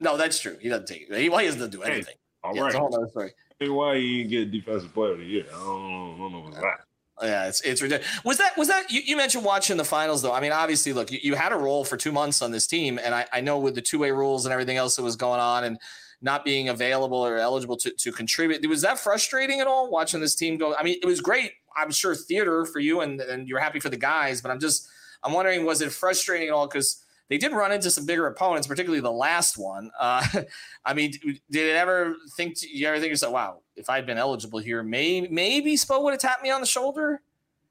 No, 0.00 0.18
that's 0.18 0.38
true. 0.38 0.58
He 0.60 0.68
doesn't 0.68 0.86
take 0.86 1.08
it. 1.08 1.18
He, 1.18 1.30
well, 1.30 1.38
he 1.38 1.46
doesn't 1.46 1.70
do 1.70 1.82
anything. 1.82 2.14
Hey, 2.14 2.48
all 2.48 2.54
yeah, 2.54 2.62
right. 2.62 2.74
Whole 2.74 3.08
story. 3.08 3.32
Why 3.68 3.96
he 3.98 4.24
didn't 4.24 4.30
get 4.30 4.50
Defensive 4.50 4.92
Player 4.94 5.12
of 5.12 5.18
the 5.18 5.24
Year? 5.24 5.44
I 5.48 5.58
don't, 5.58 6.14
I 6.14 6.18
don't 6.18 6.32
know 6.32 6.40
what's 6.40 6.56
that. 6.56 6.80
Yeah, 7.22 7.46
it's 7.46 7.60
it's 7.60 7.80
ridiculous. 7.80 8.24
Was 8.24 8.38
that 8.38 8.56
was 8.56 8.68
that 8.68 8.90
you, 8.90 9.00
you, 9.04 9.16
mentioned 9.16 9.44
watching 9.44 9.76
the 9.76 9.84
finals 9.84 10.22
though? 10.22 10.32
I 10.32 10.40
mean, 10.40 10.50
obviously, 10.50 10.92
look, 10.92 11.12
you, 11.12 11.20
you 11.22 11.34
had 11.34 11.52
a 11.52 11.56
role 11.56 11.84
for 11.84 11.96
two 11.96 12.10
months 12.10 12.42
on 12.42 12.50
this 12.50 12.66
team, 12.66 12.98
and 13.02 13.14
I, 13.14 13.26
I 13.32 13.40
know 13.40 13.58
with 13.58 13.74
the 13.74 13.82
two 13.82 13.98
way 13.98 14.10
rules 14.10 14.44
and 14.44 14.52
everything 14.52 14.76
else 14.76 14.96
that 14.96 15.02
was 15.02 15.14
going 15.14 15.38
on, 15.38 15.64
and 15.64 15.78
not 16.20 16.44
being 16.44 16.68
available 16.68 17.18
or 17.18 17.36
eligible 17.36 17.76
to 17.76 17.90
to 17.90 18.12
contribute, 18.12 18.66
was 18.68 18.82
that 18.82 18.98
frustrating 18.98 19.60
at 19.60 19.66
all 19.66 19.90
watching 19.90 20.20
this 20.20 20.34
team 20.34 20.56
go? 20.56 20.74
I 20.74 20.82
mean, 20.82 20.98
it 21.00 21.06
was 21.06 21.20
great. 21.20 21.52
I'm 21.76 21.92
sure 21.92 22.14
theater 22.14 22.64
for 22.64 22.80
you, 22.80 23.02
and 23.02 23.20
and 23.20 23.46
you're 23.46 23.60
happy 23.60 23.78
for 23.78 23.88
the 23.88 23.96
guys, 23.96 24.40
but 24.40 24.50
I'm 24.50 24.58
just 24.58 24.88
I'm 25.22 25.32
wondering, 25.32 25.64
was 25.64 25.80
it 25.80 25.92
frustrating 25.92 26.48
at 26.48 26.54
all 26.54 26.66
because 26.66 27.01
they 27.32 27.38
did 27.38 27.52
run 27.52 27.72
into 27.72 27.90
some 27.90 28.04
bigger 28.04 28.26
opponents, 28.26 28.66
particularly 28.66 29.00
the 29.00 29.10
last 29.10 29.56
one. 29.56 29.90
Uh, 29.98 30.22
I 30.84 30.92
mean, 30.92 31.12
did 31.50 31.66
it 31.66 31.76
ever 31.76 32.14
think 32.36 32.58
to, 32.58 32.68
you 32.68 32.86
ever 32.86 33.00
think 33.00 33.08
yourself, 33.08 33.32
wow, 33.32 33.60
if 33.74 33.88
I'd 33.88 34.04
been 34.04 34.18
eligible 34.18 34.58
here, 34.58 34.82
maybe 34.82 35.28
maybe 35.28 35.74
Spo 35.76 36.02
would 36.02 36.10
have 36.10 36.20
tapped 36.20 36.42
me 36.42 36.50
on 36.50 36.60
the 36.60 36.66
shoulder 36.66 37.22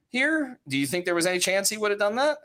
here? 0.09 0.59
Do 0.67 0.79
you 0.79 0.87
think 0.87 1.05
there 1.05 1.13
was 1.13 1.27
any 1.27 1.37
chance 1.37 1.69
he 1.69 1.77
would 1.77 1.91
have 1.91 1.99
done 1.99 2.15
that? 2.15 2.39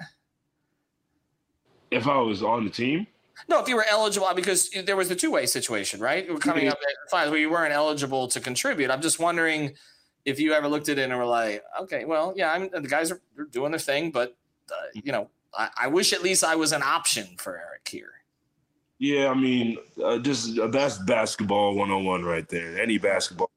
If 1.91 2.07
I 2.07 2.19
was 2.19 2.43
on 2.43 2.65
the 2.65 2.71
team? 2.71 3.07
No, 3.49 3.63
if 3.63 3.69
you 3.69 3.77
were 3.77 3.87
eligible, 3.91 4.29
because 4.37 4.69
there 4.85 4.97
was 4.97 5.09
the 5.09 5.17
two 5.17 5.31
way 5.31 5.47
situation, 5.47 6.01
right? 6.01 6.29
We're 6.29 6.37
coming 6.37 6.69
up 6.69 6.77
at 6.77 7.11
five 7.11 7.31
where 7.31 7.41
you 7.41 7.49
weren't 7.49 7.73
eligible 7.73 8.29
to 8.29 8.41
contribute. 8.41 8.91
I'm 8.91 9.01
just 9.01 9.19
wondering 9.19 9.73
if 10.27 10.39
you 10.39 10.53
ever 10.53 10.69
looked 10.69 10.91
at 10.91 10.99
it 10.99 11.05
and 11.09 11.17
were 11.17 11.25
like, 11.25 11.65
okay, 11.81 12.05
well, 12.05 12.35
yeah, 12.37 12.53
I'm, 12.53 12.69
the 12.69 12.83
guys 12.83 13.11
are 13.11 13.23
doing 13.53 13.71
their 13.71 13.81
thing, 13.81 14.11
but 14.11 14.37
uh, 14.71 14.89
you 14.93 15.13
know, 15.13 15.31
I, 15.55 15.69
I, 15.83 15.87
wish 15.89 16.13
at 16.13 16.23
least 16.23 16.45
I 16.45 16.57
was 16.57 16.73
an 16.73 16.83
option 16.83 17.27
for 17.39 17.57
Erik 17.57 17.89
here. 17.89 18.13
Yeah, 18.99 19.29
I 19.29 19.35
mean, 19.35 19.77
uh, 20.03 20.19
just 20.19 20.59
uh, 20.59 20.69
that's 20.69 20.99
basketball 20.99 21.75
101 21.75 22.25
right 22.25 22.49
there. 22.49 22.81
Any 22.81 22.99
basketball 22.99 23.51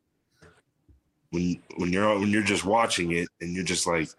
when 1.31 1.61
when 1.77 1.93
you're 1.93 2.19
when 2.19 2.29
you're 2.29 2.43
just 2.43 2.65
watching 2.65 3.11
it 3.13 3.29
and 3.41 3.53
you're 3.53 3.63
just 3.63 3.87
like, 3.87 4.09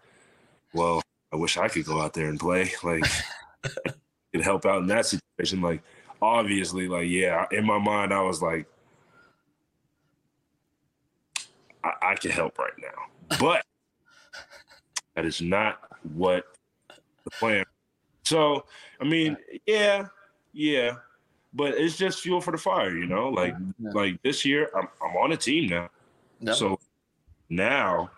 well, 0.73 1.01
I 1.31 1.35
wish 1.35 1.57
I 1.57 1.67
could 1.67 1.85
go 1.85 2.01
out 2.01 2.13
there 2.13 2.27
and 2.27 2.39
play. 2.39 2.71
Like, 2.83 3.05
could 4.33 4.41
help 4.41 4.65
out 4.65 4.81
in 4.81 4.87
that 4.87 5.05
situation. 5.05 5.61
Like, 5.61 5.81
obviously, 6.21 6.87
like, 6.87 7.07
yeah, 7.07 7.45
in 7.51 7.65
my 7.65 7.77
mind, 7.77 8.13
I 8.13 8.21
was 8.21 8.41
like, 8.41 8.65
I, 11.83 11.93
I 12.01 12.15
can 12.15 12.31
help 12.31 12.57
right 12.57 12.73
now, 12.79 13.37
but 13.39 13.63
that 15.15 15.25
is 15.25 15.41
not 15.41 15.81
what 16.13 16.45
plan. 17.39 17.65
So, 18.23 18.65
I 18.99 19.03
mean, 19.03 19.37
yeah, 19.65 20.07
yeah, 20.53 20.95
but 21.53 21.73
it's 21.73 21.97
just 21.97 22.21
fuel 22.21 22.41
for 22.41 22.51
the 22.51 22.57
fire, 22.57 22.95
you 22.95 23.07
know. 23.07 23.29
Like, 23.29 23.55
yeah. 23.79 23.91
like 23.93 24.21
this 24.21 24.45
year, 24.45 24.69
I'm 24.75 24.87
I'm 25.03 25.15
on 25.17 25.31
a 25.31 25.37
team 25.37 25.69
now, 25.69 25.89
so 26.53 26.79
now 27.49 28.11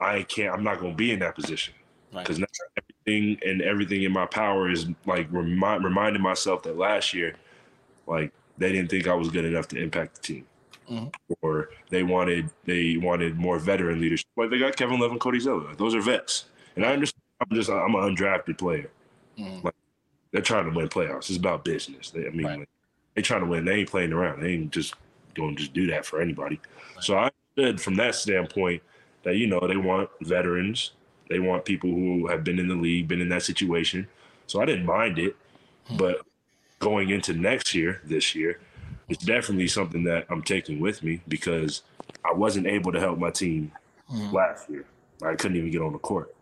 I 0.00 0.22
can't. 0.24 0.54
I'm 0.54 0.64
not 0.64 0.80
going 0.80 0.92
to 0.92 0.96
be 0.96 1.12
in 1.12 1.20
that 1.20 1.34
position 1.34 1.74
because 2.12 2.40
right. 2.40 2.48
everything 2.76 3.38
and 3.46 3.62
everything 3.62 4.02
in 4.02 4.12
my 4.12 4.26
power 4.26 4.70
is 4.70 4.86
like 5.06 5.26
remind, 5.30 5.84
reminding 5.84 6.22
myself 6.22 6.62
that 6.64 6.76
last 6.76 7.14
year, 7.14 7.34
like 8.06 8.32
they 8.58 8.72
didn't 8.72 8.90
think 8.90 9.08
I 9.08 9.14
was 9.14 9.30
good 9.30 9.44
enough 9.44 9.68
to 9.68 9.82
impact 9.82 10.16
the 10.16 10.20
team. 10.20 10.46
Mm-hmm. 10.90 11.32
Or 11.40 11.70
they 11.88 12.02
wanted 12.02 12.50
they 12.64 12.98
wanted 12.98 13.36
more 13.36 13.58
veteran 13.58 14.00
leadership. 14.00 14.28
Like 14.36 14.50
they 14.50 14.58
got 14.58 14.76
Kevin 14.76 15.00
Love 15.00 15.12
and 15.12 15.20
Cody 15.20 15.40
Zeller. 15.40 15.74
Those 15.74 15.94
are 15.94 16.02
vets, 16.02 16.46
and 16.76 16.84
I 16.84 16.92
understand 16.92 17.22
I'm 17.50 17.56
just 17.56 17.70
I'm 17.70 17.94
an 17.94 18.16
undrafted 18.16 18.58
player. 18.58 18.90
Mm-hmm. 19.38 19.66
Like 19.66 19.74
they're 20.32 20.42
trying 20.42 20.70
to 20.70 20.76
win 20.76 20.88
playoffs. 20.88 21.28
It's 21.30 21.36
about 21.36 21.64
business. 21.64 22.10
They, 22.10 22.26
I 22.26 22.30
mean, 22.30 22.46
right. 22.46 22.58
like, 22.60 22.68
they 23.14 23.22
trying 23.22 23.40
to 23.40 23.46
win. 23.46 23.64
They 23.64 23.76
ain't 23.76 23.90
playing 23.90 24.12
around. 24.12 24.42
They 24.42 24.54
ain't 24.54 24.72
just 24.72 24.94
going 25.34 25.56
to 25.56 25.62
just 25.62 25.72
do 25.72 25.86
that 25.88 26.04
for 26.04 26.20
anybody. 26.20 26.60
Right. 26.94 27.04
So 27.04 27.16
I 27.16 27.30
understood 27.56 27.80
from 27.80 27.96
that 27.96 28.14
standpoint 28.14 28.82
that 29.22 29.36
you 29.36 29.46
know 29.46 29.60
they 29.66 29.76
want 29.76 30.10
veterans. 30.22 30.92
They 31.28 31.38
want 31.38 31.64
people 31.64 31.90
who 31.90 32.26
have 32.26 32.44
been 32.44 32.58
in 32.58 32.68
the 32.68 32.74
league, 32.74 33.08
been 33.08 33.20
in 33.20 33.28
that 33.30 33.42
situation. 33.42 34.06
So 34.46 34.60
I 34.60 34.66
didn't 34.66 34.84
mind 34.84 35.18
it, 35.18 35.36
hmm. 35.86 35.96
but 35.96 36.20
going 36.80 37.10
into 37.10 37.32
next 37.32 37.74
year, 37.74 38.02
this 38.04 38.34
year, 38.34 38.60
it's 39.08 39.24
definitely 39.24 39.68
something 39.68 40.04
that 40.04 40.26
I'm 40.28 40.42
taking 40.42 40.80
with 40.80 41.02
me 41.02 41.20
because 41.28 41.82
I 42.24 42.32
wasn't 42.32 42.66
able 42.66 42.92
to 42.92 43.00
help 43.00 43.18
my 43.18 43.30
team 43.30 43.72
hmm. 44.08 44.34
last 44.34 44.68
year. 44.68 44.84
I 45.22 45.34
couldn't 45.34 45.56
even 45.56 45.70
get 45.70 45.80
on 45.80 45.92
the 45.92 45.98
court. 45.98 46.34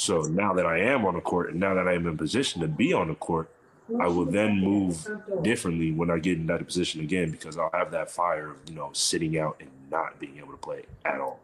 So 0.00 0.22
now 0.22 0.54
that 0.54 0.64
I 0.64 0.78
am 0.78 1.04
on 1.04 1.12
the 1.12 1.20
court 1.20 1.50
and 1.50 1.60
now 1.60 1.74
that 1.74 1.86
I 1.86 1.92
am 1.92 2.06
in 2.06 2.16
position 2.16 2.62
to 2.62 2.68
be 2.68 2.94
on 2.94 3.08
the 3.08 3.14
court, 3.14 3.50
I 4.00 4.06
will 4.06 4.24
then 4.24 4.58
move 4.58 5.06
differently 5.42 5.92
when 5.92 6.10
I 6.10 6.18
get 6.18 6.38
in 6.38 6.46
that 6.46 6.64
position 6.64 7.02
again 7.02 7.30
because 7.30 7.58
I'll 7.58 7.70
have 7.74 7.90
that 7.90 8.10
fire 8.10 8.52
of, 8.52 8.56
you 8.66 8.76
know, 8.76 8.88
sitting 8.94 9.38
out 9.38 9.56
and 9.60 9.68
not 9.90 10.18
being 10.18 10.38
able 10.38 10.52
to 10.52 10.56
play 10.56 10.84
at 11.04 11.20
all. 11.20 11.40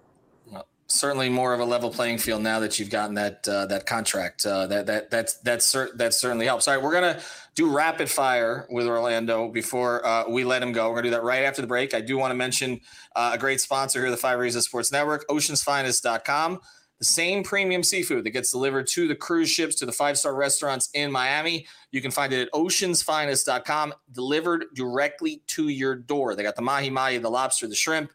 Well, 0.50 0.66
certainly 0.86 1.28
more 1.28 1.52
of 1.52 1.60
a 1.60 1.66
level 1.66 1.90
playing 1.90 2.16
field 2.16 2.40
now 2.40 2.58
that 2.60 2.78
you've 2.78 2.88
gotten 2.88 3.14
that 3.16 3.46
uh, 3.46 3.66
that 3.66 3.84
contract. 3.84 4.46
Uh, 4.46 4.66
that 4.68 4.86
that 4.86 5.10
that's 5.10 5.34
that's 5.40 5.70
that 5.94 6.14
certainly 6.14 6.46
helps. 6.46 6.66
All 6.66 6.74
right, 6.74 6.82
we're 6.82 6.94
gonna 6.94 7.20
do 7.56 7.70
rapid 7.70 8.08
fire 8.08 8.66
with 8.70 8.86
Orlando 8.86 9.48
before 9.48 10.06
uh, 10.06 10.30
we 10.30 10.44
let 10.44 10.62
him 10.62 10.72
go. 10.72 10.88
We're 10.88 10.96
gonna 10.96 11.08
do 11.08 11.10
that 11.10 11.24
right 11.24 11.42
after 11.42 11.60
the 11.60 11.68
break. 11.68 11.92
I 11.92 12.00
do 12.00 12.16
want 12.16 12.30
to 12.30 12.36
mention 12.36 12.80
uh, 13.14 13.32
a 13.34 13.38
great 13.38 13.60
sponsor 13.60 14.00
here, 14.00 14.10
the 14.10 14.16
Five 14.16 14.38
Reasons 14.38 14.64
Sports 14.64 14.90
Network, 14.90 15.28
OceansFinest.com 15.28 16.60
the 16.98 17.04
same 17.04 17.42
premium 17.42 17.82
seafood 17.82 18.24
that 18.24 18.30
gets 18.30 18.50
delivered 18.50 18.86
to 18.88 19.06
the 19.06 19.14
cruise 19.14 19.50
ships, 19.50 19.74
to 19.76 19.86
the 19.86 19.92
five 19.92 20.18
star 20.18 20.34
restaurants 20.34 20.88
in 20.94 21.12
Miami. 21.12 21.66
You 21.92 22.00
can 22.00 22.10
find 22.10 22.32
it 22.32 22.40
at 22.42 22.50
oceansfinest.com, 22.52 23.94
delivered 24.12 24.64
directly 24.74 25.42
to 25.48 25.68
your 25.68 25.94
door. 25.94 26.34
They 26.34 26.42
got 26.42 26.56
the 26.56 26.62
mahi 26.62 26.88
mahi, 26.90 27.18
the 27.18 27.30
lobster, 27.30 27.66
the 27.66 27.74
shrimp, 27.74 28.12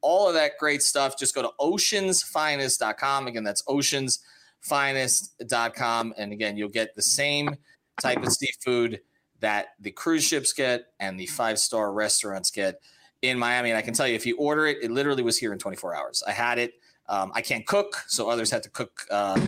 all 0.00 0.26
of 0.28 0.34
that 0.34 0.58
great 0.58 0.82
stuff. 0.82 1.16
Just 1.18 1.34
go 1.34 1.42
to 1.42 1.50
oceansfinest.com. 1.60 3.26
Again, 3.28 3.44
that's 3.44 3.62
oceansfinest.com. 3.62 6.14
And 6.16 6.32
again, 6.32 6.56
you'll 6.56 6.68
get 6.68 6.96
the 6.96 7.02
same 7.02 7.56
type 8.00 8.24
of 8.24 8.32
seafood 8.32 9.00
that 9.40 9.68
the 9.80 9.90
cruise 9.92 10.24
ships 10.24 10.52
get 10.52 10.86
and 10.98 11.20
the 11.20 11.26
five 11.26 11.58
star 11.58 11.92
restaurants 11.92 12.50
get 12.50 12.80
in 13.22 13.38
Miami. 13.38 13.70
And 13.70 13.78
I 13.78 13.82
can 13.82 13.94
tell 13.94 14.08
you, 14.08 14.14
if 14.14 14.26
you 14.26 14.36
order 14.38 14.66
it, 14.66 14.78
it 14.82 14.90
literally 14.90 15.22
was 15.22 15.38
here 15.38 15.52
in 15.52 15.58
24 15.58 15.94
hours. 15.94 16.22
I 16.26 16.32
had 16.32 16.58
it 16.58 16.74
um, 17.08 17.32
I 17.34 17.40
can't 17.40 17.66
cook, 17.66 18.04
so 18.06 18.28
others 18.28 18.50
had 18.50 18.62
to 18.64 18.70
cook 18.70 19.06
uh, 19.10 19.46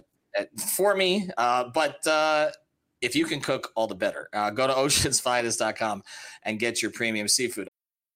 for 0.75 0.95
me. 0.95 1.29
Uh, 1.37 1.65
but 1.73 2.07
uh, 2.07 2.51
if 3.01 3.15
you 3.15 3.25
can 3.25 3.41
cook, 3.41 3.73
all 3.75 3.87
the 3.87 3.95
better. 3.95 4.29
Uh, 4.33 4.51
go 4.51 4.67
to 4.67 4.73
oceansfinest.com 4.73 6.03
and 6.43 6.59
get 6.59 6.83
your 6.83 6.91
premium 6.91 7.29
seafood. 7.29 7.69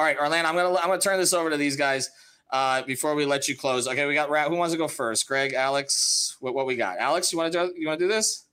All 0.00 0.06
right, 0.06 0.16
Orlando, 0.18 0.48
I'm 0.48 0.54
gonna 0.56 0.74
I'm 0.76 0.86
gonna 0.86 0.98
turn 0.98 1.18
this 1.18 1.34
over 1.34 1.50
to 1.50 1.58
these 1.58 1.76
guys. 1.76 2.08
uh, 2.50 2.80
before 2.84 3.14
we 3.14 3.26
let 3.26 3.48
you 3.48 3.54
close. 3.54 3.86
Okay, 3.86 4.06
we 4.06 4.14
got 4.14 4.30
who 4.48 4.56
wants 4.56 4.72
to 4.72 4.78
go 4.78 4.88
first? 4.88 5.28
Greg, 5.28 5.52
Alex, 5.52 6.38
what, 6.40 6.54
what 6.54 6.64
we 6.64 6.74
got? 6.74 6.96
Alex, 6.96 7.30
you 7.30 7.38
want 7.38 7.52
to 7.52 7.66
do 7.66 7.74
you 7.76 7.86
want 7.86 8.00
to 8.00 8.06
do 8.06 8.08
this? 8.10 8.46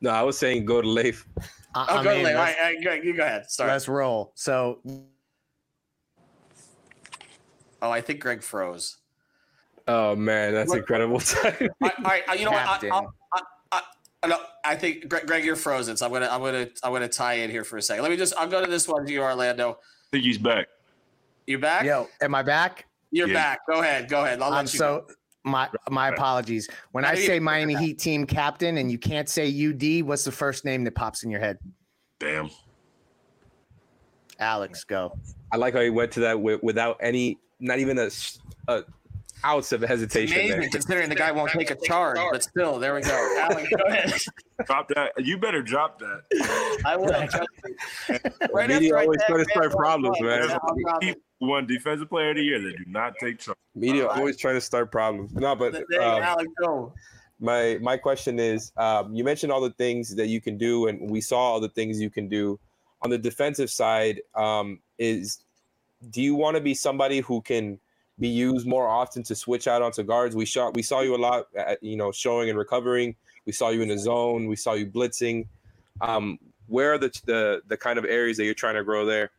No, 0.00 0.08
I 0.08 0.22
was 0.22 0.38
saying 0.38 0.64
go 0.64 0.80
to 0.80 0.88
Leif. 0.88 1.26
I, 1.74 1.86
oh, 1.90 1.96
I 1.98 2.02
go 2.02 2.08
mean, 2.08 2.20
to 2.20 2.24
Leif. 2.28 2.36
All 2.36 2.42
right, 2.42 2.56
all 2.58 2.64
right, 2.64 2.82
Greg, 2.82 3.04
you 3.04 3.14
go 3.14 3.22
ahead. 3.22 3.50
Start. 3.50 3.68
Let's 3.68 3.86
roll. 3.86 4.32
So, 4.34 4.78
oh, 7.82 7.90
I 7.90 8.00
think 8.00 8.20
Greg 8.20 8.42
froze. 8.42 8.96
Oh 9.86 10.16
man, 10.16 10.54
that's 10.54 10.70
what, 10.70 10.78
incredible. 10.78 11.20
all 11.44 11.50
right, 11.82 11.98
all 11.98 12.04
right, 12.04 12.38
you 12.38 12.46
know 12.46 12.52
Captain. 12.52 12.88
what? 12.88 13.10
I, 13.34 13.42
I, 13.72 13.82
I, 14.22 14.26
no, 14.26 14.38
I 14.64 14.74
think 14.74 15.06
Greg, 15.10 15.26
Greg, 15.26 15.44
you're 15.44 15.54
frozen. 15.54 15.98
So 15.98 16.06
I'm 16.06 16.12
gonna, 16.12 16.30
I'm 16.32 16.40
gonna, 16.40 16.66
I'm 16.82 16.94
gonna 16.94 17.08
tie 17.08 17.34
in 17.34 17.50
here 17.50 17.62
for 17.62 17.76
a 17.76 17.82
second. 17.82 18.04
Let 18.04 18.10
me 18.10 18.16
just, 18.16 18.32
I'll 18.38 18.48
go 18.48 18.64
to 18.64 18.70
this 18.70 18.88
one 18.88 19.04
to 19.04 19.12
you, 19.12 19.20
Orlando. 19.20 19.72
I 19.72 20.08
think 20.12 20.24
he's 20.24 20.38
back. 20.38 20.68
You 21.48 21.58
back? 21.58 21.86
Yo, 21.86 22.06
am 22.20 22.34
I 22.34 22.42
back? 22.42 22.84
You're 23.10 23.26
yeah. 23.28 23.32
back. 23.32 23.60
Go 23.66 23.80
ahead. 23.80 24.10
Go 24.10 24.22
ahead. 24.22 24.42
I'll 24.42 24.50
let 24.50 24.58
um, 24.58 24.64
you 24.64 24.68
so 24.68 25.06
go. 25.08 25.14
my 25.44 25.66
my 25.88 26.08
apologies. 26.08 26.68
When 26.92 27.06
I 27.06 27.14
say 27.14 27.40
Miami 27.40 27.74
Heat 27.74 27.98
team 27.98 28.26
captain 28.26 28.76
and 28.76 28.92
you 28.92 28.98
can't 28.98 29.30
say 29.30 29.48
UD, 29.48 30.06
what's 30.06 30.24
the 30.24 30.30
first 30.30 30.66
name 30.66 30.84
that 30.84 30.94
pops 30.94 31.22
in 31.22 31.30
your 31.30 31.40
head? 31.40 31.56
Bam. 32.18 32.50
Alex, 34.38 34.84
go. 34.84 35.18
I 35.50 35.56
like 35.56 35.72
how 35.72 35.80
he 35.80 35.88
went 35.88 36.12
to 36.12 36.20
that 36.20 36.38
without 36.38 36.98
any, 37.00 37.38
not 37.60 37.78
even 37.78 37.98
a, 37.98 38.10
a 38.68 38.84
ounce 39.42 39.72
of 39.72 39.80
hesitation. 39.80 40.36
It's 40.36 40.52
amazing, 40.52 40.70
considering 40.70 41.08
the 41.08 41.14
guy 41.14 41.32
won't 41.32 41.50
take 41.50 41.70
a 41.70 41.76
charge, 41.86 42.18
but 42.30 42.42
still, 42.42 42.78
there 42.78 42.94
we 42.94 43.00
go. 43.00 43.38
Alex, 43.40 43.70
go 43.70 43.84
ahead. 43.88 44.12
Drop 44.66 44.88
that. 44.88 45.12
You 45.16 45.38
better 45.38 45.62
drop 45.62 45.98
that. 46.00 46.80
I 46.84 46.94
will. 46.94 47.08
right 48.52 48.68
Media 48.68 48.98
always 48.98 49.20
try 49.26 49.38
to 49.38 49.44
start 49.46 49.72
problems, 49.72 50.20
man. 50.20 50.58
Keep 51.00 51.16
one 51.38 51.66
defensive 51.66 52.08
player 52.08 52.30
of 52.30 52.36
the 52.36 52.42
year 52.42 52.60
that 52.60 52.76
do 52.76 52.84
not 52.86 53.14
take 53.20 53.38
charge. 53.38 53.56
Media 53.74 54.06
right. 54.06 54.18
always 54.18 54.36
trying 54.36 54.54
to 54.54 54.60
start 54.60 54.90
problems. 54.90 55.32
No, 55.34 55.54
but 55.54 55.74
um, 55.74 55.84
Alex, 56.00 56.50
go. 56.60 56.92
My 57.40 57.78
my 57.80 57.96
question 57.96 58.38
is, 58.40 58.72
um, 58.76 59.14
you 59.14 59.22
mentioned 59.22 59.52
all 59.52 59.60
the 59.60 59.70
things 59.70 60.14
that 60.16 60.26
you 60.26 60.40
can 60.40 60.58
do, 60.58 60.88
and 60.88 61.10
we 61.10 61.20
saw 61.20 61.38
all 61.38 61.60
the 61.60 61.68
things 61.68 62.00
you 62.00 62.10
can 62.10 62.28
do. 62.28 62.58
On 63.02 63.10
the 63.10 63.18
defensive 63.18 63.70
side, 63.70 64.20
um, 64.34 64.80
is 64.98 65.44
do 66.10 66.20
you 66.20 66.34
want 66.34 66.56
to 66.56 66.60
be 66.60 66.74
somebody 66.74 67.20
who 67.20 67.40
can 67.40 67.78
be 68.18 68.28
used 68.28 68.66
more 68.66 68.88
often 68.88 69.22
to 69.22 69.34
switch 69.34 69.68
out 69.68 69.82
onto 69.82 70.02
guards? 70.02 70.34
We 70.34 70.44
shot, 70.44 70.74
we 70.74 70.82
saw 70.82 71.00
you 71.00 71.14
a 71.14 71.16
lot, 71.18 71.46
at, 71.56 71.82
you 71.82 71.96
know, 71.96 72.10
showing 72.10 72.48
and 72.48 72.58
recovering. 72.58 73.14
We 73.46 73.52
saw 73.52 73.68
you 73.68 73.82
in 73.82 73.88
the 73.88 73.98
zone. 73.98 74.46
We 74.46 74.56
saw 74.56 74.74
you 74.74 74.86
blitzing. 74.86 75.46
Um, 76.00 76.38
where 76.66 76.94
are 76.94 76.98
the, 76.98 77.10
the 77.24 77.62
the 77.68 77.76
kind 77.76 77.98
of 77.98 78.04
areas 78.04 78.36
that 78.36 78.44
you're 78.44 78.54
trying 78.54 78.74
to 78.74 78.84
grow 78.84 79.06
there? 79.06 79.30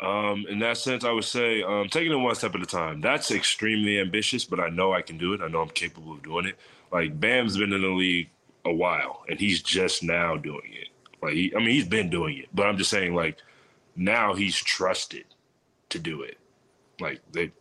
Um, 0.00 0.46
in 0.48 0.58
that 0.60 0.78
sense, 0.78 1.04
I 1.04 1.12
would 1.12 1.24
say 1.24 1.62
um, 1.62 1.88
taking 1.88 2.12
it 2.12 2.16
one 2.16 2.34
step 2.34 2.54
at 2.54 2.62
a 2.62 2.66
time. 2.66 3.00
That's 3.00 3.30
extremely 3.30 3.98
ambitious, 3.98 4.44
but 4.44 4.60
I 4.60 4.68
know 4.70 4.92
I 4.92 5.02
can 5.02 5.18
do 5.18 5.34
it. 5.34 5.42
I 5.42 5.48
know 5.48 5.60
I'm 5.60 5.68
capable 5.70 6.14
of 6.14 6.22
doing 6.22 6.46
it. 6.46 6.56
Like 6.92 7.20
Bam's 7.20 7.56
been 7.58 7.72
in 7.72 7.82
the 7.82 7.88
league 7.88 8.30
a 8.64 8.72
while, 8.72 9.24
and 9.28 9.38
he's 9.38 9.62
just 9.62 10.02
now 10.02 10.36
doing 10.36 10.72
it. 10.72 10.88
Like, 11.22 11.34
he, 11.34 11.52
I 11.54 11.58
mean, 11.58 11.70
he's 11.70 11.88
been 11.88 12.10
doing 12.10 12.38
it, 12.38 12.48
but 12.54 12.66
I'm 12.66 12.78
just 12.78 12.90
saying, 12.90 13.14
like, 13.14 13.38
now 13.96 14.34
he's 14.34 14.56
trusted 14.56 15.24
to 15.90 15.98
do 15.98 16.22
it. 16.22 16.38
Like 17.00 17.20
they 17.32 17.52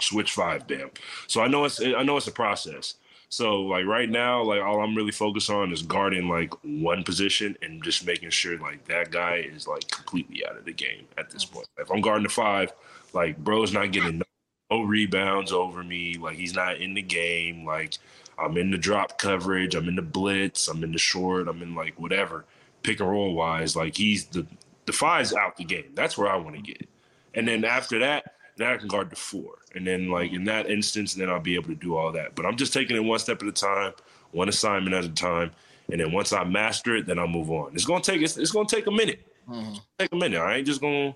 switch 0.00 0.32
five, 0.32 0.66
Bam. 0.66 0.90
So 1.26 1.40
I 1.40 1.48
know 1.48 1.64
it's 1.64 1.80
I 1.80 2.02
know 2.02 2.16
it's 2.16 2.26
a 2.26 2.32
process. 2.32 2.94
So 3.32 3.62
like 3.62 3.86
right 3.86 4.10
now, 4.10 4.42
like 4.42 4.60
all 4.60 4.82
I'm 4.82 4.94
really 4.94 5.10
focused 5.10 5.48
on 5.48 5.72
is 5.72 5.82
guarding 5.82 6.28
like 6.28 6.52
one 6.64 7.02
position 7.02 7.56
and 7.62 7.82
just 7.82 8.04
making 8.04 8.28
sure 8.28 8.58
like 8.58 8.84
that 8.88 9.10
guy 9.10 9.36
is 9.36 9.66
like 9.66 9.90
completely 9.90 10.46
out 10.46 10.58
of 10.58 10.66
the 10.66 10.72
game 10.74 11.06
at 11.16 11.30
this 11.30 11.42
point. 11.42 11.66
If 11.78 11.90
I'm 11.90 12.02
guarding 12.02 12.24
the 12.24 12.28
five, 12.28 12.74
like 13.14 13.38
bro's 13.38 13.72
not 13.72 13.90
getting 13.90 14.18
no, 14.18 14.24
no 14.70 14.82
rebounds 14.82 15.50
over 15.50 15.82
me. 15.82 16.18
Like 16.20 16.36
he's 16.36 16.54
not 16.54 16.76
in 16.76 16.92
the 16.92 17.00
game. 17.00 17.64
Like 17.64 17.96
I'm 18.38 18.58
in 18.58 18.70
the 18.70 18.76
drop 18.76 19.16
coverage. 19.16 19.74
I'm 19.74 19.88
in 19.88 19.96
the 19.96 20.02
blitz. 20.02 20.68
I'm 20.68 20.84
in 20.84 20.92
the 20.92 20.98
short. 20.98 21.48
I'm 21.48 21.62
in 21.62 21.74
like 21.74 21.98
whatever 21.98 22.44
pick 22.82 23.00
and 23.00 23.08
roll 23.08 23.32
wise. 23.32 23.74
Like 23.74 23.96
he's 23.96 24.26
the 24.26 24.46
the 24.84 24.92
five's 24.92 25.32
out 25.32 25.56
the 25.56 25.64
game. 25.64 25.92
That's 25.94 26.18
where 26.18 26.28
I 26.28 26.36
want 26.36 26.56
to 26.56 26.60
get. 26.60 26.86
And 27.32 27.48
then 27.48 27.64
after 27.64 27.98
that, 28.00 28.34
now 28.58 28.74
I 28.74 28.76
can 28.76 28.88
guard 28.88 29.08
the 29.08 29.16
four. 29.16 29.61
And 29.74 29.86
then 29.86 30.08
like 30.08 30.32
in 30.32 30.44
that 30.44 30.70
instance, 30.70 31.14
then 31.14 31.30
I'll 31.30 31.40
be 31.40 31.54
able 31.54 31.68
to 31.68 31.74
do 31.74 31.96
all 31.96 32.12
that. 32.12 32.34
But 32.34 32.46
I'm 32.46 32.56
just 32.56 32.72
taking 32.72 32.96
it 32.96 33.00
one 33.00 33.18
step 33.18 33.42
at 33.42 33.48
a 33.48 33.52
time, 33.52 33.92
one 34.32 34.48
assignment 34.48 34.94
at 34.94 35.04
a 35.04 35.08
time. 35.08 35.50
And 35.90 36.00
then 36.00 36.12
once 36.12 36.32
I 36.32 36.44
master 36.44 36.96
it, 36.96 37.06
then 37.06 37.18
I'll 37.18 37.28
move 37.28 37.50
on. 37.50 37.74
It's 37.74 37.84
gonna 37.84 38.02
take 38.02 38.22
it's, 38.22 38.36
it's 38.36 38.52
gonna 38.52 38.68
take 38.68 38.86
a 38.86 38.90
minute. 38.90 39.26
Mm-hmm. 39.48 39.74
Take 39.98 40.12
a 40.12 40.16
minute. 40.16 40.40
I 40.40 40.56
ain't 40.56 40.66
just 40.66 40.80
gonna 40.80 41.14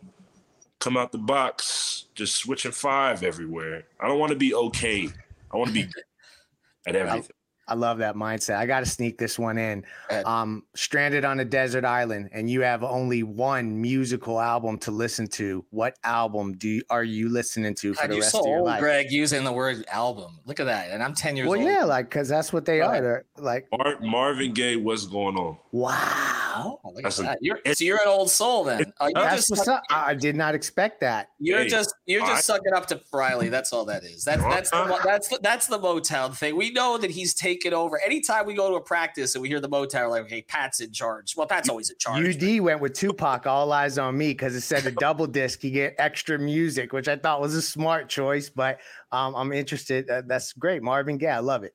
come 0.79 0.97
out 0.97 1.12
the 1.12 1.19
box 1.19 2.07
just 2.14 2.37
switching 2.37 2.73
five 2.73 3.23
everywhere. 3.23 3.85
I 4.01 4.09
don't 4.09 4.19
want 4.19 4.33
to 4.33 4.38
be 4.38 4.55
okay. 4.55 5.09
I 5.53 5.57
want 5.57 5.69
to 5.69 5.75
be 5.75 5.88
at 6.87 6.97
everything. 6.97 7.36
I 7.69 7.75
love 7.75 7.99
that 7.99 8.15
mindset. 8.15 8.57
I 8.57 8.67
got 8.67 8.81
to 8.81 8.87
sneak 8.87 9.19
this 9.19 9.39
one 9.39 9.59
in. 9.59 9.85
Um, 10.25 10.63
stranded 10.75 11.25
on 11.25 11.41
a 11.41 11.45
desert 11.45 11.85
island, 11.85 12.31
and 12.33 12.49
you 12.49 12.61
have 12.61 12.85
only 12.85 13.23
one 13.23 13.81
musical 13.81 14.41
album 14.41 14.79
to 14.79 14.91
listen 14.91 15.27
to. 15.29 15.65
What 15.71 15.97
album 16.05 16.57
do 16.57 16.69
you, 16.69 16.83
are 16.91 17.05
you 17.05 17.29
listening 17.29 17.75
to 17.77 17.95
for 17.95 18.03
God, 18.03 18.11
the 18.11 18.21
rest 18.21 18.33
so 18.33 18.41
of 18.41 18.47
your 18.47 18.59
old, 18.59 18.67
life? 18.67 18.81
Greg, 18.81 19.11
using 19.11 19.45
the 19.45 19.53
word 19.53 19.85
album. 19.91 20.39
Look 20.45 20.61
at 20.61 20.67
that, 20.67 20.91
and 20.91 21.03
I'm 21.03 21.15
ten 21.15 21.37
years 21.37 21.49
well, 21.49 21.59
old. 21.59 21.67
Well, 21.67 21.75
yeah, 21.81 21.85
like 21.85 22.09
because 22.09 22.29
that's 22.29 22.53
what 22.53 22.65
they 22.65 22.81
right. 22.81 22.99
are. 22.99 23.03
They're 23.03 23.25
like 23.45 23.67
Mar- 23.77 24.01
Marvin 24.01 24.53
Gaye. 24.53 24.77
What's 24.77 25.07
going 25.07 25.37
on? 25.37 25.59
Wow, 25.73 26.36
oh, 26.57 26.81
that's 27.03 27.16
that. 27.19 27.38
You're, 27.40 27.61
so 27.73 27.85
you're 27.85 28.01
an 28.01 28.09
old 28.09 28.31
soul 28.31 28.64
then. 28.64 28.92
Uh, 29.01 29.11
that's 29.14 29.51
what's 29.51 29.69
up. 29.69 29.83
I 29.90 30.14
did 30.14 30.37
not 30.37 30.55
expect 30.55 31.01
that. 31.01 31.29
You're 31.38 31.61
hey, 31.61 31.69
just 31.69 31.95
you're 32.07 32.21
just 32.21 32.51
I, 32.51 32.55
sucking 32.55 32.73
up 32.73 32.87
to 32.87 33.01
Riley. 33.12 33.49
That's 33.49 33.73
all 33.73 33.85
that 33.87 34.05
is. 34.05 34.25
That's 34.25 34.42
that's 34.42 34.71
the, 34.71 35.01
that's 35.05 35.29
the, 35.29 35.38
that's 35.42 35.66
the 35.66 35.79
Motown 35.79 36.37
thing. 36.37 36.57
We 36.57 36.71
know 36.71 36.99
that 36.99 37.11
he's 37.11 37.35
taken 37.35 37.75
over 37.75 38.01
anytime 38.01 38.47
we 38.47 38.55
go 38.55 38.71
to 38.71 38.77
a 38.77 38.81
practice 38.81 39.35
and 39.35 39.42
we 39.42 39.49
hear 39.49 39.61
the 39.61 39.69
Motown, 39.69 40.11
like, 40.11 40.29
hey, 40.29 40.42
Pat's 40.42 40.81
in 40.81 40.92
charge. 40.92 41.37
Well, 41.37 41.47
Pat's 41.47 41.69
always 41.69 41.90
in 41.90 41.97
charge. 41.99 42.42
UD 42.42 42.61
went 42.61 42.81
with 42.81 42.95
Tupac, 42.95 43.47
All 43.47 43.69
Eyez 43.69 44.03
on 44.03 44.16
Me, 44.16 44.29
because 44.29 44.55
it 44.55 44.62
said 44.62 44.83
the 44.83 44.90
double 44.99 45.27
disc, 45.27 45.62
you 45.64 45.71
get 45.71 45.95
extra 45.99 46.38
music, 46.38 46.92
which 46.92 47.09
I 47.09 47.16
thought 47.16 47.40
was 47.40 47.55
a 47.55 47.62
smart 47.62 48.09
choice. 48.09 48.49
But 48.49 48.81
um, 49.12 49.35
I'm 49.35 49.53
interested. 49.53 50.09
Uh, 50.09 50.23
that's 50.27 50.53
great. 50.53 50.83
Marvin 50.83 51.19
Gaye, 51.19 51.29
I 51.29 51.38
love 51.40 51.64
it. 51.64 51.75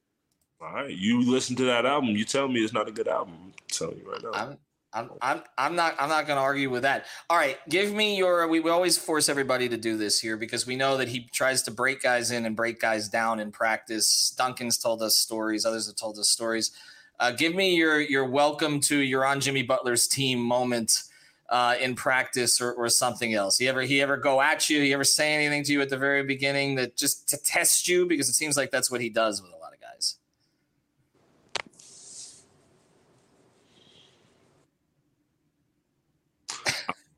All 0.62 0.74
right. 0.74 0.96
You 0.96 1.30
listen 1.30 1.56
to 1.58 1.64
that 1.66 1.86
album, 1.86 2.12
you 2.12 2.26
tell 2.26 2.48
me 2.48 2.62
it's 2.62 2.74
not 2.74 2.88
a 2.88 2.92
good 2.92 3.08
album. 3.08 3.36
I'm 3.46 3.54
telling 3.68 3.98
you 3.98 4.12
right 4.12 4.24
now. 4.24 4.32
I'm- 4.32 4.58
I'm, 4.94 5.10
I'm, 5.22 5.42
I'm 5.58 5.76
not 5.76 5.96
I'm 6.00 6.10
not 6.10 6.28
going 6.28 6.38
to 6.38 6.42
argue 6.42 6.70
with 6.70 6.84
that. 6.84 7.06
All 7.30 7.38
right, 7.38 7.58
give 7.70 7.94
me 7.94 8.18
your. 8.18 8.48
We, 8.48 8.60
we 8.60 8.70
always 8.70 8.98
force 8.98 9.30
everybody 9.30 9.70
to 9.70 9.78
do 9.78 9.98
this 9.98 10.20
here 10.20 10.36
because 10.36 10.68
we 10.68 10.76
know 10.76 10.98
that 10.98 11.08
he 11.08 11.30
tries 11.32 11.62
to 11.64 11.72
break 11.72 12.02
guys 12.02 12.32
in 12.32 12.46
and 12.46 12.56
break 12.56 12.80
guys 12.80 13.08
down 13.08 13.40
in 13.40 13.52
practice. 13.52 14.34
Duncan's 14.38 14.78
told 14.78 15.02
us 15.02 15.18
stories. 15.18 15.66
Others 15.66 15.88
have 15.88 15.96
told 15.96 16.18
us 16.20 16.30
stories. 16.30 16.72
Uh, 17.20 17.32
give 17.32 17.56
me 17.56 17.76
your 17.76 18.02
your 18.02 18.26
welcome 18.26 18.80
to 18.82 18.98
you're 18.98 19.26
on 19.26 19.40
Jimmy 19.40 19.64
Butler's 19.64 20.08
team 20.08 20.40
moment 20.40 21.04
uh, 21.50 21.76
in 21.80 21.96
practice 21.96 22.60
or, 22.60 22.74
or 22.74 22.90
something 22.90 23.34
else. 23.34 23.58
He 23.58 23.70
ever 23.70 23.84
he 23.84 24.02
ever 24.02 24.18
go 24.18 24.42
at 24.42 24.70
you? 24.70 24.82
He 24.82 24.94
ever 24.94 25.06
say 25.06 25.34
anything 25.34 25.64
to 25.64 25.72
you 25.72 25.82
at 25.82 25.90
the 25.90 25.98
very 25.98 26.24
beginning 26.24 26.76
that 26.76 26.98
just 26.98 27.30
to 27.30 27.38
test 27.38 27.88
you 27.88 28.06
because 28.06 28.28
it 28.28 28.34
seems 28.34 28.58
like 28.58 28.72
that's 28.72 28.92
what 28.92 29.00
he 29.00 29.10
does 29.10 29.42
with 29.42 29.52
him. 29.52 29.58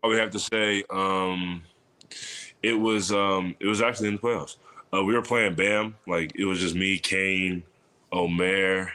I 0.03 0.07
would 0.07 0.19
have 0.19 0.31
to 0.31 0.39
say 0.39 0.83
um, 0.89 1.63
it 2.61 2.73
was 2.73 3.11
um, 3.11 3.55
it 3.59 3.67
was 3.67 3.81
actually 3.81 4.09
in 4.09 4.15
the 4.15 4.21
playoffs. 4.21 4.57
Uh, 4.93 5.03
we 5.03 5.13
were 5.13 5.21
playing 5.21 5.55
Bam, 5.55 5.95
like 6.05 6.33
it 6.35 6.45
was 6.45 6.59
just 6.59 6.75
me, 6.75 6.99
Cain, 6.99 7.63
Omer, 8.11 8.91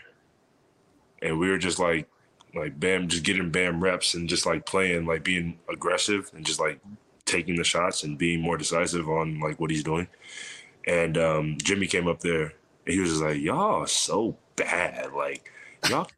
and 1.23 1.39
we 1.39 1.49
were 1.51 1.59
just 1.59 1.79
like 1.79 2.07
like 2.55 2.79
Bam, 2.79 3.09
just 3.09 3.25
getting 3.25 3.51
Bam 3.51 3.83
reps 3.83 4.15
and 4.15 4.29
just 4.29 4.47
like 4.47 4.67
playing, 4.67 5.07
like 5.07 5.25
being 5.25 5.59
aggressive 5.73 6.31
and 6.35 6.45
just 6.45 6.61
like 6.61 6.79
taking 7.25 7.57
the 7.57 7.65
shots 7.65 8.05
and 8.05 8.19
being 8.19 8.41
more 8.41 8.57
decisive 8.59 9.09
on 9.09 9.41
like 9.41 9.59
what 9.59 9.71
he's 9.71 9.85
doing. 9.85 10.09
And 10.87 11.19
um, 11.19 11.59
Jimmy 11.63 11.87
came 11.87 12.07
up 12.09 12.21
there 12.21 12.53
and 12.87 12.95
he 12.95 13.01
was 13.01 13.11
just 13.11 13.23
like, 13.23 13.41
"Y'all 13.41 13.87
so 13.87 14.37
bad, 14.57 15.13
like 15.15 15.51
y'all." 15.89 16.09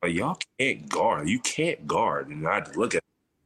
Like, 0.00 0.14
y'all 0.14 0.38
can't 0.60 0.88
guard. 0.88 1.28
You 1.28 1.40
can't 1.40 1.84
guard. 1.88 2.28
And 2.28 2.46
I 2.46 2.64
look 2.76 2.94
at 2.94 3.02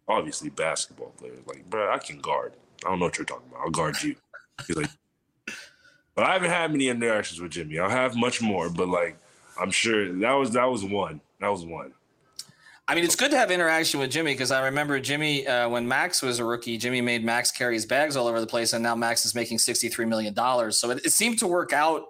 obviously 0.09 0.51
basketball 0.51 1.12
player. 1.19 1.35
Like, 1.47 1.69
bro, 1.69 1.93
I 1.93 1.99
can 1.99 2.19
guard. 2.19 2.55
I 2.85 2.91
don't 2.91 2.99
know 2.99 3.07
what 3.07 3.19
you're 3.19 3.25
talking 3.25 3.49
about. 3.49 3.62
I'll 3.62 3.71
guard 3.71 4.03
you. 4.03 4.17
He's 4.67 4.77
like, 4.77 4.91
but 6.15 6.25
I 6.25 6.33
haven't 6.35 6.51
had 6.51 6.71
many 6.71 6.88
interactions 6.88 7.41
with 7.41 7.53
Jimmy. 7.53 7.79
I'll 7.79 7.88
have 7.88 8.15
much 8.17 8.43
more, 8.43 8.69
but 8.69 8.88
like, 8.88 9.17
I'm 9.61 9.71
sure 9.71 10.12
that 10.12 10.33
was 10.33 10.53
that 10.53 10.65
was 10.65 10.85
one. 10.85 11.21
That 11.41 11.49
was 11.49 11.65
one. 11.65 11.93
I 12.88 12.95
mean, 12.95 13.05
it's 13.05 13.17
good 13.17 13.31
to 13.31 13.37
have 13.37 13.51
interaction 13.51 14.01
with 14.01 14.11
Jimmy 14.11 14.35
because 14.35 14.51
I 14.51 14.67
remember 14.67 14.99
Jimmy 14.99 15.47
uh, 15.47 15.69
when 15.69 15.87
Max 15.87 16.21
was 16.21 16.41
a 16.41 16.45
rookie. 16.45 16.77
Jimmy 16.77 17.01
made 17.01 17.25
Max 17.25 17.51
carry 17.51 17.75
his 17.75 17.87
bags 17.87 18.17
all 18.17 18.27
over 18.27 18.41
the 18.41 18.47
place, 18.47 18.73
and 18.73 18.83
now 18.83 18.95
Max 18.95 19.25
is 19.25 19.35
making 19.35 19.59
sixty 19.59 19.88
three 19.88 20.05
million 20.05 20.35
dollars. 20.35 20.79
So 20.79 20.91
it, 20.91 21.07
it, 21.07 21.12
seemed 21.12 21.38
to 21.38 21.47
work 21.47 21.73
out 21.73 22.05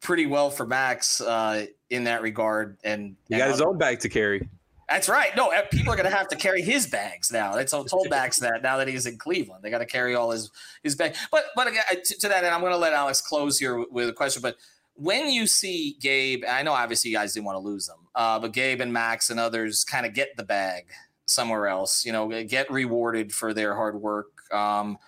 pretty 0.00 0.26
well 0.26 0.50
for 0.50 0.66
Max 0.66 1.20
uh, 1.20 1.66
in 1.90 2.04
that 2.04 2.22
regard. 2.22 2.78
And 2.82 3.16
he 3.28 3.36
got 3.36 3.50
his 3.50 3.60
own 3.60 3.78
bag 3.78 4.00
to 4.00 4.08
carry. 4.08 4.48
That's 4.92 5.08
right. 5.08 5.34
No, 5.34 5.48
eh, 5.48 5.62
people 5.70 5.90
are 5.90 5.96
going 5.96 6.08
to 6.08 6.14
have 6.14 6.28
to 6.28 6.36
carry 6.36 6.60
his 6.60 6.86
bags 6.86 7.32
now. 7.32 7.56
It's 7.56 7.72
told 7.72 8.10
Max 8.10 8.38
that 8.40 8.62
now 8.62 8.76
that 8.76 8.88
he's 8.88 9.06
in 9.06 9.16
Cleveland, 9.16 9.64
they 9.64 9.70
got 9.70 9.78
to 9.78 9.86
carry 9.86 10.14
all 10.14 10.32
his 10.32 10.50
his 10.82 10.96
bag. 10.96 11.16
But 11.30 11.46
but 11.56 11.66
again, 11.66 11.82
to, 11.88 12.18
to 12.18 12.28
that 12.28 12.44
end, 12.44 12.54
I'm 12.54 12.60
going 12.60 12.72
to 12.72 12.78
let 12.78 12.92
Alex 12.92 13.22
close 13.22 13.58
here 13.58 13.86
with 13.90 14.10
a 14.10 14.12
question. 14.12 14.42
But 14.42 14.56
when 14.92 15.30
you 15.30 15.46
see 15.46 15.96
Gabe, 15.98 16.44
I 16.46 16.62
know 16.62 16.72
obviously 16.72 17.10
you 17.10 17.16
guys 17.16 17.32
didn't 17.32 17.46
want 17.46 17.56
to 17.56 17.60
lose 17.60 17.86
them, 17.86 18.06
uh, 18.14 18.38
but 18.38 18.52
Gabe 18.52 18.82
and 18.82 18.92
Max 18.92 19.30
and 19.30 19.40
others 19.40 19.82
kind 19.82 20.04
of 20.04 20.12
get 20.12 20.36
the 20.36 20.44
bag 20.44 20.84
somewhere 21.24 21.68
else. 21.68 22.04
You 22.04 22.12
know, 22.12 22.28
get 22.44 22.70
rewarded 22.70 23.32
for 23.32 23.54
their 23.54 23.74
hard 23.74 23.98
work. 23.98 24.52
Um, 24.52 24.98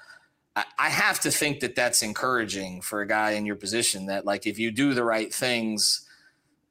I, 0.56 0.64
I 0.78 0.88
have 0.88 1.20
to 1.20 1.30
think 1.30 1.60
that 1.60 1.74
that's 1.74 2.00
encouraging 2.00 2.80
for 2.80 3.02
a 3.02 3.06
guy 3.06 3.32
in 3.32 3.44
your 3.44 3.56
position. 3.56 4.06
That 4.06 4.24
like 4.24 4.46
if 4.46 4.58
you 4.58 4.70
do 4.70 4.94
the 4.94 5.04
right 5.04 5.32
things 5.32 6.08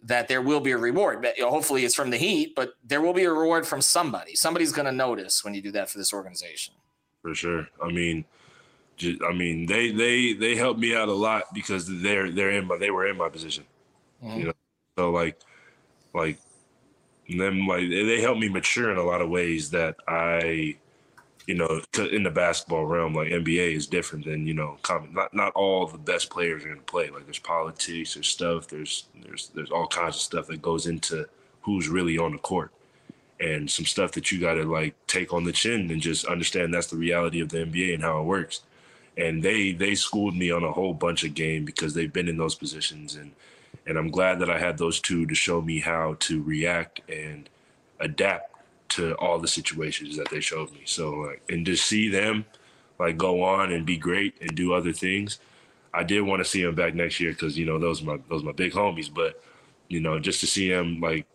that 0.03 0.27
there 0.27 0.41
will 0.41 0.59
be 0.59 0.71
a 0.71 0.77
reward. 0.77 1.21
But, 1.21 1.37
you 1.37 1.43
know, 1.43 1.49
hopefully 1.49 1.85
it's 1.85 1.95
from 1.95 2.09
the 2.09 2.17
Heat, 2.17 2.55
but 2.55 2.73
there 2.83 3.01
will 3.01 3.13
be 3.13 3.23
a 3.23 3.31
reward 3.31 3.65
from 3.65 3.81
somebody. 3.81 4.35
Somebody's 4.35 4.71
going 4.71 4.85
to 4.85 4.91
notice 4.91 5.43
when 5.43 5.53
you 5.53 5.61
do 5.61 5.71
that 5.71 5.89
for 5.89 5.97
this 5.97 6.13
organization. 6.13 6.73
For 7.21 7.33
sure. 7.33 7.67
I 7.81 7.89
mean, 7.89 8.25
just, 8.97 9.21
I 9.23 9.33
mean, 9.33 9.65
they 9.65 9.91
they 9.91 10.33
they 10.33 10.55
helped 10.55 10.79
me 10.79 10.95
out 10.95 11.09
a 11.09 11.13
lot 11.13 11.45
because 11.53 11.87
they're 12.01 12.29
they're 12.31 12.51
in 12.51 12.67
my 12.67 12.77
they 12.77 12.91
were 12.91 13.07
in 13.07 13.17
my 13.17 13.29
position. 13.29 13.63
Mm-hmm. 14.23 14.39
You 14.39 14.45
know, 14.45 14.53
so 14.97 15.11
like 15.11 15.39
like 16.13 16.37
them 17.29 17.65
like 17.65 17.89
they 17.89 18.21
helped 18.21 18.39
me 18.39 18.49
mature 18.49 18.91
in 18.91 18.97
a 18.97 19.03
lot 19.03 19.21
of 19.21 19.29
ways 19.29 19.69
that 19.71 19.95
I 20.07 20.75
you 21.45 21.55
know, 21.55 21.81
in 22.11 22.23
the 22.23 22.31
basketball 22.31 22.85
realm, 22.85 23.13
like 23.13 23.29
NBA 23.29 23.75
is 23.75 23.87
different 23.87 24.25
than 24.25 24.47
you 24.47 24.53
know, 24.53 24.77
common. 24.81 25.13
Not 25.13 25.33
not 25.33 25.53
all 25.53 25.85
the 25.87 25.97
best 25.97 26.29
players 26.29 26.63
are 26.63 26.67
going 26.67 26.79
to 26.79 26.85
play. 26.85 27.09
Like 27.09 27.25
there's 27.25 27.39
politics, 27.39 28.13
there's 28.13 28.27
stuff, 28.27 28.67
there's 28.67 29.05
there's 29.21 29.49
there's 29.49 29.71
all 29.71 29.87
kinds 29.87 30.15
of 30.15 30.21
stuff 30.21 30.47
that 30.47 30.61
goes 30.61 30.87
into 30.87 31.27
who's 31.61 31.89
really 31.89 32.17
on 32.17 32.31
the 32.31 32.37
court, 32.37 32.71
and 33.39 33.69
some 33.69 33.85
stuff 33.85 34.13
that 34.13 34.31
you 34.31 34.39
got 34.39 34.53
to 34.53 34.63
like 34.63 34.95
take 35.07 35.33
on 35.33 35.43
the 35.43 35.51
chin 35.51 35.91
and 35.91 36.01
just 36.01 36.25
understand 36.25 36.73
that's 36.73 36.87
the 36.87 36.97
reality 36.97 37.41
of 37.41 37.49
the 37.49 37.57
NBA 37.57 37.93
and 37.93 38.03
how 38.03 38.21
it 38.21 38.25
works. 38.25 38.61
And 39.17 39.43
they 39.43 39.73
they 39.73 39.95
schooled 39.95 40.35
me 40.35 40.49
on 40.49 40.63
a 40.63 40.71
whole 40.71 40.93
bunch 40.93 41.23
of 41.25 41.33
game 41.33 41.65
because 41.65 41.93
they've 41.93 42.11
been 42.11 42.29
in 42.29 42.37
those 42.37 42.55
positions, 42.55 43.15
and 43.15 43.31
and 43.85 43.97
I'm 43.97 44.11
glad 44.11 44.39
that 44.39 44.49
I 44.49 44.59
had 44.59 44.77
those 44.77 45.01
two 45.01 45.25
to 45.25 45.35
show 45.35 45.61
me 45.61 45.81
how 45.81 46.15
to 46.21 46.41
react 46.41 47.01
and 47.09 47.49
adapt 47.99 48.52
to 48.95 49.15
all 49.15 49.39
the 49.39 49.47
situations 49.47 50.17
that 50.17 50.29
they 50.29 50.39
showed 50.39 50.71
me. 50.71 50.81
So 50.85 51.11
like, 51.11 51.41
and 51.49 51.65
to 51.65 51.75
see 51.75 52.09
them 52.09 52.45
like 52.99 53.17
go 53.17 53.43
on 53.43 53.71
and 53.71 53.85
be 53.85 53.97
great 53.97 54.35
and 54.41 54.55
do 54.55 54.73
other 54.73 54.93
things, 54.93 55.39
I 55.93 56.03
did 56.03 56.21
want 56.21 56.39
to 56.39 56.49
see 56.49 56.63
them 56.63 56.75
back 56.75 56.95
next 56.95 57.19
year 57.19 57.31
because 57.31 57.57
you 57.57 57.65
know 57.65 57.79
those 57.79 58.01
are 58.01 58.05
my 58.05 58.17
those 58.29 58.43
are 58.43 58.47
my 58.47 58.51
big 58.51 58.73
homies. 58.73 59.13
But 59.13 59.41
you 59.87 59.99
know, 59.99 60.19
just 60.19 60.39
to 60.41 60.47
see 60.47 60.69
them 60.69 60.99
like 60.99 61.25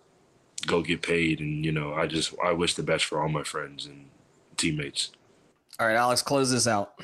go 0.67 0.83
get 0.83 1.03
paid 1.03 1.41
and 1.41 1.65
you 1.65 1.73
know, 1.73 1.95
I 1.95 2.07
just 2.07 2.35
I 2.43 2.53
wish 2.53 2.75
the 2.75 2.83
best 2.83 3.05
for 3.05 3.21
all 3.21 3.29
my 3.29 3.45
friends 3.45 3.87
and 3.87 4.09
teammates. 4.57 5.11
All 5.81 5.87
right, 5.87 5.97
Alex, 5.97 6.23
close 6.23 6.51
this 6.51 6.67
out. 6.67 7.01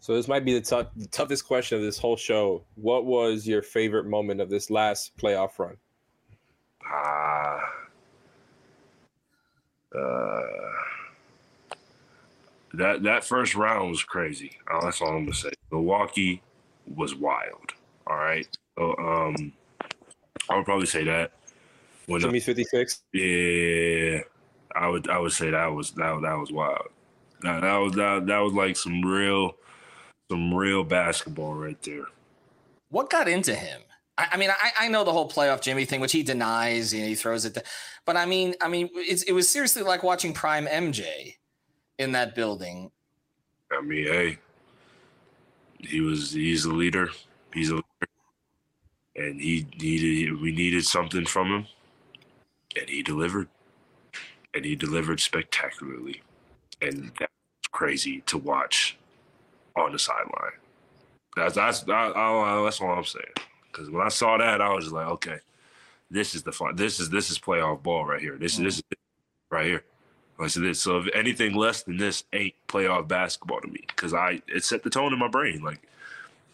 So 0.00 0.14
this 0.14 0.28
might 0.28 0.44
be 0.44 0.58
the, 0.58 0.60
t- 0.60 0.88
the 0.96 1.08
toughest 1.08 1.46
question 1.46 1.76
of 1.76 1.82
this 1.82 1.98
whole 1.98 2.16
show. 2.16 2.64
What 2.76 3.06
was 3.06 3.46
your 3.46 3.60
favorite 3.60 4.06
moment 4.06 4.40
of 4.40 4.48
this 4.48 4.70
last 4.70 5.16
playoff 5.16 5.58
run? 5.58 5.76
Ah. 6.88 7.56
Uh, 7.56 7.85
uh, 9.96 10.42
that 12.74 13.02
that 13.02 13.24
first 13.24 13.54
round 13.54 13.90
was 13.90 14.02
crazy. 14.02 14.52
Oh, 14.70 14.80
that's 14.82 15.00
all 15.00 15.08
I'm 15.08 15.24
gonna 15.24 15.34
say. 15.34 15.52
Milwaukee 15.70 16.42
was 16.94 17.14
wild. 17.14 17.72
All 18.06 18.16
right. 18.16 18.46
So 18.78 18.94
um, 18.98 19.52
I 20.48 20.56
would 20.56 20.64
probably 20.64 20.86
say 20.86 21.04
that. 21.04 21.32
When 22.06 22.20
Jimmy's 22.20 22.44
56. 22.44 23.02
Yeah, 23.12 24.20
I 24.74 24.88
would 24.88 25.08
I 25.08 25.18
would 25.18 25.32
say 25.32 25.50
that 25.50 25.66
was 25.66 25.90
that 25.92 26.20
that 26.22 26.38
was 26.38 26.52
wild. 26.52 26.88
That, 27.42 27.62
that 27.62 27.76
was 27.76 27.92
that 27.94 28.26
that 28.26 28.38
was 28.38 28.52
like 28.52 28.76
some 28.76 29.02
real 29.02 29.56
some 30.30 30.54
real 30.54 30.84
basketball 30.84 31.54
right 31.54 31.80
there. 31.82 32.06
What 32.90 33.10
got 33.10 33.28
into 33.28 33.54
him? 33.54 33.80
I, 34.18 34.28
I 34.32 34.36
mean, 34.36 34.50
I, 34.50 34.86
I 34.86 34.88
know 34.88 35.04
the 35.04 35.12
whole 35.12 35.28
playoff 35.28 35.60
Jimmy 35.60 35.84
thing, 35.84 36.00
which 36.00 36.12
he 36.12 36.22
denies. 36.22 36.92
You 36.92 37.02
know, 37.02 37.08
he 37.08 37.14
throws 37.14 37.44
it. 37.44 37.58
But 38.04 38.16
I 38.16 38.26
mean, 38.26 38.54
I 38.60 38.68
mean, 38.68 38.88
it 38.94 39.32
was 39.32 39.48
seriously 39.48 39.82
like 39.82 40.02
watching 40.02 40.32
prime 40.32 40.66
MJ 40.66 41.34
in 41.98 42.12
that 42.12 42.34
building. 42.34 42.90
I 43.70 43.80
mean, 43.80 44.06
hey, 44.06 44.38
he 45.80 46.00
was 46.00 46.32
he's 46.32 46.64
a 46.64 46.72
leader. 46.72 47.10
He's 47.52 47.70
a 47.70 47.74
leader. 47.74 47.84
and 49.16 49.40
he 49.40 49.66
needed 49.80 50.40
we 50.40 50.52
needed 50.52 50.84
something 50.84 51.26
from 51.26 51.48
him, 51.48 51.66
and 52.78 52.88
he 52.88 53.02
delivered, 53.02 53.48
and 54.54 54.64
he 54.64 54.76
delivered 54.76 55.20
spectacularly, 55.20 56.22
and 56.80 57.10
that's 57.18 57.32
crazy 57.70 58.22
to 58.26 58.38
watch 58.38 58.96
on 59.76 59.92
the 59.92 59.98
sideline. 59.98 60.52
That's 61.34 61.56
that's 61.56 61.84
I, 61.88 62.12
I, 62.14 62.62
that's 62.62 62.80
all 62.80 62.92
I'm 62.92 63.04
saying. 63.04 63.24
Because 63.76 63.90
when 63.90 64.02
I 64.02 64.08
saw 64.08 64.38
that, 64.38 64.62
I 64.62 64.72
was 64.72 64.84
just 64.84 64.94
like, 64.94 65.06
okay, 65.06 65.38
this 66.10 66.34
is 66.34 66.42
the 66.42 66.52
fun. 66.52 66.76
This 66.76 66.98
is 66.98 67.10
this 67.10 67.30
is 67.30 67.38
playoff 67.38 67.82
ball 67.82 68.06
right 68.06 68.20
here. 68.20 68.36
This 68.36 68.56
mm-hmm. 68.56 68.66
is 68.66 68.76
this 68.76 68.84
is 68.92 68.98
right 69.50 69.66
here. 69.66 69.84
I 70.38 70.46
said 70.46 70.62
this. 70.62 70.80
So 70.80 70.98
if 70.98 71.08
anything 71.14 71.54
less 71.54 71.82
than 71.82 71.96
this 71.96 72.24
ain't 72.32 72.54
playoff 72.68 73.08
basketball 73.08 73.60
to 73.60 73.68
me, 73.68 73.84
because 73.88 74.14
I 74.14 74.40
it 74.48 74.64
set 74.64 74.82
the 74.82 74.90
tone 74.90 75.12
in 75.12 75.18
my 75.18 75.28
brain. 75.28 75.62
Like 75.62 75.86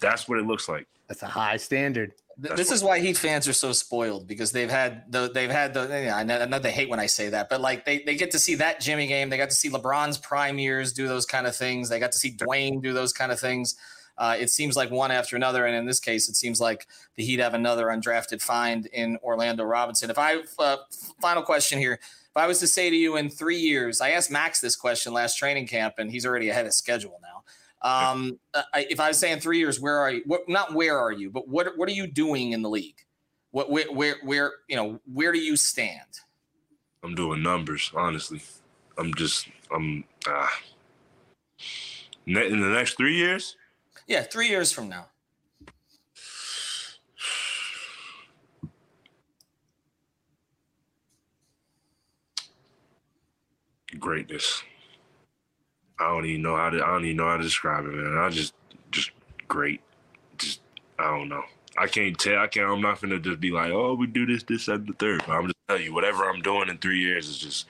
that's 0.01 0.29
what 0.29 0.39
it 0.39 0.47
looks 0.47 0.69
like. 0.69 0.87
That's 1.09 1.23
a 1.23 1.27
high 1.27 1.57
standard. 1.59 2.13
That's 2.39 2.57
this 2.57 2.73
is 2.73 2.83
why 2.83 2.99
Heat 2.99 3.19
fans 3.19 3.47
are 3.47 3.53
so 3.53 3.73
spoiled 3.73 4.27
because 4.27 4.51
they've 4.51 4.71
had 4.71 5.13
the 5.13 5.31
they've 5.33 5.51
had 5.51 5.75
the 5.75 5.83
you 5.83 6.07
know, 6.27 6.39
I 6.43 6.47
know 6.47 6.59
they 6.59 6.73
hate 6.73 6.89
when 6.89 6.99
I 6.99 7.07
say 7.07 7.29
that, 7.29 7.49
but 7.49 7.61
like 7.61 7.85
they, 7.85 8.03
they 8.03 8.17
get 8.17 8.31
to 8.33 8.39
see 8.39 8.57
that 8.57 8.81
Jimmy 8.81 9.07
game. 9.07 9.29
They 9.29 9.37
got 9.37 9.51
to 9.51 9.57
see 9.57 9.69
LeBron's 9.69 10.19
prime 10.19 10.59
years 10.59 10.93
do 10.93 11.07
those 11.07 11.27
kind 11.27 11.47
of 11.47 11.55
things. 11.55 11.89
They 11.89 12.01
got 12.01 12.13
to 12.13 12.19
see 12.19 12.33
Dwyane 12.33 12.83
do 12.83 12.93
those 12.93 13.13
kind 13.13 13.31
of 13.31 13.39
things. 13.39 13.77
Uh, 14.19 14.37
it 14.39 14.51
seems 14.51 14.77
like 14.77 14.91
one 14.91 15.11
after 15.11 15.37
another, 15.37 15.67
and 15.67 15.75
in 15.75 15.87
this 15.87 16.01
case, 16.01 16.29
it 16.29 16.37
seems 16.37 16.61
like 16.61 16.87
the 17.17 17.25
Heat 17.25 17.41
have 17.41 17.55
another 17.55 17.87
undrafted 17.87 18.43
find 18.43 18.87
in 18.87 19.17
Orlando 19.23 19.65
Robinson. 19.65 20.11
If 20.11 20.19
I 20.19 20.43
uh, 20.59 20.77
final 21.21 21.43
question 21.43 21.79
here, 21.79 21.95
if 21.95 22.37
I 22.37 22.47
was 22.47 22.59
to 22.61 22.67
say 22.67 22.91
to 22.91 22.97
you 22.97 23.17
in 23.17 23.31
three 23.31 23.59
years, 23.59 24.01
I 24.01 24.11
asked 24.11 24.31
Max 24.31 24.61
this 24.61 24.77
question 24.77 25.13
last 25.13 25.37
training 25.37 25.67
camp, 25.67 25.95
and 25.99 26.11
he's 26.11 26.27
already 26.27 26.51
ahead 26.51 26.67
of 26.67 26.75
schedule 26.75 27.21
now. 27.23 27.43
Um, 27.83 28.39
I, 28.55 28.87
if 28.89 29.01
I 29.01 29.09
was 29.09 29.19
saying 29.19 29.41
three 29.41 29.59
years, 29.59 29.81
where 29.81 29.99
are 29.99 30.13
you? 30.13 30.23
What, 30.27 30.49
not 30.49 30.73
where 30.73 30.99
are 30.99 31.13
you, 31.13 31.31
but 31.31 31.49
what 31.49 31.77
what 31.77 31.89
are 31.89 31.93
you 31.93 32.07
doing 32.07 32.53
in 32.53 32.63
the 32.63 32.71
league? 32.71 33.05
What 33.51 33.71
where, 33.71 33.91
where 33.93 34.17
where 34.23 34.53
you 34.69 34.77
know 34.77 35.01
where 35.13 35.33
do 35.33 35.39
you 35.39 35.57
stand? 35.57 36.21
I'm 37.03 37.15
doing 37.15 37.43
numbers, 37.43 37.91
honestly. 37.95 38.41
I'm 38.99 39.13
just 39.15 39.49
I'm 39.75 40.05
ah. 40.29 40.61
in 42.27 42.35
the 42.35 42.69
next 42.69 42.97
three 42.97 43.17
years. 43.17 43.57
Yeah, 44.07 44.23
three 44.23 44.49
years 44.49 44.73
from 44.73 44.89
now. 44.89 45.07
Greatness. 53.99 54.63
I 55.99 56.09
don't 56.09 56.27
even 56.27 56.43
know 56.43 56.57
how 56.57 56.71
to. 56.71 56.83
I 56.83 56.93
don't 56.93 57.05
even 57.05 57.19
know 57.19 57.29
how 57.29 57.37
to 57.37 57.43
describe 57.43 57.85
it, 57.85 57.93
man. 57.93 58.19
I 58.19 58.31
just, 58.31 58.55
just 58.91 59.11
great. 59.47 59.81
Just, 60.39 60.61
I 60.99 61.05
don't 61.05 61.29
know. 61.29 61.45
I 61.79 61.87
can't 61.87 62.19
tell. 62.19 62.39
I 62.39 62.49
can't. 62.49 62.69
I'm 62.69 62.81
not 62.81 63.01
gonna 63.01 63.21
just 63.21 63.39
be 63.39 63.51
like, 63.51 63.71
oh, 63.71 63.95
we 63.95 64.07
do 64.07 64.27
this, 64.27 64.43
this, 64.43 64.67
and 64.69 64.89
the 64.89 64.95
third. 64.95 65.23
But 65.27 65.35
I'm 65.35 65.45
just 65.45 65.57
telling 65.69 65.85
you, 65.85 65.95
whatever 65.95 66.25
I'm 66.25 66.41
doing 66.41 66.69
in 66.69 66.79
three 66.79 66.99
years 66.99 67.29
is 67.29 67.39
just. 67.39 67.69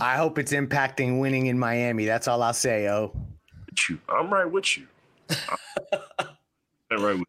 I 0.00 0.16
hope 0.16 0.38
it's 0.38 0.52
impacting 0.52 1.20
winning 1.20 1.46
in 1.46 1.58
Miami. 1.58 2.04
That's 2.06 2.26
all 2.26 2.42
I'll 2.42 2.54
say, 2.54 2.88
oh 2.88 3.14
with 3.74 3.90
you. 3.90 4.00
I'm 4.08 4.32
right 4.32 4.50
with 4.50 4.78
you. 4.78 4.86
I'm 6.90 7.02
right 7.02 7.18
with 7.18 7.26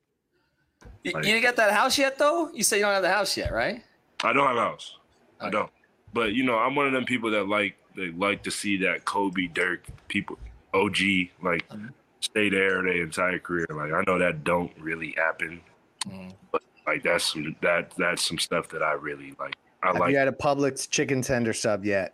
you. 1.03 1.11
Like, 1.13 1.23
you 1.25 1.31
didn't 1.31 1.41
get 1.41 1.55
that 1.57 1.71
house 1.71 1.97
yet, 1.97 2.17
though. 2.17 2.51
You 2.53 2.63
say 2.63 2.77
you 2.77 2.83
don't 2.83 2.93
have 2.93 3.03
the 3.03 3.11
house 3.11 3.37
yet, 3.37 3.51
right? 3.51 3.83
I 4.23 4.33
don't 4.33 4.47
have 4.47 4.57
a 4.57 4.59
house. 4.59 4.97
Okay. 5.39 5.47
I 5.47 5.49
don't. 5.49 5.69
But 6.13 6.33
you 6.33 6.43
know, 6.43 6.57
I'm 6.57 6.75
one 6.75 6.87
of 6.87 6.93
them 6.93 7.05
people 7.05 7.29
that 7.31 7.47
like 7.47 7.75
they 7.95 8.11
like 8.11 8.43
to 8.43 8.51
see 8.51 8.77
that 8.77 9.05
Kobe, 9.05 9.47
Dirk, 9.47 9.85
people, 10.07 10.39
OG, 10.73 10.97
like 11.43 11.67
mm-hmm. 11.69 11.87
stay 12.21 12.49
there 12.49 12.81
their 12.81 13.03
entire 13.03 13.39
career. 13.39 13.67
Like 13.69 13.91
I 13.91 14.01
know 14.07 14.17
that 14.17 14.43
don't 14.43 14.71
really 14.79 15.13
happen, 15.17 15.61
mm. 16.07 16.31
but 16.51 16.63
like 16.87 17.03
that's 17.03 17.33
some 17.33 17.55
that 17.61 17.91
that's 17.97 18.25
some 18.25 18.39
stuff 18.39 18.69
that 18.69 18.81
I 18.81 18.93
really 18.93 19.35
like. 19.39 19.55
I 19.83 19.87
have 19.87 19.97
like. 19.97 20.11
You 20.11 20.17
had 20.17 20.27
a 20.27 20.31
Publix 20.31 20.89
chicken 20.89 21.21
tender 21.21 21.53
sub 21.53 21.85
yet? 21.85 22.13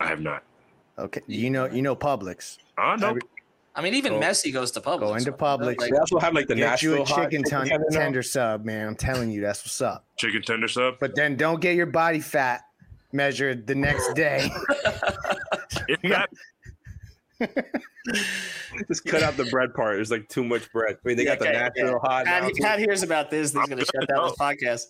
I 0.00 0.06
have 0.08 0.20
not. 0.20 0.42
Okay, 0.98 1.20
you 1.26 1.50
know 1.50 1.66
you 1.66 1.82
know 1.82 1.94
Publix. 1.94 2.58
Uh, 2.78 2.82
I 2.82 2.96
know. 2.96 3.18
I 3.74 3.80
mean, 3.80 3.94
even 3.94 4.14
go, 4.14 4.20
Messi 4.20 4.52
goes 4.52 4.70
to 4.72 4.80
Publix. 4.80 5.00
Go 5.00 5.14
into 5.14 5.32
Publix. 5.32 5.78
Like, 5.78 5.90
they 5.90 5.96
also 5.96 6.18
have 6.18 6.34
like 6.34 6.48
the 6.48 6.56
get 6.56 6.70
Nashville 6.70 6.96
you 6.96 7.02
a 7.02 7.06
chicken, 7.06 7.44
ten- 7.44 7.66
tender, 7.66 7.86
tender 7.90 8.22
sub, 8.22 8.64
man. 8.64 8.88
I'm 8.88 8.96
telling 8.96 9.30
you, 9.30 9.40
that's 9.40 9.64
what's 9.64 9.80
up. 9.80 10.04
Chicken 10.16 10.42
tender 10.42 10.66
sub. 10.66 10.94
But 10.98 11.14
then 11.14 11.36
don't 11.36 11.60
get 11.60 11.76
your 11.76 11.86
body 11.86 12.20
fat 12.20 12.62
measured 13.12 13.66
the 13.66 13.74
next 13.74 14.14
day. 14.14 14.50
Just 18.88 19.04
cut 19.04 19.22
out 19.22 19.36
the 19.36 19.44
bread 19.50 19.74
part. 19.74 19.96
There's 19.96 20.10
like 20.10 20.28
too 20.28 20.44
much 20.44 20.70
bread. 20.72 20.96
I 21.04 21.08
mean, 21.08 21.16
they 21.16 21.24
yeah, 21.24 21.36
got 21.36 21.38
the 21.38 21.44
natural 21.52 21.86
Nashville 21.86 22.00
yeah. 22.02 22.10
hot. 22.10 22.24
Pat, 22.26 22.52
Pat 22.60 22.78
hears 22.80 23.02
about 23.02 23.30
this. 23.30 23.52
He's 23.52 23.66
going 23.66 23.78
to 23.78 23.84
shut 23.84 24.08
down 24.08 24.28
this 24.28 24.36
podcast. 24.36 24.82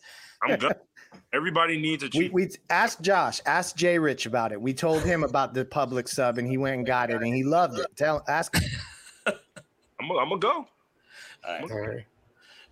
I'm 0.42 0.58
good. 0.58 0.76
Everybody 1.32 1.78
needs 1.78 2.02
a 2.02 2.08
cheap. 2.08 2.32
We, 2.32 2.46
we 2.46 2.50
asked 2.70 3.02
Josh, 3.02 3.40
ask 3.44 3.76
Jay 3.76 3.98
Rich 3.98 4.26
about 4.26 4.52
it. 4.52 4.60
We 4.60 4.72
told 4.72 5.02
him 5.02 5.24
about 5.24 5.52
the 5.52 5.64
Publix 5.64 6.08
sub, 6.08 6.38
and 6.38 6.48
he 6.48 6.56
went 6.56 6.76
and 6.76 6.86
got 6.86 7.10
it, 7.10 7.22
and 7.22 7.34
he 7.34 7.44
loved 7.44 7.78
it. 7.78 7.86
Tell, 7.96 8.24
ask. 8.28 8.56
Him. 8.56 8.70
I'm 10.00 10.08
gonna 10.08 10.38
go. 10.38 10.48
All 10.48 10.66
right. 11.46 11.70
All 11.70 11.80
right. 11.80 12.04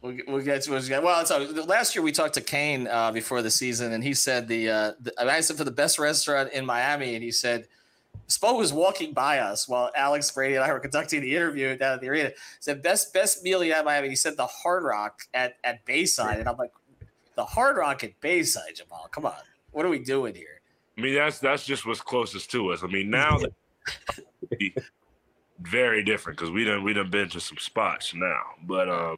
We'll, 0.02 0.16
we'll 0.28 0.44
get 0.44 0.62
to 0.62 0.76
it. 0.76 1.02
Well, 1.02 1.26
so 1.26 1.38
last 1.66 1.94
year 1.94 2.02
we 2.02 2.12
talked 2.12 2.34
to 2.34 2.40
Cain 2.40 2.86
uh, 2.86 3.12
before 3.12 3.42
the 3.42 3.50
season, 3.50 3.92
and 3.92 4.02
he 4.02 4.14
said 4.14 4.48
the, 4.48 4.70
uh, 4.70 4.92
the 5.00 5.12
I 5.18 5.36
asked 5.36 5.50
him 5.50 5.56
for 5.56 5.64
the 5.64 5.70
best 5.70 5.98
restaurant 5.98 6.52
in 6.52 6.64
Miami, 6.64 7.14
and 7.14 7.24
he 7.24 7.32
said 7.32 7.66
Spo 8.28 8.58
was 8.58 8.72
walking 8.72 9.12
by 9.12 9.38
us 9.38 9.68
while 9.68 9.90
Alex 9.94 10.30
Brady 10.30 10.56
and 10.56 10.64
I 10.64 10.72
were 10.72 10.80
conducting 10.80 11.20
the 11.20 11.34
interview 11.34 11.76
down 11.76 11.94
at 11.94 12.00
the 12.00 12.08
arena. 12.08 12.28
He 12.30 12.34
said 12.60 12.82
best 12.82 13.12
best 13.12 13.42
meal 13.42 13.60
he 13.60 13.70
had 13.70 13.80
in 13.80 13.84
Miami. 13.84 14.08
He 14.08 14.16
said 14.16 14.36
the 14.36 14.46
Hard 14.46 14.84
Rock 14.84 15.22
at 15.34 15.56
at 15.64 15.84
Bayside, 15.84 16.38
and 16.38 16.48
I'm 16.48 16.56
like, 16.56 16.72
the 17.36 17.44
Hard 17.44 17.76
Rock 17.76 18.02
at 18.02 18.18
Bayside, 18.20 18.74
Jamal. 18.74 19.08
Come 19.12 19.26
on, 19.26 19.34
what 19.70 19.86
are 19.86 19.90
we 19.90 20.00
doing 20.00 20.34
here? 20.34 20.60
I 20.98 21.02
mean, 21.02 21.14
that's 21.14 21.38
that's 21.38 21.64
just 21.64 21.86
what's 21.86 22.00
closest 22.00 22.50
to 22.52 22.72
us. 22.72 22.82
I 22.82 22.88
mean, 22.88 23.10
now 23.10 23.38
very 25.60 26.02
different 26.02 26.38
because 26.38 26.50
we 26.50 26.64
done 26.64 26.82
we 26.82 26.92
done 26.92 27.10
been 27.10 27.28
to 27.30 27.40
some 27.40 27.58
spots 27.58 28.14
now, 28.14 28.42
but 28.64 28.88
um, 28.88 29.16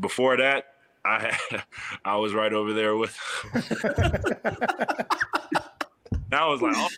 before 0.00 0.36
that, 0.36 0.74
I 1.04 1.34
had, 1.50 1.64
I 2.04 2.16
was 2.16 2.32
right 2.32 2.52
over 2.52 2.72
there 2.72 2.96
with. 2.96 3.16
I 6.30 6.46
was 6.46 6.60
like, 6.60 6.74
oh, 6.76 6.88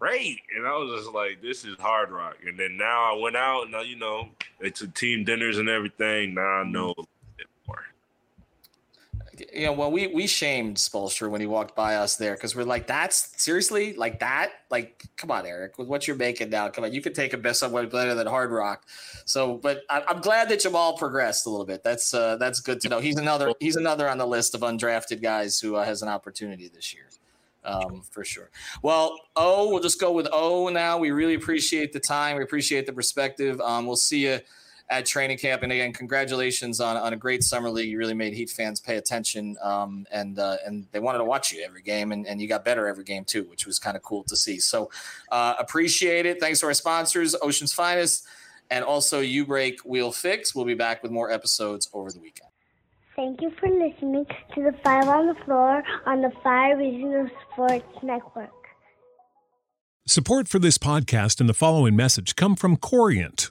great, 0.00 0.40
and 0.56 0.66
I 0.66 0.76
was 0.76 1.02
just 1.02 1.14
like, 1.14 1.40
this 1.42 1.64
is 1.64 1.76
hard 1.78 2.10
rock. 2.10 2.36
And 2.46 2.58
then 2.58 2.76
now 2.76 3.14
I 3.14 3.18
went 3.20 3.36
out 3.36 3.66
and 3.66 3.88
you 3.88 3.96
know, 3.96 4.30
it's 4.58 4.80
a 4.80 4.88
team 4.88 5.22
dinners 5.24 5.58
and 5.58 5.68
everything. 5.68 6.34
Now 6.34 6.42
I 6.42 6.64
know 6.64 6.94
you 9.52 9.66
know, 9.66 9.72
when 9.72 9.92
we 9.92 10.06
we 10.08 10.26
shamed 10.26 10.76
Spoelstra 10.76 11.28
when 11.28 11.40
he 11.40 11.46
walked 11.46 11.74
by 11.74 11.96
us 11.96 12.16
there 12.16 12.34
because 12.34 12.54
we're 12.54 12.64
like, 12.64 12.86
that's 12.86 13.40
seriously 13.42 13.94
like 13.94 14.20
that. 14.20 14.52
Like, 14.70 15.04
come 15.16 15.30
on, 15.30 15.46
Erik, 15.46 15.78
with 15.78 15.88
what 15.88 16.06
you're 16.06 16.16
making 16.16 16.50
now, 16.50 16.68
come 16.68 16.84
on, 16.84 16.92
you 16.92 17.00
could 17.00 17.14
take 17.14 17.32
a 17.32 17.38
best 17.38 17.60
somewhat 17.60 17.90
better 17.90 18.14
than 18.14 18.26
Hard 18.26 18.50
Rock. 18.50 18.84
So, 19.24 19.56
but 19.56 19.82
I, 19.90 20.02
am 20.08 20.20
glad 20.20 20.48
that 20.48 20.60
Jamal 20.60 20.96
progressed 20.96 21.46
a 21.46 21.50
little 21.50 21.66
bit. 21.66 21.82
That's 21.82 22.14
uh, 22.14 22.36
that's 22.36 22.60
good 22.60 22.80
to 22.82 22.88
know. 22.88 23.00
He's 23.00 23.16
another 23.16 23.52
he's 23.60 23.76
another 23.76 24.08
on 24.08 24.18
the 24.18 24.26
list 24.26 24.54
of 24.54 24.60
undrafted 24.60 25.22
guys 25.22 25.58
who 25.58 25.76
uh, 25.76 25.84
has 25.84 26.02
an 26.02 26.08
opportunity 26.08 26.68
this 26.68 26.94
year. 26.94 27.08
Um, 27.64 28.02
for 28.10 28.24
sure. 28.24 28.50
Well, 28.82 29.18
O, 29.36 29.70
we'll 29.70 29.80
just 29.80 29.98
go 29.98 30.12
with 30.12 30.28
O 30.32 30.68
now. 30.68 30.98
We 30.98 31.12
really 31.12 31.34
appreciate 31.34 31.94
the 31.94 32.00
time. 32.00 32.36
We 32.36 32.42
appreciate 32.42 32.84
the 32.84 32.92
perspective. 32.92 33.58
Um, 33.62 33.86
we'll 33.86 33.96
see 33.96 34.26
you 34.26 34.40
at 34.90 35.06
training 35.06 35.38
camp. 35.38 35.62
And 35.62 35.72
again, 35.72 35.92
congratulations 35.92 36.80
on, 36.80 36.96
on 36.96 37.12
a 37.12 37.16
great 37.16 37.42
summer 37.42 37.70
league. 37.70 37.88
You 37.88 37.98
really 37.98 38.14
made 38.14 38.34
Heat 38.34 38.50
fans 38.50 38.80
pay 38.80 38.96
attention, 38.96 39.56
um, 39.62 40.06
and 40.10 40.38
uh, 40.38 40.56
and 40.66 40.86
they 40.92 41.00
wanted 41.00 41.18
to 41.18 41.24
watch 41.24 41.52
you 41.52 41.62
every 41.64 41.82
game, 41.82 42.12
and, 42.12 42.26
and 42.26 42.40
you 42.40 42.48
got 42.48 42.64
better 42.64 42.86
every 42.86 43.04
game 43.04 43.24
too, 43.24 43.44
which 43.44 43.66
was 43.66 43.78
kind 43.78 43.96
of 43.96 44.02
cool 44.02 44.24
to 44.24 44.36
see. 44.36 44.58
So 44.60 44.90
uh, 45.30 45.54
appreciate 45.58 46.26
it. 46.26 46.40
Thanks 46.40 46.60
to 46.60 46.66
our 46.66 46.74
sponsors, 46.74 47.34
Ocean's 47.40 47.72
Finest, 47.72 48.26
and 48.70 48.84
also 48.84 49.20
U 49.20 49.46
Break 49.46 49.80
Wheel 49.84 50.12
Fix. 50.12 50.54
We'll 50.54 50.64
be 50.64 50.74
back 50.74 51.02
with 51.02 51.12
more 51.12 51.30
episodes 51.30 51.88
over 51.92 52.10
the 52.10 52.20
weekend. 52.20 52.50
Thank 53.16 53.40
you 53.42 53.52
for 53.60 53.68
listening 53.68 54.26
to 54.54 54.62
the 54.62 54.74
Five 54.82 55.08
on 55.08 55.28
the 55.28 55.36
Floor 55.44 55.82
on 56.04 56.20
the 56.20 56.32
Five 56.42 56.78
Reasons 56.78 57.30
Sports 57.52 57.86
Network. 58.02 58.50
Support 60.06 60.48
for 60.48 60.58
this 60.58 60.76
podcast 60.76 61.40
and 61.40 61.48
the 61.48 61.54
following 61.54 61.96
message 61.96 62.36
come 62.36 62.56
from 62.56 62.76
Corient 62.76 63.50